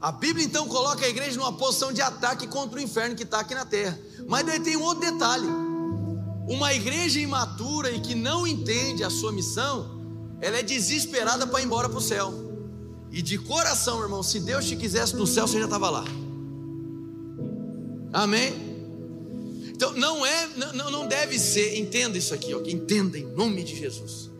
A 0.00 0.12
Bíblia 0.12 0.44
então 0.44 0.68
coloca 0.68 1.04
a 1.04 1.08
igreja 1.08 1.38
numa 1.38 1.52
posição 1.52 1.92
de 1.92 2.02
ataque 2.02 2.46
contra 2.46 2.78
o 2.78 2.82
inferno 2.82 3.16
que 3.16 3.22
está 3.22 3.40
aqui 3.40 3.54
na 3.54 3.64
terra. 3.64 3.98
Mas 4.28 4.44
daí 4.44 4.60
tem 4.60 4.76
um 4.76 4.82
outro 4.82 5.10
detalhe: 5.10 5.46
uma 6.46 6.72
igreja 6.74 7.18
imatura 7.18 7.90
e 7.90 8.00
que 8.00 8.14
não 8.14 8.46
entende 8.46 9.02
a 9.02 9.10
sua 9.10 9.32
missão, 9.32 9.96
ela 10.40 10.58
é 10.58 10.62
desesperada 10.62 11.46
para 11.46 11.60
ir 11.60 11.64
embora 11.64 11.88
para 11.88 11.98
o 11.98 12.02
céu. 12.02 12.32
E 13.10 13.22
de 13.22 13.38
coração, 13.38 14.02
irmão, 14.02 14.22
se 14.22 14.40
Deus 14.40 14.66
te 14.66 14.76
quisesse 14.76 15.16
no 15.16 15.26
céu, 15.26 15.46
você 15.46 15.58
já 15.58 15.64
estava 15.64 15.88
lá. 15.88 16.04
Amém? 18.12 18.66
Então 19.68 19.92
não 19.92 20.24
é, 20.24 20.48
não, 20.74 20.90
não 20.90 21.06
deve 21.06 21.38
ser, 21.38 21.78
entenda 21.78 22.16
isso 22.16 22.32
aqui, 22.32 22.54
ó, 22.54 22.60
entenda 22.60 23.18
em 23.18 23.26
nome 23.26 23.62
de 23.62 23.76
Jesus. 23.76 24.30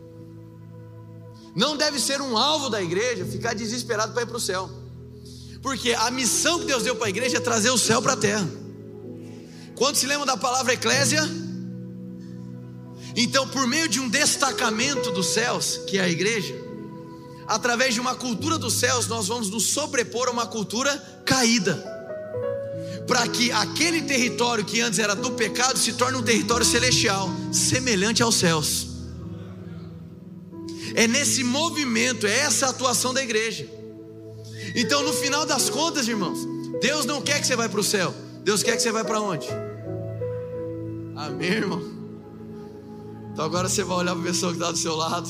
Não 1.55 1.75
deve 1.77 1.99
ser 1.99 2.21
um 2.21 2.37
alvo 2.37 2.69
da 2.69 2.81
igreja 2.81 3.25
ficar 3.25 3.53
desesperado 3.53 4.13
para 4.13 4.23
ir 4.23 4.25
para 4.27 4.37
o 4.37 4.39
céu. 4.39 4.69
Porque 5.67 5.93
a 5.93 6.09
missão 6.09 6.59
que 6.59 6.65
Deus 6.65 6.83
deu 6.83 6.95
para 6.95 7.07
a 7.07 7.09
igreja 7.09 7.35
é 7.35 7.39
trazer 7.41 7.69
o 7.71 7.77
céu 7.77 8.01
para 8.01 8.13
a 8.13 8.15
terra. 8.15 8.47
Quando 9.75 9.97
se 9.97 10.05
lembra 10.05 10.25
da 10.25 10.37
palavra 10.37 10.71
eclésia? 10.71 11.21
Então, 13.13 13.45
por 13.49 13.67
meio 13.67 13.89
de 13.89 13.99
um 13.99 14.07
destacamento 14.07 15.11
dos 15.11 15.27
céus, 15.27 15.81
que 15.85 15.97
é 15.97 16.01
a 16.03 16.07
igreja, 16.07 16.55
através 17.45 17.93
de 17.93 17.99
uma 17.99 18.15
cultura 18.15 18.57
dos 18.57 18.75
céus, 18.75 19.07
nós 19.07 19.27
vamos 19.27 19.49
nos 19.49 19.65
sobrepor 19.65 20.29
a 20.29 20.31
uma 20.31 20.47
cultura 20.47 20.95
caída 21.25 21.75
para 23.05 23.27
que 23.27 23.51
aquele 23.51 24.03
território 24.03 24.63
que 24.63 24.79
antes 24.79 24.99
era 24.99 25.17
do 25.17 25.31
pecado 25.31 25.77
se 25.77 25.91
torne 25.91 26.17
um 26.17 26.23
território 26.23 26.65
celestial, 26.65 27.29
semelhante 27.51 28.23
aos 28.23 28.35
céus. 28.35 28.87
É 30.95 31.09
nesse 31.09 31.43
movimento, 31.43 32.25
é 32.25 32.39
essa 32.39 32.67
a 32.67 32.69
atuação 32.69 33.13
da 33.13 33.21
igreja. 33.21 33.76
Então, 34.79 35.01
no 35.01 35.11
final 35.11 35.43
das 35.43 35.71
contas, 35.71 36.07
irmãos, 36.07 36.37
Deus 36.79 37.03
não 37.03 37.19
quer 37.19 37.41
que 37.41 37.47
você 37.47 37.55
vá 37.55 37.67
para 37.67 37.79
o 37.79 37.83
céu. 37.83 38.13
Deus 38.43 38.61
quer 38.61 38.75
que 38.75 38.81
você 38.83 38.91
vá 38.91 39.03
para 39.03 39.19
onde? 39.19 39.47
Amém, 41.15 41.49
irmão? 41.49 41.81
Então 43.33 43.43
agora 43.43 43.67
você 43.67 43.83
vai 43.83 43.97
olhar 43.97 44.13
para 44.13 44.21
a 44.21 44.25
pessoa 44.27 44.51
que 44.51 44.59
está 44.59 44.71
do 44.71 44.77
seu 44.77 44.95
lado. 44.95 45.27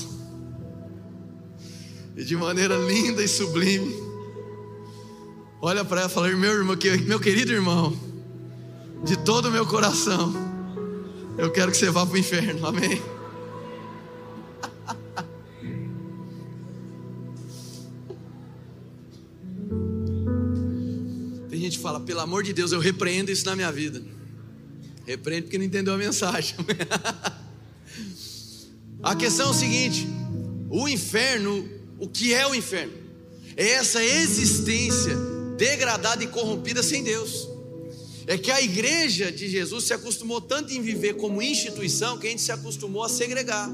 E 2.17 2.25
de 2.25 2.35
maneira 2.35 2.75
linda 2.75 3.23
e 3.23 3.27
sublime 3.27 3.95
olha 5.61 5.83
para 5.83 6.01
ela 6.01 6.09
e 6.09 6.13
fala: 6.13 6.27
meu 6.29 6.51
irmão, 6.51 6.77
meu 7.05 7.19
querido 7.19 7.51
irmão, 7.53 7.97
de 9.03 9.17
todo 9.17 9.47
o 9.47 9.51
meu 9.51 9.65
coração, 9.65 10.33
eu 11.37 11.51
quero 11.51 11.71
que 11.71 11.77
você 11.77 11.89
vá 11.89 12.05
para 12.05 12.15
o 12.15 12.17
inferno, 12.17 12.67
amém? 12.67 13.01
Gente 21.69 21.79
fala, 21.79 21.99
pelo 21.99 22.19
amor 22.19 22.43
de 22.43 22.53
Deus, 22.53 22.71
eu 22.71 22.79
repreendo 22.79 23.31
isso 23.31 23.45
na 23.45 23.55
minha 23.55 23.71
vida. 23.71 24.03
Repreendo 25.05 25.43
porque 25.43 25.57
não 25.57 25.65
entendeu 25.65 25.93
a 25.93 25.97
mensagem. 25.97 26.55
a 29.01 29.15
questão 29.15 29.47
é 29.47 29.49
o 29.49 29.53
seguinte: 29.53 30.07
o 30.69 30.87
inferno, 30.87 31.67
o 31.97 32.07
que 32.07 32.33
é 32.33 32.45
o 32.45 32.53
inferno? 32.53 32.93
É 33.55 33.69
essa 33.71 34.03
existência 34.03 35.15
degradada 35.57 36.23
e 36.23 36.27
corrompida 36.27 36.83
sem 36.83 37.03
Deus. 37.03 37.47
É 38.27 38.37
que 38.37 38.51
a 38.51 38.61
igreja 38.61 39.31
de 39.31 39.47
Jesus 39.47 39.85
se 39.85 39.93
acostumou 39.93 40.41
tanto 40.41 40.73
em 40.73 40.81
viver 40.81 41.13
como 41.13 41.41
instituição 41.41 42.17
que 42.17 42.27
a 42.27 42.29
gente 42.29 42.41
se 42.41 42.51
acostumou 42.51 43.03
a 43.03 43.09
segregar. 43.09 43.69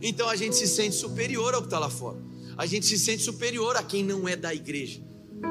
Então 0.00 0.28
a 0.28 0.36
gente 0.36 0.54
se 0.54 0.68
sente 0.68 0.94
superior 0.94 1.54
ao 1.54 1.60
que 1.60 1.66
está 1.66 1.78
lá 1.78 1.90
fora. 1.90 2.16
A 2.56 2.64
gente 2.64 2.86
se 2.86 2.98
sente 2.98 3.22
superior 3.22 3.76
a 3.76 3.82
quem 3.82 4.04
não 4.04 4.28
é 4.28 4.36
da 4.36 4.54
igreja. 4.54 5.00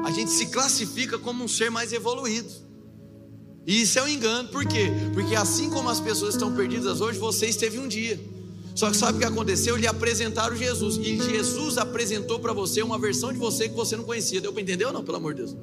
A 0.04 0.10
gente 0.10 0.30
se 0.30 0.46
classifica 0.46 1.18
como 1.18 1.44
um 1.44 1.48
ser 1.48 1.70
mais 1.70 1.92
evoluído. 1.92 2.48
E 3.66 3.82
isso 3.82 3.98
é 3.98 4.02
um 4.02 4.08
engano, 4.08 4.48
por 4.48 4.64
quê? 4.64 4.90
Porque 5.12 5.34
assim 5.34 5.68
como 5.68 5.90
as 5.90 6.00
pessoas 6.00 6.34
estão 6.34 6.54
perdidas 6.54 7.00
hoje, 7.00 7.18
você 7.18 7.46
esteve 7.46 7.78
um 7.78 7.86
dia. 7.86 8.18
Só 8.74 8.90
que 8.90 8.96
sabe 8.96 9.16
o 9.16 9.20
que 9.20 9.26
aconteceu? 9.26 9.76
Lhe 9.76 9.86
apresentaram 9.86 10.56
Jesus. 10.56 10.96
E 10.98 11.18
Jesus 11.20 11.76
apresentou 11.76 12.38
para 12.38 12.52
você 12.52 12.80
uma 12.80 12.98
versão 12.98 13.32
de 13.32 13.38
você 13.38 13.68
que 13.68 13.74
você 13.74 13.96
não 13.96 14.04
conhecia. 14.04 14.40
Deu 14.40 14.52
para 14.52 14.62
entender 14.62 14.84
ou 14.84 14.92
não, 14.92 15.02
pelo 15.04 15.16
amor 15.16 15.34
de 15.34 15.42
Deus? 15.42 15.56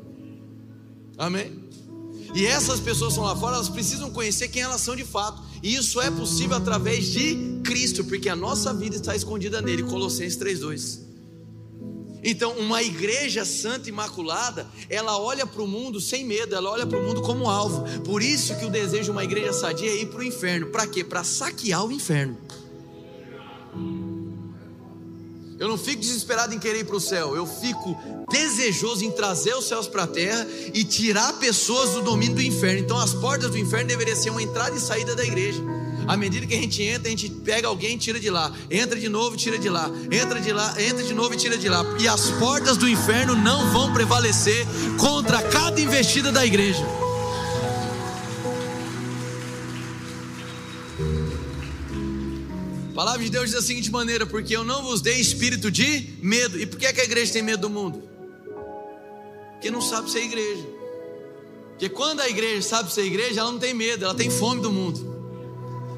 Amém? 1.17 1.63
E 2.35 2.45
essas 2.45 2.81
pessoas 2.81 3.13
que 3.13 3.19
estão 3.19 3.23
lá 3.23 3.35
fora, 3.35 3.55
elas 3.55 3.69
precisam 3.69 4.11
conhecer 4.11 4.49
quem 4.49 4.63
elas 4.63 4.81
são 4.81 4.95
de 4.95 5.05
fato. 5.05 5.41
E 5.63 5.73
isso 5.73 6.01
é 6.01 6.11
possível 6.11 6.57
através 6.57 7.05
de 7.05 7.61
Cristo, 7.63 8.03
porque 8.03 8.27
a 8.27 8.35
nossa 8.35 8.73
vida 8.73 8.97
está 8.97 9.15
escondida 9.15 9.61
nele. 9.61 9.83
Colossenses 9.83 10.37
3:2. 10.37 11.04
Então, 12.27 12.53
uma 12.53 12.81
igreja 12.81 13.45
santa 13.45 13.87
imaculada, 13.87 14.67
ela 14.89 15.19
olha 15.19 15.45
para 15.45 15.61
o 15.61 15.67
mundo 15.67 16.01
sem 16.01 16.25
medo, 16.25 16.55
ela 16.55 16.71
olha 16.71 16.87
para 16.87 16.97
o 16.97 17.03
mundo 17.03 17.21
como 17.21 17.47
alvo. 17.47 17.83
Por 18.01 18.23
isso 18.23 18.57
que 18.57 18.65
o 18.65 18.69
desejo 18.69 19.03
de 19.03 19.11
uma 19.11 19.23
igreja 19.23 19.53
sadia 19.53 19.91
é 19.91 19.97
ir 19.97 20.07
para 20.07 20.21
o 20.21 20.23
inferno. 20.23 20.65
Para 20.71 20.87
quê? 20.87 21.03
Para 21.03 21.23
saquear 21.23 21.85
o 21.85 21.91
inferno. 21.91 22.35
Eu 25.59 25.67
não 25.67 25.77
fico 25.77 26.01
desesperado 26.01 26.53
em 26.53 26.59
querer 26.59 26.79
ir 26.79 26.85
para 26.85 26.95
o 26.95 26.99
céu, 26.99 27.35
eu 27.35 27.45
fico 27.45 27.95
desejoso 28.29 29.05
em 29.05 29.11
trazer 29.11 29.53
os 29.55 29.65
céus 29.65 29.87
para 29.87 30.03
a 30.03 30.07
terra 30.07 30.45
e 30.73 30.83
tirar 30.83 31.31
pessoas 31.33 31.91
do 31.91 32.01
domínio 32.01 32.35
do 32.35 32.41
inferno. 32.41 32.79
Então, 32.79 32.97
as 32.97 33.13
portas 33.13 33.51
do 33.51 33.57
inferno 33.57 33.87
deveriam 33.87 34.17
ser 34.17 34.31
uma 34.31 34.41
entrada 34.41 34.75
e 34.75 34.79
saída 34.79 35.15
da 35.15 35.23
igreja. 35.23 35.61
À 36.07 36.15
medida 36.15 36.45
que 36.45 36.53
a 36.53 36.57
gente 36.57 36.83
entra, 36.83 37.07
a 37.07 37.09
gente 37.09 37.29
pega 37.29 37.67
alguém 37.67 37.95
e 37.95 37.97
tira 37.97 38.19
de 38.19 38.29
lá. 38.29 38.53
Entra 38.69 38.99
de 38.99 39.09
novo, 39.09 39.35
tira 39.35 39.57
de 39.57 39.69
lá. 39.69 39.89
Entra 40.11 40.39
de 40.39 40.53
lá, 40.53 40.75
entra 40.79 41.03
de 41.03 41.13
novo 41.13 41.33
e 41.33 41.37
tira 41.37 41.57
de 41.57 41.67
lá. 41.67 41.83
E 41.99 42.07
as 42.07 42.29
portas 42.31 42.77
do 42.77 42.87
inferno 42.87 43.35
não 43.35 43.71
vão 43.71 43.91
prevalecer 43.91 44.65
contra 44.99 45.41
cada 45.41 45.81
investida 45.81 46.31
da 46.31 46.45
igreja. 46.45 46.85
A 52.91 52.93
palavra 52.95 53.23
de 53.23 53.29
Deus 53.29 53.45
diz 53.45 53.55
da 53.55 53.61
seguinte 53.61 53.91
maneira: 53.91 54.25
Porque 54.25 54.55
eu 54.55 54.63
não 54.63 54.83
vos 54.83 55.01
dei 55.01 55.19
espírito 55.19 55.71
de 55.71 56.17
medo. 56.21 56.59
E 56.59 56.65
por 56.65 56.77
que, 56.77 56.85
é 56.85 56.93
que 56.93 57.01
a 57.01 57.03
igreja 57.03 57.33
tem 57.33 57.41
medo 57.41 57.61
do 57.61 57.69
mundo? 57.69 58.03
Porque 59.53 59.71
não 59.71 59.81
sabe 59.81 60.11
ser 60.11 60.23
igreja. 60.23 60.65
Porque 61.71 61.89
quando 61.89 62.21
a 62.21 62.29
igreja 62.29 62.61
sabe 62.61 62.93
ser 62.93 63.03
igreja, 63.03 63.41
ela 63.41 63.51
não 63.51 63.59
tem 63.59 63.73
medo, 63.73 64.05
ela 64.05 64.15
tem 64.15 64.29
fome 64.29 64.61
do 64.61 64.71
mundo. 64.71 65.14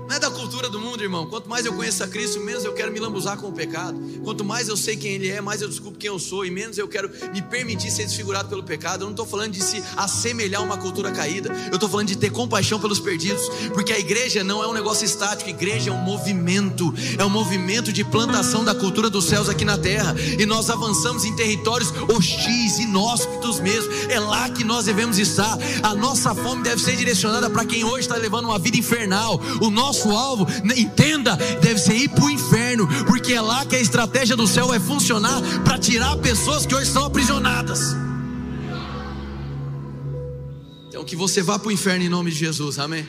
Não 0.07 0.15
é 0.15 0.19
da 0.19 0.31
cultura 0.31 0.69
do 0.69 0.79
mundo, 0.79 1.03
irmão. 1.03 1.25
Quanto 1.25 1.49
mais 1.49 1.65
eu 1.65 1.73
conheço 1.73 2.01
a 2.01 2.07
Cristo, 2.07 2.39
menos 2.39 2.63
eu 2.63 2.73
quero 2.73 2.93
me 2.93 2.99
lambuzar 2.99 3.37
com 3.37 3.49
o 3.49 3.51
pecado. 3.51 3.99
Quanto 4.23 4.43
mais 4.45 4.69
eu 4.69 4.77
sei 4.77 4.95
quem 4.95 5.11
Ele 5.11 5.29
é, 5.29 5.41
mais 5.41 5.61
eu 5.61 5.67
descubro 5.67 5.99
quem 5.99 6.07
eu 6.07 6.17
sou, 6.17 6.45
e 6.45 6.49
menos 6.49 6.77
eu 6.77 6.87
quero 6.87 7.11
me 7.33 7.41
permitir 7.41 7.91
ser 7.91 8.05
desfigurado 8.05 8.47
pelo 8.47 8.63
pecado. 8.63 9.01
Eu 9.01 9.07
não 9.07 9.11
estou 9.11 9.25
falando 9.25 9.51
de 9.51 9.61
se 9.61 9.83
assemelhar 9.97 10.61
a 10.61 10.63
uma 10.63 10.77
cultura 10.77 11.11
caída, 11.11 11.51
eu 11.67 11.75
estou 11.75 11.89
falando 11.89 12.07
de 12.07 12.15
ter 12.15 12.29
compaixão 12.29 12.79
pelos 12.79 13.01
perdidos, 13.01 13.49
porque 13.73 13.91
a 13.91 13.99
igreja 13.99 14.45
não 14.45 14.63
é 14.63 14.67
um 14.67 14.73
negócio 14.73 15.03
estático, 15.03 15.49
a 15.49 15.53
igreja 15.53 15.89
é 15.89 15.93
um 15.93 16.01
movimento, 16.01 16.93
é 17.17 17.25
um 17.25 17.29
movimento 17.29 17.91
de 17.91 18.05
plantação 18.05 18.63
da 18.63 18.73
cultura 18.73 19.09
dos 19.09 19.25
céus 19.25 19.49
aqui 19.49 19.65
na 19.65 19.77
terra, 19.77 20.15
e 20.39 20.45
nós 20.45 20.69
avançamos 20.69 21.25
em 21.25 21.35
territórios 21.35 21.91
hostis, 22.07 22.79
inóspitos 22.79 23.59
mesmo. 23.59 23.91
É 24.09 24.19
lá 24.19 24.49
que 24.49 24.63
nós 24.63 24.85
devemos 24.85 25.19
estar. 25.19 25.57
A 25.83 25.93
nossa 25.93 26.33
fome 26.33 26.63
deve 26.63 26.81
ser 26.81 26.95
direcionada 26.95 27.49
para 27.49 27.65
quem 27.65 27.83
hoje 27.83 28.01
está 28.01 28.15
levando 28.15 28.45
uma 28.45 28.57
vida 28.57 28.77
infernal. 28.77 29.41
O 29.59 29.69
nosso 29.69 29.96
nosso 29.97 30.11
alvo, 30.11 30.47
entenda, 30.75 31.35
deve 31.35 31.79
ser 31.79 31.95
ir 31.95 32.09
para 32.09 32.25
o 32.25 32.29
inferno, 32.29 32.87
porque 33.05 33.33
é 33.33 33.41
lá 33.41 33.65
que 33.65 33.75
a 33.75 33.79
estratégia 33.79 34.35
do 34.35 34.47
céu 34.47 34.67
vai 34.67 34.79
funcionar 34.79 35.41
para 35.63 35.79
tirar 35.79 36.15
pessoas 36.17 36.65
que 36.65 36.75
hoje 36.75 36.87
estão 36.87 37.05
aprisionadas. 37.05 37.95
Então 40.87 41.03
que 41.03 41.15
você 41.15 41.41
vá 41.41 41.57
para 41.57 41.69
o 41.69 41.71
inferno 41.71 42.05
em 42.05 42.09
nome 42.09 42.29
de 42.29 42.37
Jesus, 42.37 42.77
amém. 42.77 43.07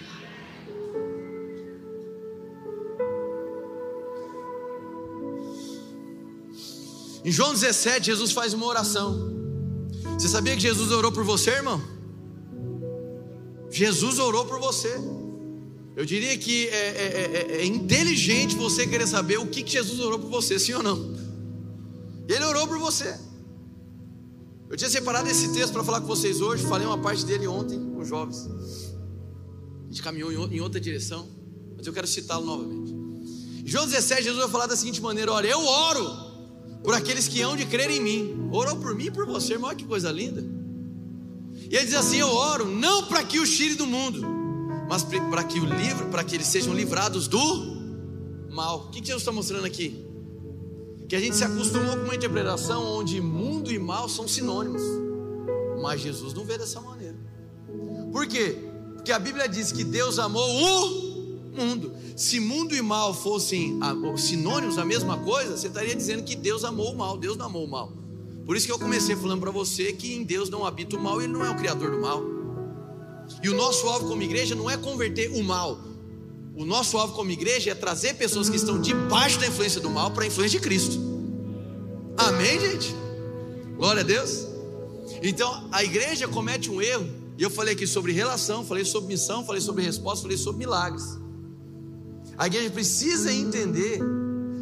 Em 7.24 7.30
João 7.30 7.52
17, 7.52 8.06
Jesus 8.06 8.32
faz 8.32 8.54
uma 8.54 8.64
oração. 8.64 9.36
Você 10.18 10.28
sabia 10.28 10.54
que 10.54 10.62
Jesus 10.62 10.90
orou 10.90 11.12
por 11.12 11.24
você, 11.24 11.50
irmão? 11.50 11.82
Jesus 13.70 14.18
orou 14.18 14.46
por 14.46 14.58
você. 14.58 14.98
Eu 15.98 16.04
diria 16.04 16.38
que 16.38 16.68
é, 16.68 16.76
é, 16.76 17.56
é, 17.56 17.56
é, 17.56 17.66
inteligente 17.66 18.54
você 18.54 18.86
querer 18.86 19.04
saber 19.04 19.36
o 19.38 19.48
que, 19.48 19.64
que 19.64 19.72
Jesus 19.72 19.98
orou 19.98 20.16
por 20.16 20.30
você, 20.30 20.56
sim 20.56 20.72
ou 20.72 20.80
não? 20.80 21.12
Ele 22.28 22.44
orou 22.44 22.68
por 22.68 22.78
você. 22.78 23.18
Eu 24.70 24.76
tinha 24.76 24.88
separado 24.88 25.28
esse 25.28 25.52
texto 25.52 25.72
para 25.72 25.82
falar 25.82 26.00
com 26.00 26.06
vocês 26.06 26.40
hoje, 26.40 26.64
falei 26.68 26.86
uma 26.86 26.98
parte 26.98 27.26
dele 27.26 27.48
ontem 27.48 27.80
com 27.80 27.98
os 27.98 28.06
jovens. 28.06 28.46
A 28.46 29.88
gente 29.88 30.00
caminhou 30.00 30.30
em 30.30 30.60
outra 30.60 30.80
direção, 30.80 31.26
mas 31.76 31.84
eu 31.84 31.92
quero 31.92 32.06
citá-lo 32.06 32.46
novamente. 32.46 32.94
João 33.64 33.84
17, 33.84 34.22
Jesus 34.22 34.40
vai 34.40 34.48
falar 34.52 34.66
da 34.66 34.76
seguinte 34.76 35.02
maneira: 35.02 35.32
Olha, 35.32 35.48
eu 35.48 35.66
oro 35.66 36.08
por 36.84 36.94
aqueles 36.94 37.26
que 37.26 37.42
hão 37.42 37.56
de 37.56 37.66
crer 37.66 37.90
em 37.90 37.98
mim. 37.98 38.48
Orou 38.52 38.76
por 38.76 38.94
mim 38.94 39.06
e 39.06 39.10
por 39.10 39.26
você, 39.26 39.54
irmão, 39.54 39.74
que 39.74 39.84
coisa 39.84 40.12
linda. 40.12 40.46
E 41.68 41.74
ele 41.74 41.86
diz 41.86 41.94
assim: 41.94 42.18
Eu 42.18 42.28
oro 42.28 42.66
não 42.66 43.06
para 43.06 43.24
que 43.24 43.40
o 43.40 43.44
tire 43.44 43.74
do 43.74 43.84
mundo 43.84 44.37
mas 44.88 45.02
para 45.02 45.44
que 45.44 45.60
o 45.60 45.64
livro, 45.64 46.06
para 46.06 46.24
que 46.24 46.34
eles 46.34 46.46
sejam 46.46 46.72
livrados 46.72 47.28
do 47.28 47.78
mal. 48.50 48.86
O 48.86 48.90
que 48.90 48.98
Jesus 48.98 49.22
está 49.22 49.30
mostrando 49.30 49.66
aqui? 49.66 50.04
Que 51.08 51.16
a 51.16 51.20
gente 51.20 51.36
se 51.36 51.44
acostumou 51.44 51.96
com 51.96 52.04
uma 52.04 52.14
interpretação 52.14 52.84
onde 52.98 53.20
mundo 53.20 53.72
e 53.72 53.78
mal 53.78 54.08
são 54.08 54.26
sinônimos, 54.26 54.82
mas 55.80 56.00
Jesus 56.00 56.34
não 56.34 56.44
vê 56.44 56.58
dessa 56.58 56.80
maneira. 56.80 57.16
Por 58.12 58.26
quê? 58.26 58.58
Porque 58.94 59.12
a 59.12 59.18
Bíblia 59.18 59.48
diz 59.48 59.72
que 59.72 59.84
Deus 59.84 60.18
amou 60.18 60.46
o 60.46 61.08
mundo. 61.56 61.92
Se 62.16 62.40
mundo 62.40 62.74
e 62.74 62.82
mal 62.82 63.14
fossem 63.14 63.78
sinônimos, 64.16 64.76
a 64.76 64.84
mesma 64.84 65.18
coisa, 65.18 65.56
você 65.56 65.68
estaria 65.68 65.94
dizendo 65.94 66.24
que 66.24 66.34
Deus 66.34 66.64
amou 66.64 66.92
o 66.92 66.96
mal. 66.96 67.16
Deus 67.16 67.36
não 67.36 67.46
amou 67.46 67.64
o 67.64 67.70
mal. 67.70 67.92
Por 68.44 68.56
isso 68.56 68.66
que 68.66 68.72
eu 68.72 68.78
comecei 68.78 69.14
falando 69.14 69.40
para 69.40 69.50
você 69.50 69.92
que 69.92 70.14
em 70.14 70.24
Deus 70.24 70.50
não 70.50 70.64
habita 70.64 70.96
o 70.96 71.00
mal, 71.00 71.20
Ele 71.20 71.32
não 71.32 71.44
é 71.44 71.50
o 71.50 71.56
criador 71.56 71.90
do 71.90 72.00
mal. 72.00 72.37
E 73.42 73.48
o 73.48 73.54
nosso 73.54 73.86
alvo 73.86 74.08
como 74.08 74.22
igreja 74.22 74.54
não 74.54 74.68
é 74.68 74.76
converter 74.76 75.30
o 75.30 75.42
mal. 75.42 75.78
O 76.56 76.64
nosso 76.64 76.98
alvo 76.98 77.14
como 77.14 77.30
igreja 77.30 77.70
é 77.70 77.74
trazer 77.74 78.14
pessoas 78.14 78.50
que 78.50 78.56
estão 78.56 78.80
debaixo 78.80 79.38
da 79.38 79.46
influência 79.46 79.80
do 79.80 79.88
mal 79.88 80.10
para 80.10 80.24
a 80.24 80.26
influência 80.26 80.58
de 80.58 80.64
Cristo. 80.64 80.98
Amém, 82.16 82.58
gente? 82.58 82.94
Glória 83.76 84.00
a 84.00 84.04
Deus. 84.04 84.44
Então, 85.22 85.68
a 85.70 85.84
igreja 85.84 86.26
comete 86.26 86.68
um 86.68 86.82
erro, 86.82 87.08
e 87.36 87.42
eu 87.42 87.50
falei 87.50 87.74
aqui 87.74 87.86
sobre 87.86 88.12
relação, 88.12 88.64
falei 88.64 88.84
sobre 88.84 89.08
missão, 89.08 89.44
falei 89.44 89.60
sobre 89.60 89.84
resposta, 89.84 90.22
falei 90.22 90.36
sobre 90.36 90.58
milagres. 90.58 91.16
A 92.36 92.48
igreja 92.48 92.70
precisa 92.70 93.32
entender 93.32 94.00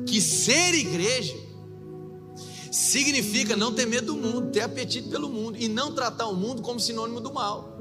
que 0.06 0.20
ser 0.20 0.74
igreja 0.74 1.34
significa 2.70 3.56
não 3.56 3.72
ter 3.72 3.86
medo 3.86 4.12
do 4.12 4.16
mundo, 4.16 4.50
ter 4.50 4.60
apetite 4.60 5.08
pelo 5.08 5.30
mundo 5.30 5.56
e 5.58 5.66
não 5.66 5.94
tratar 5.94 6.26
o 6.26 6.36
mundo 6.36 6.60
como 6.60 6.78
sinônimo 6.78 7.20
do 7.22 7.32
mal. 7.32 7.78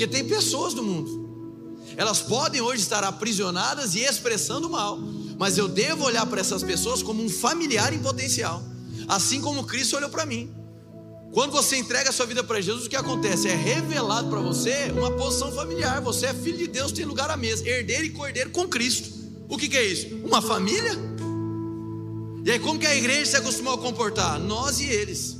Porque 0.00 0.16
tem 0.16 0.26
pessoas 0.26 0.72
do 0.72 0.82
mundo. 0.82 1.84
Elas 1.94 2.22
podem 2.22 2.62
hoje 2.62 2.80
estar 2.80 3.04
aprisionadas 3.04 3.94
e 3.94 3.98
expressando 3.98 4.70
mal, 4.70 4.98
mas 5.38 5.58
eu 5.58 5.68
devo 5.68 6.06
olhar 6.06 6.24
para 6.24 6.40
essas 6.40 6.62
pessoas 6.62 7.02
como 7.02 7.22
um 7.22 7.28
familiar 7.28 7.92
em 7.92 7.98
potencial, 7.98 8.62
assim 9.06 9.42
como 9.42 9.62
Cristo 9.64 9.96
olhou 9.96 10.08
para 10.08 10.24
mim. 10.24 10.50
Quando 11.34 11.52
você 11.52 11.76
entrega 11.76 12.08
a 12.08 12.12
sua 12.14 12.24
vida 12.24 12.42
para 12.42 12.62
Jesus, 12.62 12.86
o 12.86 12.88
que 12.88 12.96
acontece? 12.96 13.46
É 13.48 13.54
revelado 13.54 14.30
para 14.30 14.40
você 14.40 14.90
uma 14.90 15.10
posição 15.10 15.52
familiar. 15.52 16.00
Você 16.00 16.24
é 16.24 16.32
filho 16.32 16.56
de 16.56 16.68
Deus, 16.68 16.92
tem 16.92 17.04
lugar 17.04 17.28
à 17.28 17.36
mesa, 17.36 17.68
herdeiro 17.68 18.06
e 18.06 18.10
cordeiro 18.10 18.48
com 18.48 18.66
Cristo. 18.66 19.10
O 19.50 19.58
que, 19.58 19.68
que 19.68 19.76
é 19.76 19.84
isso? 19.84 20.06
Uma 20.24 20.40
família? 20.40 20.92
E 22.42 22.50
aí, 22.50 22.58
como 22.58 22.80
que 22.80 22.86
a 22.86 22.96
igreja 22.96 23.32
se 23.32 23.36
acostumou 23.36 23.74
a 23.74 23.78
comportar? 23.78 24.40
Nós 24.40 24.80
e 24.80 24.86
eles. 24.86 25.39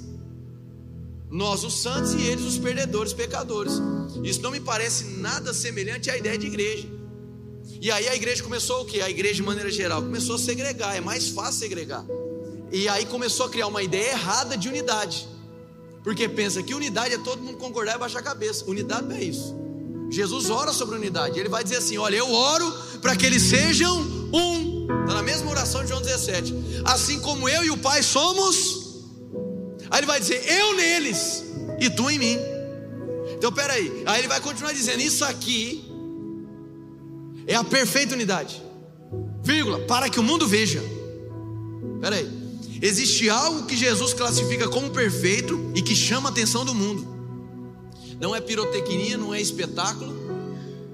Nós, 1.31 1.63
os 1.63 1.81
santos, 1.81 2.13
e 2.15 2.23
eles, 2.23 2.45
os 2.45 2.59
perdedores, 2.59 3.13
pecadores. 3.13 3.75
Isso 4.25 4.43
não 4.43 4.51
me 4.51 4.59
parece 4.61 5.05
nada 5.05 5.55
semelhante 5.55 6.11
à 6.11 6.17
ideia 6.17 6.37
de 6.37 6.47
igreja. 6.47 6.89
E 7.81 7.91
aí 7.91 8.09
a 8.09 8.15
igreja 8.15 8.43
começou 8.43 8.83
o 8.83 8.85
que? 8.85 9.01
A 9.01 9.09
igreja, 9.09 9.37
de 9.37 9.43
maneira 9.43 9.71
geral, 9.71 10.03
começou 10.03 10.35
a 10.35 10.39
segregar. 10.39 10.97
É 10.97 11.01
mais 11.01 11.29
fácil 11.29 11.61
segregar. 11.61 12.05
E 12.73 12.89
aí 12.89 13.07
começou 13.07 13.47
a 13.47 13.49
criar 13.49 13.69
uma 13.69 13.83
ideia 13.83 14.11
errada 14.11 14.57
de 14.57 14.69
unidade. 14.69 15.29
Porque 16.03 16.29
pensa 16.29 16.63
que 16.63 16.75
unidade 16.75 17.15
é 17.15 17.19
todo 17.19 17.43
mundo 17.43 17.59
concordar 17.59 17.95
e 17.95 17.99
baixar 17.99 18.19
a 18.19 18.23
cabeça. 18.23 18.65
Unidade 18.67 19.07
não 19.07 19.17
é 19.17 19.23
isso. 19.23 19.55
Jesus 20.11 20.51
ora 20.51 20.73
sobre 20.73 20.97
unidade. 20.97 21.39
Ele 21.39 21.49
vai 21.49 21.63
dizer 21.63 21.77
assim: 21.77 21.97
Olha, 21.97 22.17
eu 22.17 22.33
oro 22.33 22.73
para 23.01 23.15
que 23.15 23.25
eles 23.25 23.43
sejam 23.43 24.01
um. 24.33 24.87
Está 25.03 25.15
na 25.15 25.23
mesma 25.23 25.51
oração 25.51 25.83
de 25.83 25.89
João 25.89 26.03
17. 26.03 26.55
Assim 26.85 27.21
como 27.21 27.49
eu 27.49 27.65
e 27.65 27.71
o 27.71 27.79
Pai 27.79 28.03
somos 28.03 28.90
Aí 29.91 30.01
ele 30.01 30.07
vai 30.07 30.21
dizer: 30.21 30.43
Eu 30.47 30.77
neles 30.77 31.45
e 31.81 31.91
tu 31.91 32.11
em 32.11 32.19
mim. 32.19 32.39
Então 33.35 33.53
peraí. 33.53 34.03
Aí 34.07 34.21
ele 34.21 34.29
vai 34.29 34.41
continuar 34.41 34.73
dizendo: 34.73 35.01
Isso 35.01 35.25
aqui 35.25 35.85
é 37.47 37.55
a 37.55 37.65
perfeita 37.65 38.15
unidade. 38.15 38.63
Vírgula, 39.43 39.81
para 39.81 40.09
que 40.09 40.21
o 40.21 40.23
mundo 40.23 40.47
veja. 40.47 40.83
Peraí. 42.01 42.41
Existe 42.83 43.29
algo 43.29 43.67
que 43.67 43.77
Jesus 43.77 44.15
classifica 44.15 44.69
como 44.69 44.91
perfeito 44.91 45.71
e 45.75 45.83
que 45.83 45.95
chama 45.95 46.29
a 46.29 46.33
atenção 46.33 46.65
do 46.65 46.75
mundo. 46.75 47.07
Não 48.19 48.35
é 48.35 48.41
pirotecnia, 48.41 49.19
não 49.19 49.35
é 49.35 49.41
espetáculo. 49.41 50.15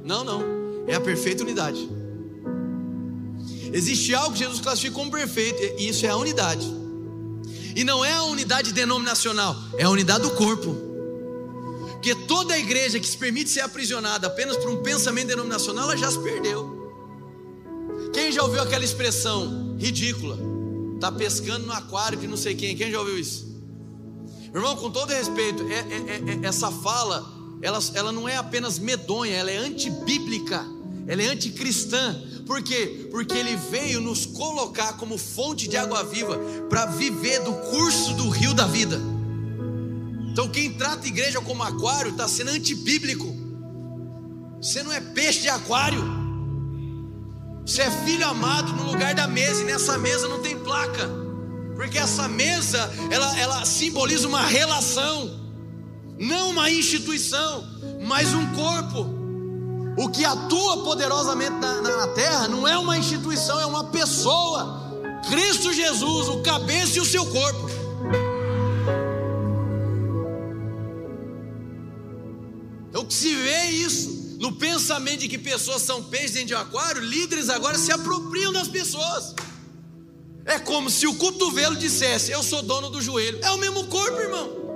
Não, 0.05 0.25
não. 0.25 0.43
É 0.87 0.95
a 0.95 1.01
perfeita 1.01 1.43
unidade. 1.43 1.89
Existe 3.73 4.15
algo 4.15 4.33
que 4.33 4.39
Jesus 4.39 4.61
classifica 4.61 4.95
como 4.95 5.11
perfeito, 5.11 5.61
e 5.79 5.89
isso 5.89 6.07
é 6.07 6.09
a 6.09 6.17
unidade. 6.17 6.67
E 7.77 7.85
não 7.85 8.05
é 8.05 8.13
a 8.13 8.25
unidade 8.25 8.73
denominacional, 8.73 9.55
é 9.79 9.85
a 9.85 9.91
unidade 9.91 10.23
do 10.23 10.31
corpo. 10.31 10.75
Porque 11.93 12.13
toda 12.27 12.59
igreja 12.59 12.99
que 12.99 13.07
se 13.07 13.17
permite 13.17 13.51
ser 13.51 13.61
aprisionada 13.61 14.27
apenas 14.27 14.57
por 14.57 14.71
um 14.71 14.83
pensamento 14.83 15.29
denominacional, 15.29 15.85
ela 15.85 15.97
já 15.97 16.11
se 16.11 16.19
perdeu. 16.19 16.75
Quem 18.13 18.33
já 18.33 18.43
ouviu 18.43 18.63
aquela 18.63 18.85
expressão 18.85 19.77
ridícula? 19.79 20.57
tá 20.99 21.13
pescando 21.13 21.67
no 21.67 21.73
aquário 21.73 22.19
de 22.19 22.27
não 22.27 22.37
sei 22.37 22.55
quem. 22.55 22.77
Quem 22.77 22.91
já 22.91 22.99
ouviu 22.99 23.19
isso? 23.19 23.47
Irmão, 24.55 24.77
com 24.77 24.91
todo 24.91 25.11
respeito, 25.11 25.63
é, 25.65 25.75
é, 25.75 26.45
é, 26.45 26.47
essa 26.47 26.71
fala, 26.71 27.25
ela, 27.61 27.79
ela 27.95 28.13
não 28.13 28.29
é 28.29 28.37
apenas 28.37 28.79
medonha, 28.79 29.35
ela 29.35 29.51
é 29.51 29.59
antibíblica, 29.59 30.65
ela 31.07 31.23
é 31.23 31.27
anticristã. 31.27 32.23
Por 32.47 32.63
quê? 32.63 33.09
Porque 33.11 33.35
ele 33.35 33.57
veio 33.57 34.01
nos 34.01 34.25
colocar 34.25 34.93
como 34.95 35.19
fonte 35.19 35.67
de 35.67 35.77
água 35.77 36.05
viva 36.05 36.39
para 36.71 36.87
viver 36.87 37.41
do 37.41 37.53
curso 37.53 38.15
do 38.15 38.29
rio 38.29 38.55
da 38.55 38.67
vida. 38.67 39.01
Então, 40.31 40.49
quem 40.49 40.73
trata 40.73 41.05
a 41.05 41.09
igreja 41.09 41.41
como 41.41 41.63
aquário 41.63 42.13
está 42.13 42.29
sendo 42.29 42.51
antibíblico. 42.51 43.35
Você 44.63 44.83
não 44.83 44.93
é 44.93 45.01
peixe 45.01 45.41
de 45.41 45.49
aquário. 45.49 46.05
Você 47.65 47.83
é 47.83 47.91
filho 48.05 48.25
amado 48.25 48.73
no 48.75 48.93
lugar 48.93 49.13
da 49.13 49.27
mesa, 49.27 49.63
e 49.63 49.65
nessa 49.65 49.99
mesa 49.99 50.29
não 50.29 50.41
tem 50.41 50.57
placa. 50.57 51.11
Porque 51.75 51.99
essa 51.99 52.29
mesa, 52.29 52.79
ela, 53.11 53.39
ela 53.41 53.65
simboliza 53.65 54.29
uma 54.29 54.43
relação, 54.43 55.41
não 56.19 56.51
uma 56.51 56.71
instituição, 56.71 57.67
mas 58.07 58.33
um 58.33 58.55
corpo. 58.55 59.16
O 59.97 60.11
que 60.11 60.25
atua 60.25 60.85
poderosamente 60.85 61.53
na, 61.53 61.81
na, 61.81 62.09
terra 62.09 62.49
não 62.49 62.69
é 62.69 62.77
uma 62.77 62.99
instituição, 62.99 63.59
é 63.59 63.65
uma 63.65 63.85
pessoa. 63.85 64.93
Cristo 65.27 65.73
Jesus, 65.73 66.29
o 66.29 66.43
cabeça 66.43 66.99
e 66.99 67.01
o 67.01 67.05
seu 67.05 67.25
corpo. 67.25 67.71
Então, 72.91 73.07
que 73.07 73.15
se 73.15 73.35
vê 73.35 73.71
isso 73.71 74.37
no 74.39 74.53
pensamento 74.53 75.21
de 75.21 75.29
que 75.29 75.39
pessoas 75.39 75.81
são 75.81 76.03
peixes 76.03 76.33
dentro 76.33 76.49
de 76.49 76.55
um 76.55 76.59
aquário, 76.59 77.01
líderes 77.01 77.49
agora 77.49 77.79
se 77.79 77.91
apropriam 77.91 78.53
das 78.53 78.69
pessoas. 78.69 79.35
É 80.45 80.59
como 80.59 80.91
se 80.91 81.07
o 81.07 81.15
cotovelo 81.15 81.75
dissesse: 81.75 82.31
Eu 82.31 82.43
sou 82.43 82.63
dono 82.63 82.91
do 82.91 83.01
joelho. 83.01 83.39
É 83.43 83.51
o 83.51 83.59
mesmo 83.59 83.87
corpo, 83.87 84.21
irmão. 84.21 84.67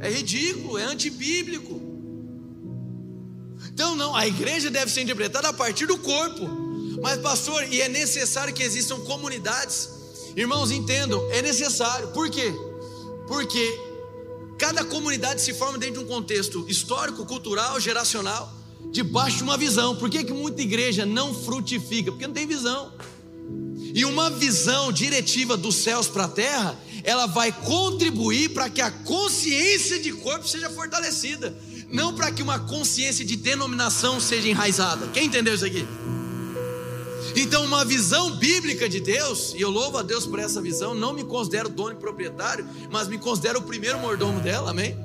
É 0.00 0.08
ridículo, 0.08 0.78
é 0.78 0.84
antibíblico. 0.84 1.85
Então, 3.76 3.94
não, 3.94 4.16
a 4.16 4.26
igreja 4.26 4.70
deve 4.70 4.90
ser 4.90 5.02
interpretada 5.02 5.50
a 5.50 5.52
partir 5.52 5.84
do 5.84 5.98
corpo. 5.98 6.48
Mas, 7.02 7.20
pastor, 7.20 7.62
e 7.70 7.82
é 7.82 7.90
necessário 7.90 8.54
que 8.54 8.62
existam 8.62 8.98
comunidades. 9.00 9.90
Irmãos, 10.34 10.70
entendam, 10.70 11.22
é 11.30 11.42
necessário. 11.42 12.08
Por 12.08 12.30
quê? 12.30 12.50
Porque 13.28 13.78
Cada 14.58 14.84
comunidade 14.84 15.42
se 15.42 15.52
forma 15.52 15.76
dentro 15.76 16.00
de 16.00 16.04
um 16.04 16.08
contexto 16.08 16.64
histórico, 16.66 17.26
cultural, 17.26 17.78
geracional, 17.78 18.50
debaixo 18.90 19.38
de 19.38 19.42
uma 19.42 19.56
visão. 19.56 19.94
Por 19.96 20.08
que, 20.08 20.24
que 20.24 20.32
muita 20.32 20.62
igreja 20.62 21.04
não 21.04 21.34
frutifica? 21.34 22.10
Porque 22.10 22.26
não 22.26 22.32
tem 22.32 22.46
visão. 22.46 22.92
E 23.94 24.04
uma 24.06 24.30
visão 24.30 24.90
diretiva 24.90 25.56
dos 25.56 25.76
céus 25.76 26.08
para 26.08 26.24
a 26.24 26.28
terra, 26.28 26.78
ela 27.04 27.26
vai 27.26 27.52
contribuir 27.52 28.50
para 28.50 28.70
que 28.70 28.80
a 28.80 28.90
consciência 28.90 29.98
de 29.98 30.12
corpo 30.12 30.48
seja 30.48 30.70
fortalecida, 30.70 31.54
não 31.90 32.14
para 32.14 32.30
que 32.30 32.42
uma 32.42 32.58
consciência 32.58 33.24
de 33.24 33.36
denominação 33.36 34.20
seja 34.20 34.48
enraizada. 34.48 35.06
Quem 35.08 35.26
entendeu 35.26 35.54
isso 35.54 35.64
aqui? 35.64 35.86
Então, 37.34 37.64
uma 37.64 37.84
visão 37.84 38.36
bíblica 38.36 38.88
de 38.88 39.00
Deus, 39.00 39.52
e 39.54 39.60
eu 39.60 39.70
louvo 39.70 39.98
a 39.98 40.02
Deus 40.02 40.26
por 40.26 40.38
essa 40.38 40.60
visão, 40.60 40.94
não 40.94 41.12
me 41.12 41.22
considero 41.22 41.68
dono 41.68 41.92
e 41.92 41.96
proprietário, 41.96 42.66
mas 42.90 43.08
me 43.08 43.18
considero 43.18 43.58
o 43.58 43.62
primeiro 43.62 43.98
mordomo 43.98 44.40
dela, 44.40 44.70
amém? 44.70 44.96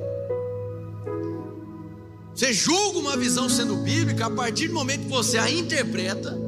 Você 2.33 2.53
julga 2.53 2.99
uma 2.99 3.17
visão 3.17 3.49
sendo 3.49 3.75
bíblica 3.77 4.27
a 4.27 4.29
partir 4.29 4.69
do 4.69 4.73
momento 4.73 5.03
que 5.03 5.09
você 5.09 5.37
a 5.37 5.51
interpreta 5.51 6.39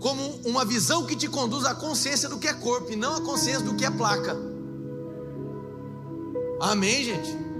como 0.00 0.40
uma 0.44 0.64
visão 0.64 1.06
que 1.06 1.14
te 1.14 1.28
conduz 1.28 1.64
à 1.64 1.74
consciência 1.74 2.28
do 2.28 2.38
que 2.38 2.48
é 2.48 2.52
corpo 2.52 2.92
e 2.92 2.96
não 2.96 3.14
à 3.14 3.20
consciência 3.20 3.62
do 3.62 3.76
que 3.76 3.84
é 3.84 3.90
placa. 3.90 4.36
Amém, 6.60 7.04
gente? 7.04 7.51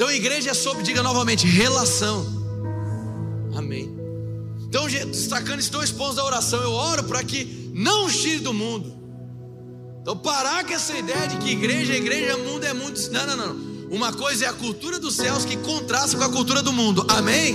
Então 0.00 0.08
a 0.08 0.14
igreja 0.14 0.52
é 0.52 0.54
sobre, 0.54 0.82
diga 0.82 1.02
novamente, 1.02 1.46
relação. 1.46 2.24
Amém. 3.54 3.94
Então, 4.66 4.86
destacando 4.86 5.58
esses 5.58 5.68
dois 5.68 5.90
pontos 5.90 6.16
da 6.16 6.24
oração, 6.24 6.58
eu 6.62 6.72
oro 6.72 7.04
para 7.04 7.22
que 7.22 7.70
não 7.74 8.08
tire 8.08 8.38
do 8.38 8.54
mundo. 8.54 8.96
Então, 10.00 10.16
parar 10.16 10.64
com 10.64 10.72
essa 10.72 10.96
ideia 10.96 11.28
de 11.28 11.36
que 11.36 11.50
igreja, 11.50 11.94
igreja, 11.94 12.38
mundo 12.38 12.64
é 12.64 12.72
mundo. 12.72 12.98
Não, 13.12 13.26
não, 13.26 13.36
não. 13.36 13.56
Uma 13.94 14.10
coisa 14.10 14.46
é 14.46 14.48
a 14.48 14.54
cultura 14.54 14.98
dos 14.98 15.16
céus 15.16 15.44
que 15.44 15.58
contrasta 15.58 16.16
com 16.16 16.24
a 16.24 16.30
cultura 16.30 16.62
do 16.62 16.72
mundo. 16.72 17.04
Amém? 17.06 17.54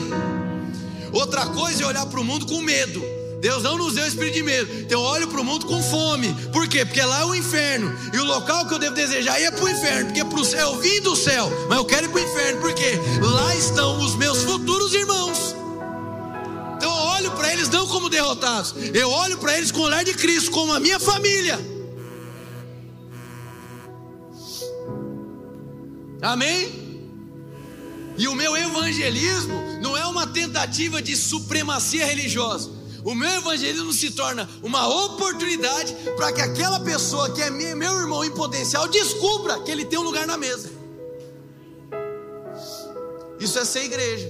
Outra 1.14 1.48
coisa 1.48 1.82
é 1.82 1.88
olhar 1.88 2.06
para 2.06 2.20
o 2.20 2.24
mundo 2.24 2.46
com 2.46 2.62
medo. 2.62 3.04
Deus 3.46 3.62
não 3.62 3.78
nos 3.78 3.94
deu 3.94 4.08
espírito 4.08 4.34
de 4.34 4.42
medo. 4.42 4.74
Então 4.82 5.00
eu 5.00 5.06
olho 5.06 5.28
para 5.28 5.40
o 5.40 5.44
mundo 5.44 5.68
com 5.68 5.80
fome. 5.84 6.34
Por 6.52 6.68
quê? 6.68 6.84
Porque 6.84 7.00
lá 7.00 7.22
é 7.22 7.26
o 7.26 7.36
inferno. 7.36 7.96
E 8.12 8.18
o 8.18 8.26
local 8.26 8.68
que 8.68 8.74
eu 8.74 8.80
devo 8.80 8.96
desejar 8.96 9.40
é 9.40 9.52
para 9.52 9.64
o 9.64 9.70
inferno. 9.70 10.06
Porque 10.08 10.26
para 10.26 10.40
o 10.40 10.44
céu 10.44 10.72
eu 10.72 10.82
vim 10.82 11.00
do 11.02 11.16
céu, 11.16 11.52
mas 11.70 11.78
eu 11.78 11.86
quero 11.86 12.08
ir 12.08 12.10
para 12.10 12.22
o 12.22 12.24
inferno. 12.24 12.62
Por 12.62 12.74
quê? 12.74 13.00
Lá 13.22 13.56
estão 13.56 14.00
os 14.00 14.16
meus 14.16 14.42
futuros 14.42 14.96
irmãos 14.96 15.56
olho 17.16 17.32
para 17.32 17.54
eles 17.54 17.70
não 17.70 17.88
como 17.88 18.10
derrotados, 18.10 18.76
eu 18.94 19.10
olho 19.10 19.38
para 19.38 19.58
eles 19.58 19.72
com 19.72 19.80
o 19.80 19.84
olhar 19.84 20.04
de 20.04 20.14
Cristo, 20.14 20.52
como 20.52 20.74
a 20.74 20.80
minha 20.80 21.00
família. 21.00 21.58
Amém? 26.22 26.86
E 28.18 28.28
o 28.28 28.36
meu 28.36 28.56
evangelismo 28.56 29.80
não 29.82 29.96
é 29.96 30.06
uma 30.06 30.28
tentativa 30.28 31.02
de 31.02 31.16
supremacia 31.16 32.06
religiosa. 32.06 32.75
O 33.06 33.14
meu 33.14 33.30
evangelismo 33.30 33.94
se 33.94 34.10
torna 34.10 34.50
uma 34.64 34.88
oportunidade 35.06 35.96
para 36.18 36.34
que 36.34 36.42
aquela 36.42 36.80
pessoa 36.80 37.32
que 37.32 37.40
é 37.40 37.52
meu 37.52 38.00
irmão 38.00 38.26
em 38.26 38.32
potencial 38.32 38.88
descubra 38.88 39.60
que 39.62 39.70
ele 39.70 39.86
tem 39.86 40.00
um 40.00 40.02
lugar 40.02 40.26
na 40.26 40.36
mesa. 40.36 40.72
Isso 43.40 43.60
é 43.60 43.64
ser 43.64 43.84
igreja. 43.84 44.28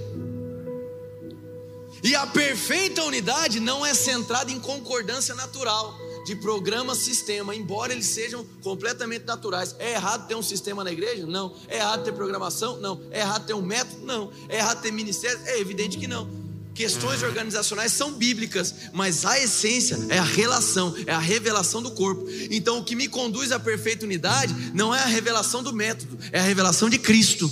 E 2.02 2.14
a 2.14 2.26
perfeita 2.26 3.02
unidade 3.02 3.60
não 3.60 3.84
é 3.84 3.94
centrada 3.94 4.52
em 4.52 4.60
concordância 4.60 5.34
natural 5.34 5.96
de 6.26 6.36
programa, 6.36 6.94
sistema, 6.94 7.56
embora 7.56 7.94
eles 7.94 8.06
sejam 8.06 8.44
completamente 8.62 9.24
naturais. 9.24 9.74
É 9.78 9.92
errado 9.92 10.28
ter 10.28 10.34
um 10.34 10.42
sistema 10.42 10.84
na 10.84 10.92
igreja? 10.92 11.24
Não. 11.24 11.56
É 11.66 11.78
errado 11.78 12.04
ter 12.04 12.12
programação? 12.12 12.76
Não. 12.76 13.00
É 13.10 13.20
errado 13.20 13.46
ter 13.46 13.54
um 13.54 13.62
método? 13.62 14.04
Não. 14.04 14.30
É 14.50 14.58
errado 14.58 14.82
ter 14.82 14.92
ministério? 14.92 15.40
É 15.46 15.58
evidente 15.58 15.96
que 15.96 16.06
não. 16.06 16.45
Questões 16.76 17.22
organizacionais 17.22 17.90
são 17.92 18.12
bíblicas, 18.12 18.74
mas 18.92 19.24
a 19.24 19.40
essência 19.40 19.98
é 20.10 20.18
a 20.18 20.24
relação, 20.24 20.94
é 21.06 21.12
a 21.12 21.18
revelação 21.18 21.82
do 21.82 21.90
corpo. 21.90 22.26
Então, 22.50 22.78
o 22.78 22.84
que 22.84 22.94
me 22.94 23.08
conduz 23.08 23.50
à 23.50 23.58
perfeita 23.58 24.04
unidade 24.04 24.54
não 24.74 24.94
é 24.94 25.00
a 25.00 25.06
revelação 25.06 25.62
do 25.62 25.72
método, 25.72 26.18
é 26.30 26.38
a 26.38 26.42
revelação 26.42 26.90
de 26.90 26.98
Cristo. 26.98 27.50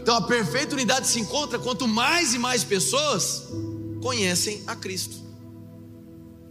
Então 0.00 0.16
a 0.16 0.22
perfeita 0.22 0.74
unidade 0.74 1.06
se 1.06 1.20
encontra 1.20 1.58
quanto 1.58 1.86
mais 1.86 2.34
e 2.34 2.38
mais 2.38 2.64
pessoas 2.64 3.44
conhecem 4.02 4.62
a 4.66 4.74
Cristo. 4.74 5.14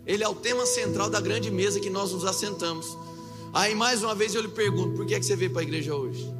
Ele 0.05 0.24
é 0.24 0.30
o 0.30 0.36
tema 0.36 0.65
central 0.65 1.09
da 1.09 1.20
grande 1.20 1.49
mesa 1.49 1.80
que 1.80 1.89
nós 1.89 2.11
nos 2.11 2.24
assentamos. 2.26 2.86
Aí 3.51 3.74
mais 3.74 4.03
uma 4.03 4.13
vez 4.13 4.36
eu 4.36 4.41
lhe 4.41 4.47
pergunto: 4.49 4.95
por 4.95 5.05
que, 5.05 5.15
é 5.15 5.20
que 5.20 5.26
você 5.26 5.36
veio 5.36 5.51
para 5.51 5.61
a 5.61 5.63
igreja 5.63 5.95
hoje? 5.95 6.32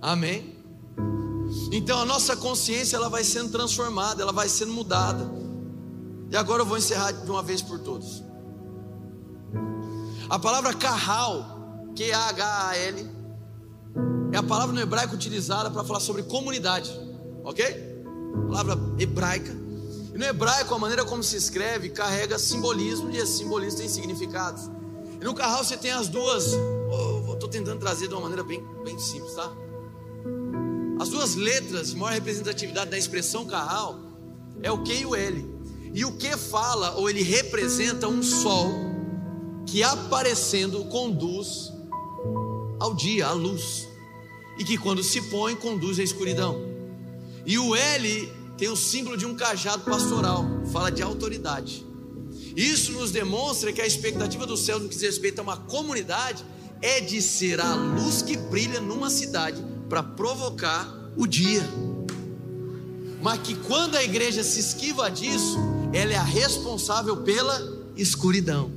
Amém? 0.00 0.56
Então 1.72 1.98
a 1.98 2.04
nossa 2.04 2.36
consciência 2.36 2.96
ela 2.96 3.08
vai 3.08 3.24
sendo 3.24 3.50
transformada, 3.50 4.22
ela 4.22 4.32
vai 4.32 4.48
sendo 4.48 4.72
mudada. 4.72 5.30
E 6.30 6.36
agora 6.36 6.62
eu 6.62 6.66
vou 6.66 6.78
encerrar 6.78 7.12
de 7.12 7.30
uma 7.30 7.42
vez 7.42 7.62
por 7.62 7.78
todas. 7.78 8.22
A 10.28 10.38
palavra 10.38 10.72
carral, 10.72 11.90
Q-A-H-A-L, 11.94 13.10
é 14.32 14.36
a 14.36 14.42
palavra 14.42 14.74
no 14.74 14.80
hebraico 14.80 15.14
utilizada 15.14 15.70
para 15.70 15.84
falar 15.84 16.00
sobre 16.00 16.22
comunidade, 16.24 16.90
ok? 17.44 17.64
Palavra 18.48 18.78
hebraica. 18.98 19.52
E 20.12 20.18
no 20.18 20.24
hebraico, 20.24 20.74
a 20.74 20.78
maneira 20.78 21.04
como 21.04 21.22
se 21.22 21.36
escreve 21.36 21.90
carrega 21.90 22.38
simbolismo 22.38 23.10
e 23.10 23.16
esse 23.16 23.38
simbolismo 23.38 23.80
tem 23.80 23.88
significados. 23.88 24.70
E 25.20 25.24
no 25.24 25.34
carral 25.34 25.64
você 25.64 25.76
tem 25.76 25.90
as 25.90 26.08
duas. 26.08 26.52
Estou 27.32 27.48
tentando 27.48 27.80
trazer 27.80 28.08
de 28.08 28.14
uma 28.14 28.22
maneira 28.22 28.42
bem, 28.42 28.64
bem 28.84 28.98
simples, 28.98 29.34
tá? 29.34 29.52
As 31.04 31.10
duas 31.10 31.34
letras 31.34 31.92
maior 31.92 32.14
representatividade 32.14 32.90
da 32.90 32.96
expressão 32.96 33.44
carral 33.44 34.00
é 34.62 34.72
o 34.72 34.82
Q 34.82 34.94
e 34.94 35.04
o 35.04 35.14
L. 35.14 35.44
E 35.92 36.02
o 36.02 36.12
Q 36.12 36.38
fala 36.38 36.92
ou 36.92 37.10
ele 37.10 37.22
representa 37.22 38.08
um 38.08 38.22
sol 38.22 38.70
que 39.66 39.82
aparecendo 39.82 40.82
conduz 40.86 41.70
ao 42.80 42.94
dia, 42.94 43.26
à 43.26 43.32
luz 43.32 43.86
e 44.58 44.64
que 44.64 44.78
quando 44.78 45.04
se 45.04 45.20
põe 45.28 45.54
conduz 45.54 45.98
à 45.98 46.02
escuridão. 46.02 46.58
E 47.44 47.58
o 47.58 47.76
L 47.76 48.32
tem 48.56 48.70
o 48.70 48.76
símbolo 48.76 49.14
de 49.14 49.26
um 49.26 49.34
cajado 49.34 49.84
pastoral, 49.84 50.46
fala 50.72 50.90
de 50.90 51.02
autoridade. 51.02 51.84
Isso 52.56 52.92
nos 52.92 53.10
demonstra 53.10 53.74
que 53.74 53.82
a 53.82 53.86
expectativa 53.86 54.46
do 54.46 54.56
céu 54.56 54.78
no 54.78 54.88
que 54.88 54.94
diz 54.94 55.02
respeito 55.02 55.40
a 55.40 55.42
uma 55.42 55.58
comunidade 55.58 56.42
é 56.80 56.98
de 57.00 57.20
ser 57.20 57.60
a 57.60 57.74
luz 57.74 58.22
que 58.22 58.38
brilha 58.38 58.80
numa 58.80 59.10
cidade 59.10 59.73
para 59.88 60.02
provocar 60.02 60.88
o 61.16 61.26
dia. 61.26 61.62
Mas 63.22 63.40
que 63.40 63.54
quando 63.54 63.96
a 63.96 64.04
igreja 64.04 64.42
se 64.42 64.60
esquiva 64.60 65.10
disso, 65.10 65.58
ela 65.92 66.12
é 66.12 66.16
a 66.16 66.22
responsável 66.22 67.18
pela 67.18 67.58
escuridão. 67.96 68.70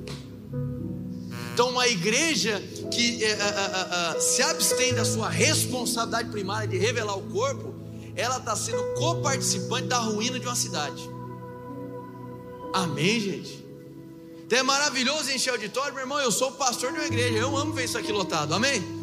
Então, 1.53 1.69
uma 1.69 1.87
igreja 1.87 2.61
que 2.91 3.23
é, 3.23 3.31
é, 3.31 4.15
é, 4.15 4.19
se 4.19 4.43
abstém 4.43 4.93
da 4.93 5.03
sua 5.03 5.27
responsabilidade 5.27 6.29
primária 6.29 6.67
de 6.67 6.77
revelar 6.77 7.17
o 7.17 7.23
corpo, 7.23 7.73
ela 8.15 8.37
está 8.37 8.55
sendo 8.55 8.83
coparticipante 8.95 9.87
da 9.87 9.97
ruína 9.97 10.39
de 10.39 10.45
uma 10.45 10.55
cidade. 10.55 11.09
Amém, 12.73 13.19
gente? 13.19 13.65
Então 14.45 14.59
é 14.59 14.63
maravilhoso 14.63 15.29
encher 15.31 15.49
o 15.49 15.53
auditório, 15.53 15.93
meu 15.93 16.03
irmão. 16.03 16.19
Eu 16.19 16.31
sou 16.31 16.51
pastor 16.51 16.91
de 16.91 16.99
uma 16.99 17.05
igreja, 17.05 17.37
eu 17.37 17.57
amo 17.57 17.73
ver 17.73 17.85
isso 17.85 17.97
aqui 17.97 18.11
lotado, 18.11 18.53
amém? 18.53 18.96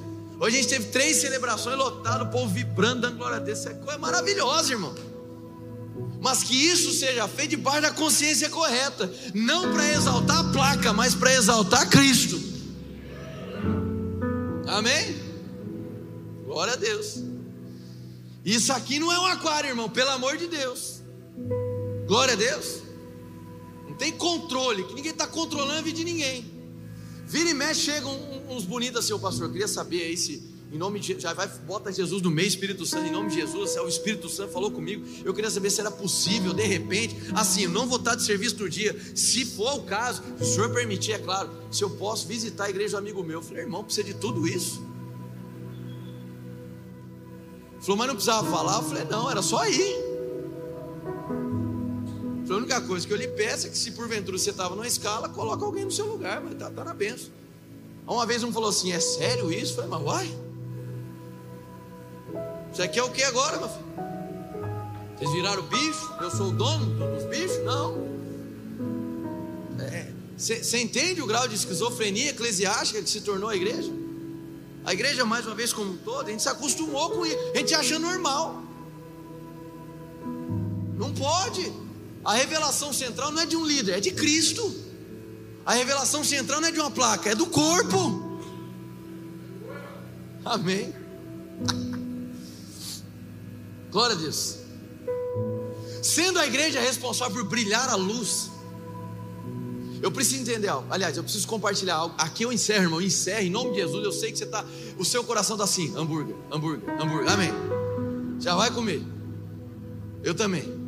Hoje 0.45 0.59
a 0.59 0.61
gente 0.61 0.69
teve 0.69 0.85
três 0.89 1.17
celebrações 1.17 1.75
lotadas, 1.75 2.29
o 2.29 2.31
povo 2.31 2.53
vibrando, 2.53 3.01
dando 3.01 3.17
glória 3.17 3.39
a 3.39 3.41
Deus. 3.41 3.61
Isso 3.61 3.69
é 3.71 3.73
coisa 3.73 3.99
maravilhosa, 3.99 4.73
irmão. 4.73 4.95
Mas 6.21 6.43
que 6.43 6.55
isso 6.55 6.93
seja 6.93 7.27
feito 7.27 7.53
debaixo 7.53 7.81
da 7.81 7.91
consciência 7.91 8.51
correta, 8.51 9.11
não 9.33 9.73
para 9.73 9.91
exaltar 9.91 10.41
a 10.41 10.53
placa, 10.53 10.93
mas 10.93 11.15
para 11.15 11.33
exaltar 11.33 11.89
Cristo. 11.89 12.39
Amém? 14.67 15.17
Glória 16.45 16.75
a 16.75 16.77
Deus. 16.77 17.23
Isso 18.45 18.71
aqui 18.71 18.99
não 18.99 19.11
é 19.11 19.19
um 19.19 19.25
aquário, 19.25 19.71
irmão, 19.71 19.89
pelo 19.89 20.11
amor 20.11 20.37
de 20.37 20.47
Deus. 20.47 21.01
Glória 22.07 22.35
a 22.35 22.37
Deus. 22.37 22.83
Não 23.89 23.95
tem 23.95 24.13
controle, 24.13 24.85
que 24.85 24.93
ninguém 24.93 25.13
está 25.13 25.27
controlando 25.27 25.79
a 25.79 25.83
vida 25.83 25.97
de 25.97 26.05
ninguém. 26.05 26.54
Vira 27.27 27.51
e 27.51 27.55
mexe, 27.55 27.81
chegam 27.81 28.19
uns 28.49 28.65
bonitos 28.65 29.01
assim, 29.01 29.13
o 29.13 29.19
pastor. 29.19 29.51
Queria 29.51 29.69
saber 29.69 30.03
aí 30.03 30.17
se, 30.17 30.43
em 30.73 30.77
nome 30.77 31.01
de 31.01 31.19
já 31.19 31.33
vai, 31.33 31.49
bota 31.67 31.93
Jesus 31.93 32.23
no 32.23 32.31
meio, 32.31 32.47
Espírito 32.47 32.85
Santo, 32.85 33.07
em 33.07 33.11
nome 33.11 33.31
de 33.31 33.37
Jesus, 33.37 33.77
o 33.77 33.89
Espírito 33.89 34.29
Santo 34.29 34.53
falou 34.53 34.71
comigo. 34.71 35.07
Eu 35.25 35.33
queria 35.33 35.51
saber 35.51 35.71
se 35.71 35.81
era 35.81 35.91
possível, 35.91 36.53
de 36.53 36.65
repente, 36.65 37.17
assim, 37.35 37.63
eu 37.63 37.71
não 37.71 37.87
vou 37.87 37.99
estar 37.99 38.15
de 38.15 38.25
serviço 38.25 38.59
no 38.59 38.69
dia. 38.69 38.95
Se 39.15 39.45
for 39.45 39.75
o 39.77 39.83
caso, 39.83 40.23
se 40.39 40.45
o 40.45 40.47
senhor 40.47 40.71
permitir, 40.71 41.13
é 41.13 41.19
claro, 41.19 41.51
se 41.71 41.83
eu 41.83 41.91
posso 41.91 42.27
visitar 42.27 42.65
a 42.65 42.71
igreja 42.71 42.93
do 42.93 42.99
amigo 42.99 43.23
meu. 43.23 43.39
Eu 43.39 43.43
falei, 43.43 43.63
irmão, 43.63 43.83
precisa 43.85 44.07
de 44.07 44.15
tudo 44.15 44.47
isso. 44.47 44.83
Falou, 47.81 47.97
mas 47.97 48.07
não 48.07 48.15
precisava 48.15 48.51
falar? 48.51 48.77
Eu 48.77 48.83
falei, 48.83 49.05
não, 49.05 49.31
era 49.31 49.43
só 49.43 49.67
ir. 49.67 50.04
Única 52.65 52.81
coisa 52.81 53.07
que 53.07 53.13
eu 53.13 53.19
lhe 53.19 53.29
peço 53.29 53.67
é 53.67 53.71
que 53.71 53.77
se 53.77 53.91
porventura 53.91 54.39
você 54.39 54.49
estava 54.49 54.75
numa 54.75 54.87
escala, 54.87 55.29
coloca 55.29 55.63
alguém 55.63 55.85
no 55.85 55.91
seu 55.91 56.07
lugar, 56.07 56.41
mas 56.41 56.55
está 56.55 56.71
tá 56.71 56.83
na 56.83 56.95
benção. 56.95 57.29
Uma 58.07 58.25
vez 58.25 58.43
um 58.43 58.51
falou 58.51 58.71
assim: 58.71 58.91
é 58.91 58.99
sério 58.99 59.53
isso? 59.53 59.73
Eu 59.73 59.87
falei, 59.87 59.91
mas 59.91 60.03
uai. 60.03 60.39
Você 62.73 62.83
aqui 62.83 62.99
é 62.99 63.03
o 63.03 63.11
que 63.11 63.23
agora, 63.23 63.59
meu 63.59 63.69
filho? 63.69 63.85
Vocês 65.19 65.31
viraram 65.33 65.63
bicho? 65.65 66.15
Eu 66.23 66.31
sou 66.31 66.49
o 66.49 66.53
dono 66.53 66.87
dos 67.15 67.25
bichos? 67.25 67.63
Não. 67.65 68.03
Você 70.35 70.77
é, 70.77 70.81
entende 70.81 71.21
o 71.21 71.27
grau 71.27 71.47
de 71.47 71.57
esquizofrenia 71.57 72.31
eclesiástica 72.31 73.03
que 73.03 73.11
se 73.11 73.21
tornou 73.21 73.51
a 73.51 73.57
igreja? 73.57 73.93
A 74.87 74.95
igreja, 74.95 75.23
mais 75.27 75.45
uma 75.45 75.55
vez, 75.55 75.71
como 75.71 75.93
um 75.93 75.97
todo, 75.99 76.29
a 76.29 76.31
gente 76.31 76.43
se 76.43 76.49
acostumou 76.49 77.11
com 77.11 77.27
isso, 77.27 77.37
a 77.55 77.59
gente 77.59 77.75
acha 77.75 77.99
normal. 77.99 78.63
Não 80.97 81.13
pode. 81.13 81.84
A 82.25 82.35
revelação 82.35 82.93
central 82.93 83.31
não 83.31 83.43
é 83.43 83.47
de 83.47 83.57
um 83.57 83.65
líder, 83.65 83.99
é 83.99 84.01
de 84.01 84.11
Cristo. 84.11 84.75
A 85.67 85.75
revelação 85.75 86.25
central 86.25 86.61
não 86.61 86.69
é 86.69 86.73
de 86.73 86.81
uma 86.81 86.91
placa, 86.91 87.31
é 87.31 87.35
do 87.35 87.47
corpo. 87.47 88.41
Amém. 90.45 90.93
Glória 93.91 94.17
a 94.17 94.19
Deus. 94.19 94.59
Sendo 96.03 96.39
a 96.39 96.47
igreja 96.47 96.81
responsável 96.81 97.35
por 97.35 97.49
brilhar 97.49 97.89
a 97.89 97.95
luz, 97.95 98.51
eu 100.03 100.11
preciso 100.11 100.43
entender 100.43 100.69
algo. 100.69 100.87
Aliás, 100.91 101.17
eu 101.17 101.23
preciso 101.23 101.47
compartilhar 101.47 101.95
algo. 101.95 102.15
Aqui 102.19 102.43
eu 102.43 102.53
encerro, 102.53 102.85
irmão. 102.85 103.01
Encerre 103.01 103.47
em 103.47 103.51
nome 103.51 103.71
de 103.71 103.77
Jesus. 103.77 104.05
Eu 104.05 104.13
sei 104.13 104.33
que 104.33 104.37
você 104.37 104.45
está. 104.45 104.63
O 104.99 105.05
seu 105.05 105.25
coração 105.25 105.57
está 105.57 105.65
assim: 105.65 105.97
hambúrguer, 105.97 106.37
hambúrguer, 106.53 107.01
hambúrguer. 107.01 107.33
Amém. 107.33 107.51
Já 108.39 108.55
vai 108.55 108.71
comer. 108.71 109.03
Eu 110.23 110.35
também. 110.35 110.84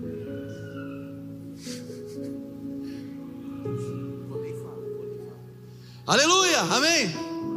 Aleluia, 6.06 6.60
amém. 6.60 7.08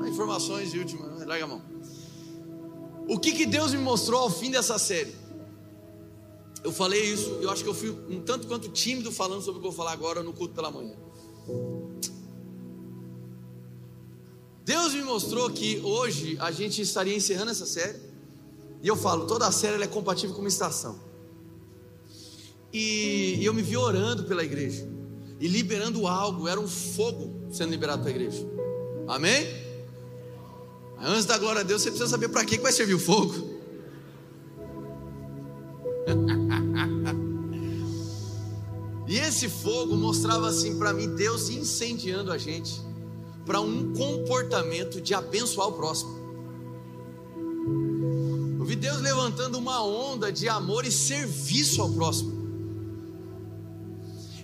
Informações 0.10 0.72
de 0.72 0.80
última, 0.80 1.06
larga 1.24 1.44
a 1.44 1.48
mão. 1.48 1.62
O 3.08 3.20
que, 3.20 3.32
que 3.32 3.46
Deus 3.46 3.74
me 3.74 3.78
mostrou 3.78 4.22
ao 4.22 4.30
fim 4.32 4.50
dessa 4.50 4.80
série? 4.80 5.14
Eu 6.64 6.72
falei 6.72 7.00
isso, 7.14 7.30
eu 7.42 7.52
acho 7.52 7.62
que 7.62 7.70
eu 7.70 7.76
fui 7.76 7.92
um 7.92 8.22
tanto 8.22 8.48
quanto 8.48 8.68
tímido 8.70 9.12
falando 9.12 9.44
sobre 9.44 9.60
o 9.60 9.62
que 9.62 9.68
eu 9.68 9.72
vou 9.72 9.78
falar 9.78 9.92
agora 9.92 10.24
no 10.24 10.34
culto 10.34 10.56
pela 10.56 10.72
manhã. 10.72 10.96
Deus 14.66 14.96
me 14.96 15.04
mostrou 15.04 15.48
que 15.52 15.80
hoje 15.82 16.36
a 16.40 16.50
gente 16.50 16.82
estaria 16.82 17.16
encerrando 17.16 17.52
essa 17.52 17.68
série. 17.68 18.00
E 18.82 18.88
eu 18.88 18.96
falo, 18.96 19.28
toda 19.28 19.46
a 19.46 19.52
série 19.52 19.82
é 19.84 19.88
compatível 19.88 20.34
com 20.34 20.42
uma 20.42 20.50
estação. 20.50 21.00
E 22.74 23.40
eu 23.44 23.54
me 23.54 23.62
vi 23.62 23.78
orando 23.78 24.24
pela 24.24 24.44
igreja 24.44 24.99
e 25.40 25.48
liberando 25.48 26.06
algo, 26.06 26.48
era 26.48 26.60
um 26.60 26.68
fogo 26.68 27.48
sendo 27.52 27.72
liberado 27.72 28.02
para 28.02 28.12
a 28.12 28.14
igreja. 28.14 28.46
Amém? 29.08 29.48
Antes 31.02 31.26
da 31.26 31.38
glória 31.38 31.62
a 31.62 31.64
Deus, 31.64 31.82
você 31.82 31.90
precisa 31.90 32.10
saber 32.10 32.28
para 32.28 32.44
que 32.44 32.60
vai 32.60 32.74
servir 32.74 32.96
o 32.96 33.00
fogo. 33.00 33.58
e 39.08 39.18
esse 39.18 39.48
fogo 39.48 39.96
mostrava 39.96 40.50
assim 40.50 40.78
para 40.78 40.92
mim 40.92 41.16
Deus 41.16 41.50
incendiando 41.50 42.32
a 42.32 42.38
gente 42.38 42.82
para 43.46 43.62
um 43.62 43.94
comportamento 43.94 45.00
de 45.00 45.14
abençoar 45.14 45.70
o 45.70 45.72
próximo. 45.72 46.20
Eu 48.60 48.66
vi 48.66 48.76
Deus 48.76 49.02
levantando 49.02 49.58
uma 49.58 49.82
onda 49.84 50.32
de 50.32 50.48
amor 50.50 50.86
e 50.86 50.92
serviço 50.92 51.82
ao 51.82 51.90
próximo. 51.90 52.39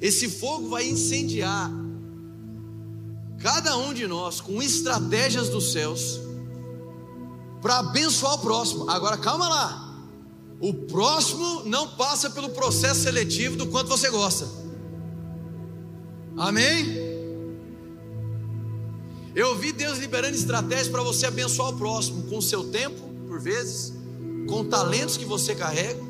Esse 0.01 0.29
fogo 0.29 0.69
vai 0.69 0.87
incendiar 0.87 1.71
cada 3.39 3.77
um 3.77 3.93
de 3.93 4.07
nós 4.07 4.41
com 4.41 4.61
estratégias 4.61 5.49
dos 5.49 5.71
céus 5.71 6.19
para 7.61 7.79
abençoar 7.79 8.35
o 8.35 8.39
próximo. 8.39 8.89
Agora 8.89 9.17
calma 9.17 9.47
lá. 9.47 9.85
O 10.59 10.73
próximo 10.73 11.63
não 11.65 11.89
passa 11.89 12.29
pelo 12.29 12.49
processo 12.49 13.01
seletivo 13.01 13.57
do 13.57 13.67
quanto 13.67 13.89
você 13.89 14.09
gosta. 14.09 14.47
Amém? 16.37 17.15
Eu 19.35 19.55
vi 19.57 19.71
Deus 19.73 19.97
liberando 19.97 20.35
estratégias 20.35 20.87
para 20.87 21.03
você 21.03 21.25
abençoar 21.25 21.69
o 21.69 21.77
próximo 21.77 22.23
com 22.23 22.37
o 22.37 22.41
seu 22.41 22.63
tempo, 22.71 23.01
por 23.27 23.39
vezes, 23.39 23.93
com 24.47 24.63
talentos 24.63 25.17
que 25.17 25.25
você 25.25 25.53
carrega 25.53 26.01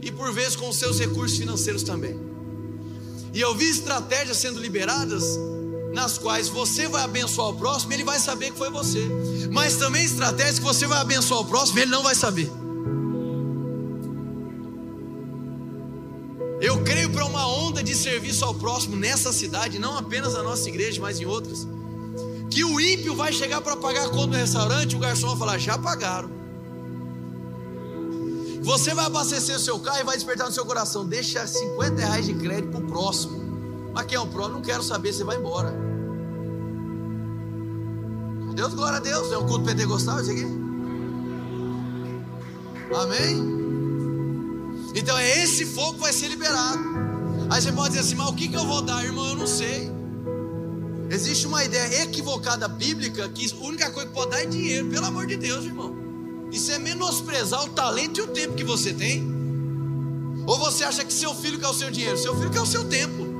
e 0.00 0.10
por 0.10 0.32
vezes 0.32 0.56
com 0.56 0.68
os 0.68 0.76
seus 0.76 0.98
recursos 0.98 1.38
financeiros 1.38 1.82
também. 1.82 2.31
E 3.32 3.40
eu 3.40 3.54
vi 3.54 3.70
estratégias 3.70 4.36
sendo 4.36 4.60
liberadas 4.60 5.38
nas 5.92 6.18
quais 6.18 6.48
você 6.48 6.88
vai 6.88 7.02
abençoar 7.02 7.48
o 7.48 7.54
próximo, 7.54 7.92
ele 7.92 8.04
vai 8.04 8.18
saber 8.18 8.50
que 8.50 8.58
foi 8.58 8.70
você. 8.70 9.08
Mas 9.50 9.76
também 9.76 10.04
estratégias 10.04 10.58
que 10.58 10.64
você 10.64 10.86
vai 10.86 10.98
abençoar 10.98 11.40
o 11.40 11.44
próximo, 11.44 11.78
ele 11.78 11.90
não 11.90 12.02
vai 12.02 12.14
saber. 12.14 12.50
Eu 16.60 16.82
creio 16.84 17.10
para 17.10 17.24
uma 17.24 17.46
onda 17.46 17.82
de 17.82 17.94
serviço 17.94 18.44
ao 18.44 18.54
próximo 18.54 18.96
nessa 18.96 19.32
cidade, 19.32 19.78
não 19.78 19.96
apenas 19.98 20.34
na 20.34 20.42
nossa 20.42 20.68
igreja, 20.68 21.00
mas 21.00 21.20
em 21.20 21.24
outras. 21.24 21.66
Que 22.50 22.64
o 22.64 22.80
ímpio 22.80 23.14
vai 23.14 23.32
chegar 23.32 23.60
para 23.60 23.76
pagar 23.76 24.06
a 24.06 24.08
conta 24.10 24.28
no 24.28 24.36
restaurante, 24.36 24.94
o 24.94 24.98
garçom 24.98 25.28
vai 25.28 25.38
falar: 25.38 25.58
já 25.58 25.76
pagaram. 25.76 26.41
Você 28.62 28.94
vai 28.94 29.06
abastecer 29.06 29.56
o 29.56 29.58
seu 29.58 29.78
carro 29.80 30.00
e 30.00 30.04
vai 30.04 30.16
despertar 30.16 30.46
no 30.46 30.52
seu 30.52 30.64
coração: 30.64 31.04
deixa 31.04 31.46
50 31.46 32.00
reais 32.00 32.26
de 32.26 32.34
crédito 32.34 32.70
para 32.70 32.80
o 32.80 32.86
próximo. 32.86 33.42
Mas 33.92 34.06
quem 34.06 34.16
é 34.16 34.20
o 34.20 34.26
próximo? 34.26 34.56
Não 34.56 34.62
quero 34.62 34.82
saber, 34.82 35.12
você 35.12 35.24
vai 35.24 35.36
embora. 35.36 35.74
Deus, 38.54 38.74
glória 38.74 38.98
a 38.98 39.00
Deus. 39.00 39.32
É 39.32 39.38
um 39.38 39.46
culto 39.46 39.64
pentecostal 39.64 40.20
isso 40.20 40.30
aqui? 40.30 40.46
Amém? 42.94 43.62
Então 44.94 45.18
é 45.18 45.42
esse 45.42 45.66
fogo 45.66 45.94
que 45.94 46.00
vai 46.00 46.12
ser 46.12 46.28
liberado. 46.28 46.80
Aí 47.50 47.60
você 47.60 47.72
pode 47.72 47.88
dizer 47.88 48.00
assim, 48.00 48.14
mas 48.14 48.28
o 48.28 48.34
que, 48.34 48.48
que 48.48 48.56
eu 48.56 48.66
vou 48.66 48.82
dar, 48.82 49.02
irmão? 49.04 49.26
Eu 49.28 49.36
não 49.36 49.46
sei. 49.46 49.90
Existe 51.10 51.46
uma 51.46 51.64
ideia 51.64 52.04
equivocada 52.04 52.68
bíblica 52.68 53.28
que 53.28 53.50
a 53.52 53.64
única 53.64 53.90
coisa 53.90 54.08
que 54.08 54.14
pode 54.14 54.30
dar 54.30 54.42
é 54.42 54.46
dinheiro, 54.46 54.88
pelo 54.88 55.06
amor 55.06 55.26
de 55.26 55.36
Deus, 55.36 55.64
irmão. 55.64 56.01
Isso 56.52 56.70
é 56.70 56.78
menosprezar 56.78 57.64
o 57.64 57.70
talento 57.70 58.18
e 58.18 58.22
o 58.22 58.28
tempo 58.28 58.54
que 58.54 58.62
você 58.62 58.92
tem. 58.92 59.26
Ou 60.46 60.58
você 60.58 60.84
acha 60.84 61.04
que 61.04 61.12
seu 61.12 61.34
filho 61.34 61.58
quer 61.58 61.68
o 61.68 61.74
seu 61.74 61.90
dinheiro? 61.90 62.18
Seu 62.18 62.36
filho 62.36 62.50
quer 62.50 62.60
o 62.60 62.66
seu 62.66 62.84
tempo. 62.84 63.32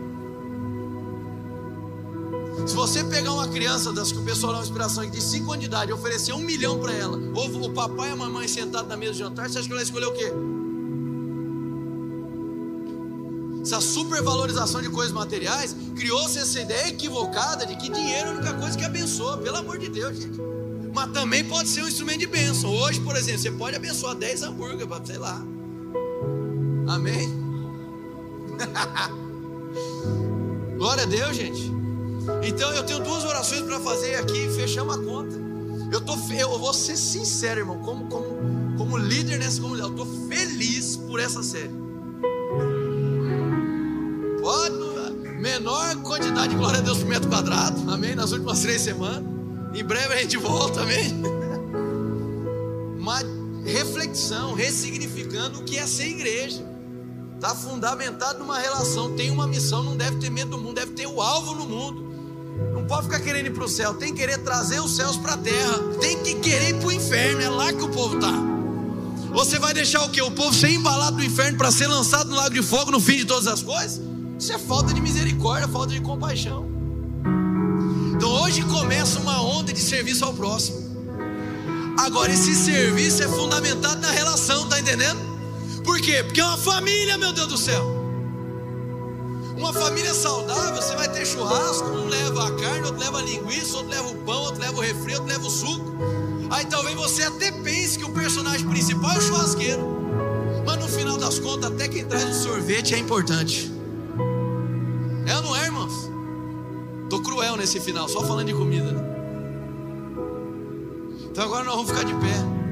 Se 2.67 2.75
você 2.75 3.05
pegar 3.05 3.33
uma 3.33 3.49
criança 3.49 3.93
das 3.93 4.13
que 4.13 4.19
o 4.19 4.25
pessoal 4.25 4.53
dá 4.53 4.59
uma 4.61 4.65
inspiração 4.65 5.09
de 5.09 5.21
5 5.21 5.45
anos 5.45 5.61
de 5.61 5.67
idade 5.67 5.91
e 5.91 5.95
oferecer 5.95 6.33
um 6.33 6.39
milhão 6.39 6.79
para 6.79 6.93
ela, 6.93 7.19
ou 7.35 7.67
o 7.67 7.71
papai 7.73 8.11
e 8.11 8.13
a 8.13 8.17
mamãe 8.17 8.49
sentados 8.49 8.89
na 8.89 8.97
mesa 8.97 9.13
de 9.13 9.19
jantar, 9.19 9.49
você 9.49 9.59
acha 9.59 9.67
que 9.67 9.73
ela 9.75 9.83
vai 9.83 9.85
escolher 9.85 10.07
o 10.07 10.13
quê? 10.13 10.33
essa 13.63 13.81
supervalorização 13.81 14.83
de 14.83 14.91
coisas 14.91 15.13
materiais, 15.13 15.75
criou-se 15.95 16.37
essa 16.37 16.61
ideia 16.61 16.89
equivocada 16.89 17.65
de 17.65 17.77
que 17.77 17.89
dinheiro 17.89 18.29
é 18.29 18.31
a 18.31 18.35
única 18.35 18.55
coisa 18.55 18.77
que 18.77 18.85
abençoa, 18.85 19.39
pelo 19.39 19.57
amor 19.57 19.79
de 19.79 19.89
Deus, 19.89 20.17
gente. 20.17 20.62
Mas 20.93 21.11
também 21.13 21.45
pode 21.45 21.69
ser 21.69 21.83
um 21.83 21.89
instrumento 21.89 22.19
de 22.19 22.27
bênção. 22.27 22.71
Hoje, 22.71 23.01
por 23.01 23.17
exemplo, 23.17 23.41
você 23.41 23.51
pode 23.51 23.77
abençoar 23.77 24.15
10 24.15 24.43
hambúrguer, 24.43 24.87
sei 25.05 25.19
lá. 25.19 25.43
Amém? 26.89 27.29
Glória 30.77 31.05
a 31.05 31.07
Deus, 31.07 31.37
gente. 31.37 31.73
Então 32.43 32.73
eu 32.73 32.85
tenho 32.85 33.01
duas 33.01 33.25
orações 33.25 33.63
para 33.63 33.81
fazer 33.81 34.17
aqui 34.17 34.47
e 34.47 34.51
fechamos 34.51 34.97
a 34.97 34.99
conta. 34.99 35.41
Eu, 35.91 36.01
tô, 36.01 36.15
eu 36.33 36.59
vou 36.59 36.73
ser 36.73 36.97
sincero, 36.97 37.61
irmão, 37.61 37.79
como, 37.79 38.09
como, 38.09 38.77
como 38.77 38.97
líder 38.97 39.39
nessa 39.39 39.61
comunidade, 39.61 39.95
eu 39.97 40.05
estou 40.05 40.29
feliz 40.29 40.97
por 40.97 41.21
essa 41.21 41.43
série. 41.43 41.71
Pode, 44.41 44.83
menor 45.41 45.97
quantidade 45.97 46.49
de 46.49 46.57
glória 46.57 46.79
a 46.79 46.83
Deus 46.83 46.99
por 46.99 47.07
metro 47.07 47.29
quadrado, 47.29 47.91
amém? 47.91 48.15
Nas 48.15 48.33
últimas 48.33 48.61
três 48.61 48.81
semanas. 48.81 49.32
Em 49.75 49.83
breve 49.83 50.15
a 50.15 50.17
gente 50.19 50.37
volta, 50.37 50.83
amém? 50.83 51.23
Uma 52.99 53.21
reflexão, 53.65 54.55
ressignificando 54.55 55.61
o 55.61 55.65
que 55.65 55.79
é 55.79 55.87
ser 55.87 56.09
igreja. 56.09 56.65
Está 57.35 57.55
fundamentado 57.55 58.39
numa 58.39 58.59
relação, 58.59 59.17
tem 59.17 59.31
uma 59.31 59.47
missão, 59.47 59.83
não 59.83 59.97
deve 59.97 60.17
ter 60.19 60.31
medo 60.31 60.53
do 60.53 60.59
mundo, 60.59 60.75
deve 60.75 60.93
ter 60.93 61.07
o 61.07 61.21
alvo 61.21 61.55
no 61.55 61.67
mundo. 61.67 62.13
Não 62.75 62.85
pode 62.87 63.05
ficar 63.05 63.21
querendo 63.21 63.47
ir 63.47 63.51
para 63.53 63.65
o 63.65 63.69
céu, 63.69 63.95
tem 63.95 64.13
que 64.13 64.21
querer 64.21 64.39
trazer 64.39 64.79
os 64.79 64.95
céus 64.95 65.17
para 65.17 65.35
a 65.35 65.37
terra, 65.39 65.79
tem 66.01 66.23
que 66.23 66.35
querer 66.35 66.71
ir 66.71 66.75
para 66.75 66.89
o 66.89 66.93
inferno, 66.93 67.41
é 67.41 67.49
lá 67.49 67.73
que 67.73 67.83
o 67.83 67.89
povo 67.89 68.17
está. 68.17 68.33
Você 69.33 69.59
vai 69.59 69.73
deixar 69.73 70.05
o 70.05 70.11
que? 70.11 70.21
O 70.21 70.31
povo 70.31 70.55
ser 70.55 70.71
embalado 70.71 71.17
no 71.17 71.25
inferno 71.25 71.57
para 71.57 71.73
ser 71.73 71.87
lançado 71.87 72.29
no 72.29 72.37
lago 72.37 72.55
de 72.55 72.63
fogo 72.63 72.91
no 72.91 73.01
fim 73.01 73.17
de 73.17 73.25
todas 73.25 73.47
as 73.47 73.63
coisas? 73.63 74.01
Isso 74.39 74.53
é 74.53 74.59
falta 74.59 74.93
de 74.93 75.01
misericórdia, 75.01 75.67
falta 75.67 75.95
de 75.95 76.01
compaixão. 76.01 76.82
Então 78.23 78.41
hoje 78.41 78.63
começa 78.63 79.19
uma 79.19 79.43
onda 79.43 79.73
de 79.73 79.81
serviço 79.81 80.25
ao 80.25 80.33
próximo. 80.33 80.79
Agora, 81.99 82.31
esse 82.31 82.55
serviço 82.55 83.21
é 83.21 83.27
fundamentado 83.27 84.01
na 84.01 84.13
relação, 84.13 84.69
tá 84.69 84.79
entendendo? 84.79 85.19
Por 85.83 86.01
quê? 86.01 86.23
Porque 86.23 86.41
é 86.41 86.45
uma 86.45 86.57
família, 86.57 87.19
meu 87.19 87.33
Deus 87.33 87.49
do 87.49 87.59
céu. 87.59 87.85
Uma 89.59 89.73
família 89.73 90.15
saudável, 90.15 90.81
você 90.81 90.95
vai 90.95 91.09
ter 91.09 91.27
churrasco, 91.27 91.85
um 91.89 92.07
leva 92.07 92.47
a 92.47 92.53
carne, 92.61 92.87
outro 92.87 93.01
leva 93.01 93.19
a 93.19 93.23
linguiça, 93.23 93.79
outro 93.79 93.91
leva 93.91 94.09
o 94.11 94.15
pão, 94.19 94.43
outro 94.43 94.61
leva 94.61 94.79
o 94.79 94.81
refri, 94.81 95.15
outro 95.15 95.27
leva 95.27 95.45
o 95.45 95.51
suco. 95.51 95.93
Aí 96.49 96.65
talvez 96.67 96.95
você 96.95 97.25
até 97.25 97.51
pense 97.51 97.99
que 97.99 98.05
o 98.05 98.13
personagem 98.13 98.69
principal 98.69 99.11
é 99.11 99.19
o 99.19 99.21
churrasqueiro. 99.21 99.83
Mas 100.65 100.79
no 100.79 100.87
final 100.87 101.17
das 101.17 101.41
contas, 101.41 101.73
até 101.73 101.89
quem 101.89 102.05
traz 102.05 102.25
o 102.37 102.41
sorvete 102.41 102.95
é 102.95 102.99
importante. 102.99 103.73
É 105.27 105.35
ou 105.35 105.43
não 105.43 105.57
é, 105.57 105.62
nesse 107.57 107.81
final, 107.81 108.09
só 108.09 108.23
falando 108.25 108.47
de 108.47 108.55
comida, 108.55 108.93
né? 108.93 109.03
Então 111.31 111.45
agora 111.45 111.65
nós 111.65 111.75
vamos 111.75 111.91
ficar 111.91 112.05
de 112.05 112.15
pé. 112.15 112.63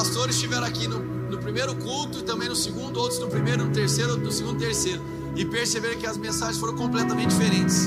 pastores 0.00 0.36
estiveram 0.36 0.66
aqui 0.66 0.88
no, 0.88 0.98
no, 0.98 1.38
primeiro 1.38 1.74
culto 1.76 2.20
e 2.20 2.22
também 2.22 2.48
no 2.48 2.56
segundo, 2.56 2.98
outros 2.98 3.18
no 3.20 3.28
primeiro, 3.28 3.64
no 3.64 3.70
terceiro, 3.70 4.16
no 4.16 4.32
segundo, 4.32 4.58
terceiro, 4.58 5.02
e 5.36 5.44
perceberam 5.44 5.98
que 5.98 6.06
as 6.06 6.16
mensagens 6.16 6.58
foram 6.58 6.74
completamente 6.74 7.28
diferentes. 7.28 7.86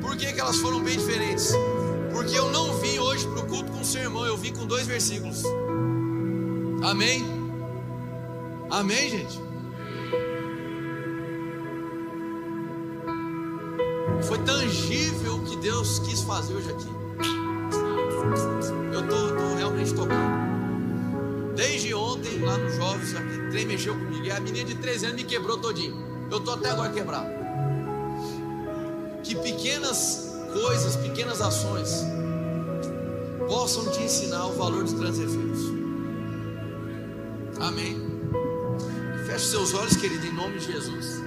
Por 0.00 0.16
que, 0.16 0.32
que 0.32 0.40
elas 0.40 0.56
foram 0.56 0.82
bem 0.82 0.98
diferentes? 0.98 1.52
Porque 2.12 2.36
eu 2.36 2.50
não 2.50 2.76
vim 2.78 2.98
hoje 2.98 3.24
para 3.28 3.38
o 3.38 3.46
culto 3.46 3.70
com 3.70 3.78
um 3.78 3.84
sermão, 3.84 4.26
eu 4.26 4.36
vim 4.36 4.52
com 4.52 4.66
dois 4.66 4.86
versículos. 4.86 5.44
Amém? 6.82 7.24
Amém, 8.70 9.10
gente? 9.10 9.40
Foi 14.22 14.38
tangível 14.38 15.36
o 15.36 15.44
que 15.44 15.56
Deus 15.56 15.98
quis 15.98 16.22
fazer 16.22 16.54
hoje 16.54 16.70
aqui. 16.70 16.88
Eu 18.92 19.00
estou 19.00 19.56
realmente 19.56 19.94
tocado. 19.94 20.40
Desde 21.54 21.92
ontem, 21.92 22.38
lá 22.38 22.56
no 22.56 22.70
Jovens, 22.70 23.12
o 23.12 23.50
trem 23.50 23.66
mexeu 23.66 23.94
comigo. 23.94 24.24
E 24.24 24.30
a 24.30 24.40
menina 24.40 24.64
de 24.64 24.74
13 24.76 25.06
anos 25.06 25.16
me 25.16 25.24
quebrou 25.24 25.58
todinho. 25.58 25.96
Eu 26.30 26.38
estou 26.38 26.54
até 26.54 26.70
agora 26.70 26.90
quebrado. 26.90 27.28
Que 29.22 29.34
pequenas 29.34 30.32
coisas, 30.52 30.96
pequenas 30.96 31.40
ações 31.42 32.04
possam 33.46 33.90
te 33.90 34.02
ensinar 34.02 34.46
o 34.46 34.52
valor 34.52 34.84
dos 34.84 34.94
grandes 34.94 35.18
efeitos. 35.18 35.79
Amém. 37.60 37.96
Feche 39.26 39.46
seus 39.46 39.74
olhos, 39.74 39.96
querido, 39.96 40.26
em 40.26 40.32
nome 40.32 40.58
de 40.58 40.72
Jesus. 40.72 41.22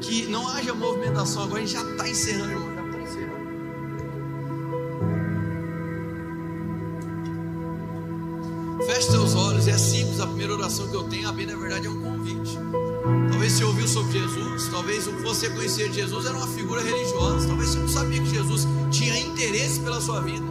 Que 0.00 0.26
não 0.26 0.48
haja 0.48 0.74
movimentação 0.74 1.44
agora, 1.44 1.62
a 1.62 1.66
gente 1.66 1.72
já 1.72 1.90
está 1.90 2.08
encerrando, 2.08 2.52
irmão. 2.52 2.72
a 10.22 10.26
primeira 10.26 10.54
oração 10.54 10.88
que 10.88 10.94
eu 10.94 11.02
tenho, 11.04 11.28
a 11.28 11.32
bem 11.32 11.46
na 11.46 11.56
verdade 11.56 11.86
é 11.86 11.90
um 11.90 12.00
convite. 12.00 12.56
Talvez 13.30 13.52
você 13.52 13.64
ouviu 13.64 13.88
sobre 13.88 14.12
Jesus, 14.12 14.68
talvez 14.68 15.06
o 15.08 15.12
você 15.18 15.50
conhecia 15.50 15.92
Jesus 15.92 16.26
era 16.26 16.36
uma 16.36 16.46
figura 16.46 16.80
religiosa, 16.80 17.48
talvez 17.48 17.70
você 17.70 17.78
não 17.78 17.88
sabia 17.88 18.22
que 18.22 18.30
Jesus 18.30 18.66
tinha 18.90 19.18
interesse 19.18 19.80
pela 19.80 20.00
sua 20.00 20.20
vida. 20.20 20.46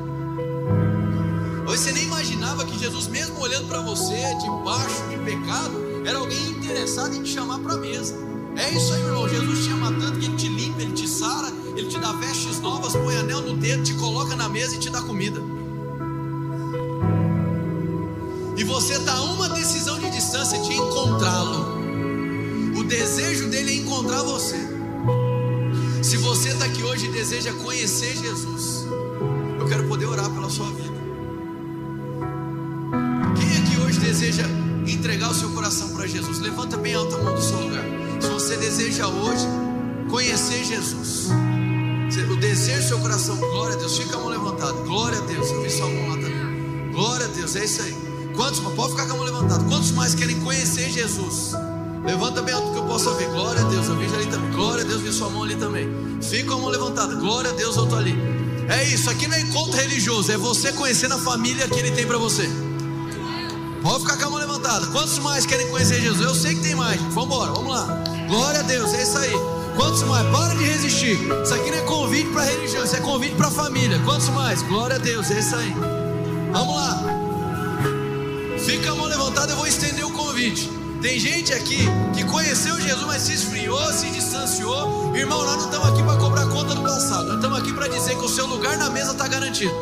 Talvez 1.71 1.87
você 1.87 1.93
nem 1.93 2.03
imaginava 2.03 2.65
que 2.65 2.77
Jesus, 2.77 3.07
mesmo 3.07 3.39
olhando 3.39 3.65
para 3.69 3.79
você 3.79 4.13
debaixo 4.41 5.07
de 5.09 5.15
pecado, 5.19 6.03
era 6.05 6.17
alguém 6.17 6.49
interessado 6.49 7.15
em 7.15 7.23
te 7.23 7.31
chamar 7.31 7.59
para 7.59 7.75
a 7.75 7.77
mesa. 7.77 8.13
É 8.57 8.71
isso 8.71 8.93
aí, 8.93 9.01
irmão. 9.01 9.25
Jesus 9.29 9.63
te 9.63 9.71
ama 9.71 9.89
tanto 9.89 10.19
que 10.19 10.25
ele 10.25 10.35
te 10.35 10.49
limpa, 10.49 10.81
ele 10.81 10.91
te 10.91 11.07
sara, 11.07 11.47
ele 11.77 11.87
te 11.87 11.97
dá 11.97 12.11
vestes 12.11 12.59
novas, 12.59 12.91
põe 12.91 13.15
anel 13.15 13.39
no 13.39 13.55
dedo, 13.55 13.83
te 13.83 13.93
coloca 13.93 14.35
na 14.35 14.49
mesa 14.49 14.75
e 14.75 14.79
te 14.79 14.89
dá 14.89 15.01
comida. 15.01 15.41
E 18.57 18.63
você 18.65 18.95
está 18.95 19.13
a 19.13 19.21
uma 19.21 19.47
decisão 19.47 19.97
de 19.97 20.09
distância 20.09 20.59
de 20.59 20.73
encontrá-lo. 20.73 21.79
O 22.77 22.83
desejo 22.83 23.47
dele 23.47 23.71
é 23.71 23.75
encontrar 23.75 24.23
você. 24.23 24.57
Se 26.03 26.17
você 26.17 26.49
está 26.49 26.65
aqui 26.65 26.83
hoje 26.83 27.05
e 27.05 27.11
deseja 27.13 27.53
conhecer 27.53 28.13
Jesus, 28.17 28.87
eu 29.57 29.65
quero 29.69 29.87
poder 29.87 30.07
orar 30.07 30.29
pela 30.31 30.49
sua 30.49 30.69
vida. 30.71 30.90
Deseja 34.11 34.43
entregar 34.85 35.31
o 35.31 35.33
seu 35.33 35.49
coração 35.51 35.87
para 35.91 36.05
Jesus? 36.05 36.39
Levanta 36.39 36.75
bem 36.75 36.93
alto 36.93 37.15
a 37.15 37.23
mão 37.23 37.33
do 37.33 37.41
seu 37.41 37.57
lugar. 37.57 37.83
Se 38.19 38.27
você 38.27 38.57
deseja 38.57 39.07
hoje 39.07 39.47
conhecer 40.09 40.65
Jesus, 40.65 41.29
o 42.29 42.35
desejo 42.35 42.81
do 42.81 42.87
seu 42.89 42.99
coração, 42.99 43.37
glória 43.37 43.77
a 43.77 43.79
Deus, 43.79 43.97
fica 43.97 44.17
a 44.17 44.19
mão 44.19 44.27
levantada, 44.27 44.73
glória 44.81 45.17
a 45.17 45.21
Deus, 45.21 45.49
eu 45.49 45.61
vi 45.61 45.69
sua 45.69 45.87
mão 45.87 46.09
lá 46.09 46.15
também, 46.15 46.91
glória 46.91 47.25
a 47.25 47.29
Deus, 47.29 47.55
é 47.55 47.63
isso 47.63 47.81
aí. 47.83 47.95
Quantos, 48.35 48.59
pode 48.59 48.91
ficar 48.91 49.05
com 49.05 49.13
a 49.13 49.15
mão 49.15 49.25
levantada. 49.25 49.63
Quantos 49.63 49.91
mais 49.91 50.13
querem 50.13 50.39
conhecer 50.41 50.89
Jesus? 50.89 51.53
Levanta 52.05 52.41
bem 52.41 52.53
alto 52.53 52.73
que 52.73 52.79
eu 52.79 52.85
possa 52.85 53.13
ver. 53.13 53.29
Glória 53.29 53.61
a 53.61 53.69
Deus, 53.69 53.87
eu 53.87 53.95
vejo 53.97 54.15
ali 54.15 54.25
também. 54.25 54.51
Glória 54.51 54.83
a 54.83 54.87
Deus, 54.87 55.01
vi 55.01 55.11
sua 55.13 55.29
mão 55.29 55.43
ali 55.43 55.55
também. 55.55 55.87
Fica 56.21 56.49
com 56.49 56.53
a 56.55 56.57
mão 56.57 56.69
levantada. 56.69 57.15
Glória 57.15 57.51
a 57.51 57.53
Deus, 57.53 57.75
eu 57.77 57.83
estou 57.83 57.97
ali. 57.97 58.15
É 58.69 58.83
isso, 58.85 59.09
aqui 59.09 59.27
não 59.27 59.35
é 59.35 59.41
encontro 59.41 59.77
religioso, 59.77 60.31
é 60.31 60.37
você 60.37 60.71
conhecendo 60.71 61.15
a 61.15 61.17
família 61.17 61.67
que 61.67 61.77
ele 61.77 61.91
tem 61.91 62.07
para 62.07 62.17
você. 62.17 62.49
Pode 63.81 64.03
ficar 64.03 64.17
com 64.17 64.25
a 64.25 64.29
mão 64.29 64.39
levantada. 64.39 64.87
Quantos 64.87 65.17
mais 65.19 65.45
querem 65.45 65.67
conhecer 65.69 65.99
Jesus? 65.99 66.21
Eu 66.21 66.35
sei 66.35 66.55
que 66.55 66.61
tem 66.61 66.75
mais. 66.75 67.01
Vamos 67.01 67.25
embora, 67.25 67.51
vamos 67.51 67.73
lá. 67.73 67.85
Glória 68.27 68.59
a 68.59 68.63
Deus, 68.63 68.93
é 68.93 69.03
isso 69.03 69.17
aí. 69.17 69.33
Quantos 69.75 70.03
mais? 70.03 70.27
Para 70.29 70.53
de 70.53 70.63
resistir. 70.63 71.17
Isso 71.43 71.53
aqui 71.53 71.71
não 71.71 71.77
é 71.77 71.81
convite 71.81 72.29
para 72.29 72.43
religião, 72.43 72.83
isso 72.83 72.95
é 72.95 72.99
convite 72.99 73.35
para 73.35 73.49
família. 73.49 73.99
Quantos 74.05 74.29
mais? 74.29 74.61
Glória 74.63 74.97
a 74.97 74.99
Deus, 74.99 75.31
é 75.31 75.39
isso 75.39 75.55
aí. 75.55 75.73
Vamos 76.51 76.75
lá. 76.75 77.03
Fica 78.59 78.91
a 78.91 78.95
mão 78.95 79.07
levantada, 79.07 79.53
eu 79.53 79.57
vou 79.57 79.65
estender 79.65 80.05
o 80.05 80.11
convite. 80.11 80.69
Tem 81.01 81.19
gente 81.19 81.51
aqui 81.51 81.79
que 82.13 82.23
conheceu 82.25 82.79
Jesus, 82.79 83.05
mas 83.07 83.23
se 83.23 83.33
esfriou, 83.33 83.91
se 83.91 84.11
distanciou. 84.11 85.15
Irmão, 85.15 85.43
nós 85.43 85.57
não 85.57 85.65
estamos 85.65 85.87
aqui 85.87 86.03
para 86.03 86.17
cobrar 86.17 86.45
conta 86.45 86.75
do 86.75 86.81
passado. 86.81 87.25
Nós 87.25 87.35
estamos 87.37 87.57
aqui 87.57 87.73
para 87.73 87.87
dizer 87.87 88.15
que 88.15 88.23
o 88.23 88.29
seu 88.29 88.45
lugar 88.45 88.77
na 88.77 88.91
mesa 88.91 89.11
está 89.11 89.27
garantido. 89.27 89.73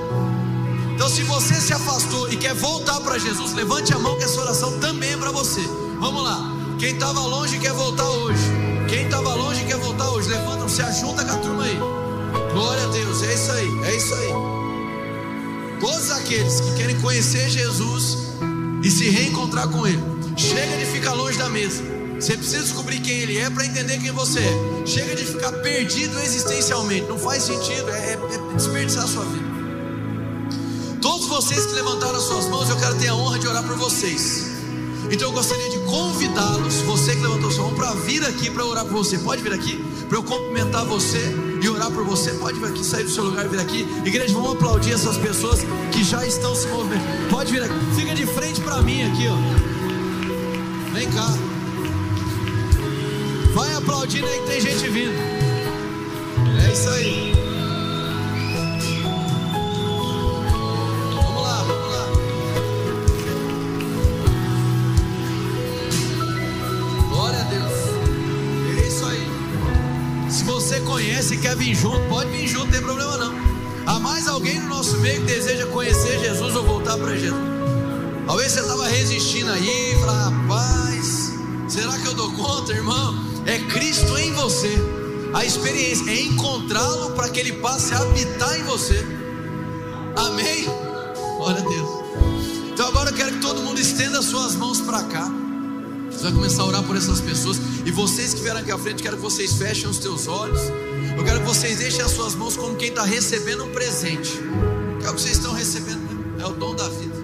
Então, 0.99 1.07
se 1.07 1.23
você 1.23 1.53
se 1.55 1.71
afastou 1.71 2.29
e 2.29 2.35
quer 2.35 2.53
voltar 2.53 2.99
para 2.99 3.17
Jesus, 3.17 3.53
levante 3.53 3.93
a 3.93 3.97
mão 3.97 4.17
que 4.17 4.25
essa 4.25 4.37
oração 4.41 4.77
também 4.79 5.13
é 5.13 5.15
para 5.15 5.31
você. 5.31 5.61
Vamos 5.97 6.21
lá. 6.21 6.51
Quem 6.77 6.91
estava 6.91 7.21
longe 7.21 7.57
quer 7.57 7.71
voltar 7.71 8.03
hoje. 8.03 8.43
Quem 8.89 9.05
estava 9.05 9.33
longe 9.33 9.63
quer 9.63 9.77
voltar 9.77 10.09
hoje. 10.09 10.27
Levanta, 10.27 10.67
se 10.67 10.81
ajunta 10.81 11.23
com 11.23 11.31
a 11.31 11.37
turma 11.37 11.63
aí. 11.63 11.79
Glória 12.51 12.83
a 12.83 12.87
Deus. 12.87 13.23
É 13.23 13.33
isso 13.33 13.49
aí. 13.49 13.79
É 13.85 13.95
isso 13.95 14.13
aí. 14.13 15.79
Todos 15.79 16.11
aqueles 16.11 16.59
que 16.59 16.75
querem 16.75 16.99
conhecer 16.99 17.49
Jesus 17.49 18.17
e 18.83 18.91
se 18.91 19.09
reencontrar 19.09 19.69
com 19.69 19.87
Ele. 19.87 20.03
Chega 20.35 20.79
de 20.79 20.85
ficar 20.85 21.13
longe 21.13 21.37
da 21.37 21.47
mesa. 21.47 21.81
Você 22.19 22.35
precisa 22.35 22.63
descobrir 22.63 22.99
quem 22.99 23.19
Ele 23.19 23.37
é 23.37 23.49
para 23.49 23.65
entender 23.65 23.99
quem 23.99 24.11
você 24.11 24.39
é. 24.41 24.85
Chega 24.85 25.15
de 25.15 25.23
ficar 25.23 25.53
perdido 25.61 26.19
existencialmente. 26.19 27.07
Não 27.07 27.17
faz 27.17 27.43
sentido, 27.43 27.89
é, 27.89 27.99
é, 27.99 28.19
é 28.51 28.53
desperdiçar 28.57 29.05
a 29.05 29.07
sua 29.07 29.23
vida. 29.23 29.48
Todos 31.09 31.25
vocês 31.25 31.65
que 31.65 31.73
levantaram 31.73 32.17
as 32.17 32.23
suas 32.23 32.45
mãos, 32.49 32.69
eu 32.69 32.77
quero 32.77 32.95
ter 32.99 33.07
a 33.07 33.15
honra 33.15 33.39
de 33.39 33.47
orar 33.47 33.63
por 33.63 33.75
vocês. 33.77 34.45
Então 35.09 35.29
eu 35.29 35.31
gostaria 35.31 35.67
de 35.71 35.79
convidá-los, 35.79 36.81
você 36.81 37.15
que 37.15 37.21
levantou 37.23 37.49
sua 37.49 37.63
mão, 37.63 37.73
para 37.73 37.95
vir 37.95 38.23
aqui 38.23 38.51
para 38.51 38.63
orar 38.63 38.85
por 38.85 38.93
você. 38.93 39.17
Pode 39.17 39.41
vir 39.41 39.51
aqui, 39.51 39.83
para 40.07 40.19
eu 40.19 40.21
cumprimentar 40.21 40.85
você 40.85 41.35
e 41.63 41.67
orar 41.67 41.89
por 41.89 42.05
você. 42.05 42.33
Pode 42.33 42.59
vir 42.59 42.67
aqui, 42.67 42.85
sair 42.85 43.05
do 43.05 43.09
seu 43.09 43.23
lugar 43.23 43.43
e 43.47 43.49
vir 43.49 43.59
aqui. 43.59 43.87
Igreja, 44.05 44.35
vamos 44.35 44.51
aplaudir 44.51 44.93
essas 44.93 45.17
pessoas 45.17 45.61
que 45.91 46.03
já 46.03 46.23
estão 46.27 46.53
se 46.53 46.67
movendo. 46.67 47.01
Pode 47.31 47.51
vir 47.51 47.63
aqui, 47.63 47.73
fica 47.95 48.13
de 48.13 48.27
frente 48.27 48.61
para 48.61 48.79
mim 48.83 49.01
aqui, 49.11 49.27
ó. 49.29 50.93
Vem 50.93 51.09
cá. 51.09 51.27
Vai 53.55 53.73
aplaudindo 53.73 54.27
aí 54.27 54.39
que 54.41 54.45
tem 54.45 54.61
gente 54.61 54.87
vindo. 54.89 55.17
É 56.67 56.71
isso 56.71 56.89
aí. 56.91 57.38
Conhece 71.19 71.35
e 71.35 71.37
quer 71.37 71.55
vir 71.57 71.75
junto, 71.75 71.99
pode 72.07 72.31
vir 72.31 72.47
junto, 72.47 72.65
não 72.65 72.71
tem 72.71 72.81
problema 72.81 73.17
não. 73.17 73.33
Há 73.85 73.99
mais 73.99 74.27
alguém 74.27 74.57
no 74.61 74.69
nosso 74.69 74.97
meio 74.99 75.19
que 75.19 75.33
deseja 75.33 75.65
conhecer 75.67 76.17
Jesus 76.19 76.55
ou 76.55 76.63
voltar 76.63 76.97
para 76.97 77.13
Jesus? 77.13 77.41
Talvez 78.25 78.51
você 78.51 78.59
estava 78.61 78.87
resistindo 78.87 79.51
aí, 79.51 79.97
falar, 79.99 80.29
rapaz, 80.29 81.33
será 81.67 81.97
que 81.97 82.07
eu 82.07 82.13
dou 82.13 82.31
conta, 82.33 82.71
irmão? 82.71 83.15
É 83.45 83.57
Cristo 83.59 84.17
em 84.17 84.31
você. 84.33 84.77
A 85.33 85.43
experiência 85.43 86.09
é 86.09 86.21
encontrá-lo 86.21 87.11
para 87.11 87.27
que 87.29 87.39
ele 87.39 87.53
passe 87.53 87.93
a 87.93 87.99
habitar 87.99 88.57
em 88.57 88.63
você. 88.63 89.05
Amém? 90.15 90.65
Glória 91.37 91.61
a 91.61 91.67
Deus. 91.67 91.89
Então 92.71 92.87
agora 92.87 93.09
eu 93.09 93.15
quero 93.15 93.33
que 93.33 93.39
todo 93.39 93.61
mundo 93.61 93.79
estenda 93.79 94.21
suas 94.21 94.55
mãos 94.55 94.79
para 94.79 95.03
cá. 95.03 95.29
Você 96.09 96.23
vai 96.23 96.31
começar 96.31 96.63
a 96.63 96.65
orar 96.65 96.83
por 96.83 96.95
essas 96.95 97.19
pessoas. 97.19 97.59
E 97.85 97.91
vocês 97.91 98.33
que 98.33 98.41
vieram 98.41 98.61
aqui 98.61 98.71
à 98.71 98.77
frente, 98.77 99.03
quero 99.03 99.17
que 99.17 99.21
vocês 99.21 99.53
fechem 99.53 99.89
os 99.89 99.97
teus 99.97 100.25
olhos. 100.27 100.61
Eu 101.19 101.25
quero 101.25 101.41
que 101.41 101.45
vocês 101.47 101.79
deixem 101.79 102.01
as 102.01 102.11
suas 102.11 102.33
mãos 102.33 102.55
como 102.55 102.77
quem 102.77 102.87
está 102.87 103.03
recebendo 103.03 103.65
um 103.65 103.71
presente. 103.73 104.31
Que 104.99 105.05
é 105.05 105.09
o 105.09 105.13
que 105.13 105.21
vocês 105.21 105.35
estão 105.35 105.51
recebendo, 105.51 105.99
é 106.39 106.45
o 106.45 106.53
dom 106.53 106.73
da 106.73 106.87
vida. 106.87 107.17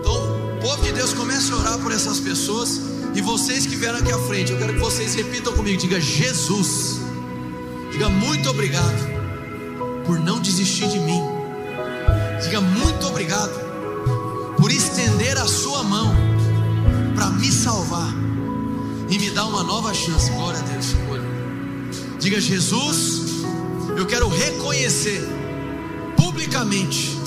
Então, 0.00 0.58
povo 0.62 0.82
de 0.82 0.92
Deus 0.92 1.12
comece 1.12 1.52
a 1.52 1.56
orar 1.56 1.78
por 1.80 1.92
essas 1.92 2.20
pessoas. 2.20 2.80
E 3.14 3.20
vocês 3.20 3.66
que 3.66 3.76
vieram 3.76 3.98
aqui 3.98 4.10
à 4.10 4.18
frente, 4.18 4.50
eu 4.50 4.58
quero 4.58 4.72
que 4.72 4.80
vocês 4.80 5.14
repitam 5.14 5.52
comigo. 5.52 5.78
Diga 5.78 6.00
Jesus. 6.00 7.00
Diga 7.92 8.08
muito 8.08 8.48
obrigado 8.48 9.12
por 10.06 10.18
não 10.18 10.40
desistir 10.40 10.88
de 10.88 11.00
mim. 11.00 11.20
Diga 12.42 12.62
muito 12.62 13.06
obrigado 13.06 13.52
por 14.56 14.72
estender 14.72 15.36
a 15.36 15.46
sua 15.46 15.82
mão 15.82 16.14
para 17.14 17.28
me 17.28 17.52
salvar 17.52 18.10
e 19.10 19.18
me 19.18 19.30
dar 19.32 19.44
uma 19.44 19.62
nova 19.62 19.92
chance. 19.92 20.30
Glória 20.30 20.60
a 20.60 20.62
Deus. 20.62 21.03
Diga 22.24 22.40
Jesus, 22.40 23.44
eu 23.98 24.06
quero 24.06 24.28
reconhecer 24.28 25.20
publicamente 26.16 27.18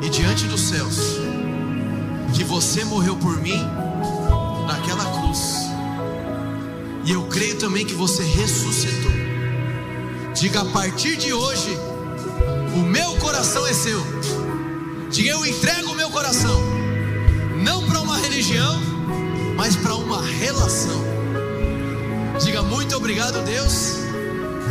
e 0.00 0.08
diante 0.08 0.44
dos 0.44 0.60
céus 0.60 1.18
que 2.32 2.44
você 2.44 2.84
morreu 2.84 3.16
por 3.16 3.42
mim 3.42 3.60
naquela 4.68 5.04
cruz. 5.18 5.56
E 7.04 7.10
eu 7.10 7.24
creio 7.24 7.56
também 7.56 7.84
que 7.84 7.94
você 7.94 8.22
ressuscitou. 8.22 9.10
Diga 10.32 10.60
a 10.60 10.66
partir 10.66 11.16
de 11.16 11.32
hoje, 11.32 11.76
o 12.76 12.78
meu 12.78 13.16
coração 13.16 13.66
é 13.66 13.72
seu. 13.72 14.00
Diga 15.10 15.30
eu 15.30 15.44
entrego 15.44 15.90
o 15.90 15.96
meu 15.96 16.10
coração, 16.10 16.60
não 17.64 17.84
para 17.88 18.00
uma 18.00 18.18
religião, 18.18 18.80
mas 19.56 19.74
para 19.74 19.96
uma 19.96 20.22
relação. 20.22 21.02
Diga 22.40 22.62
muito 22.62 22.96
obrigado, 22.96 23.44
Deus, 23.44 24.01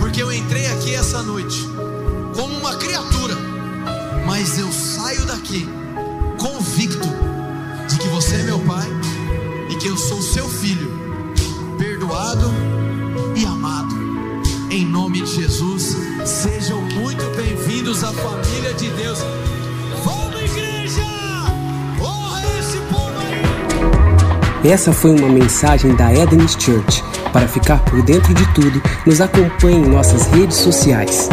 porque 0.02 0.24
eu 0.24 0.34
entrei 0.34 0.66
aqui 0.66 0.96
essa 0.96 1.22
noite 1.22 1.70
como 2.36 2.58
uma 2.58 2.76
criatura, 2.76 3.36
mas 4.26 4.58
eu 4.58 4.72
saio 4.72 5.24
daqui 5.28 5.70
convicto 6.40 7.08
de 7.88 8.00
que 8.00 8.08
você 8.08 8.38
é 8.38 8.44
meu 8.44 8.60
Pai 8.62 8.88
e 9.70 9.76
que 9.76 9.88
eu 9.88 9.96
sou 9.96 10.20
seu 10.20 10.50
filho, 10.50 10.92
perdoado 11.78 12.52
e 13.36 13.46
amado. 13.46 13.96
Em 14.72 14.86
nome 14.86 15.22
de 15.22 15.36
Jesus, 15.36 15.96
sejam 16.26 16.82
muito 16.82 17.24
bem-vindos 17.36 18.04
à 18.04 18.12
família 18.12 18.74
de 18.74 18.90
Deus. 18.90 19.20
Vamos, 20.04 20.42
igreja! 20.42 21.06
Honra 22.02 22.42
esse 22.60 22.78
povo 22.92 23.20
aí! 24.64 24.72
Essa 24.72 24.92
foi 24.92 25.12
uma 25.12 25.30
mensagem 25.30 25.96
da 25.96 26.12
Eden's 26.12 26.58
Church. 26.60 27.11
Para 27.32 27.48
ficar 27.48 27.80
por 27.86 28.02
dentro 28.04 28.34
de 28.34 28.46
tudo, 28.54 28.82
nos 29.06 29.22
acompanhe 29.22 29.78
em 29.78 29.90
nossas 29.90 30.28
redes 30.28 30.58
sociais. 30.58 31.30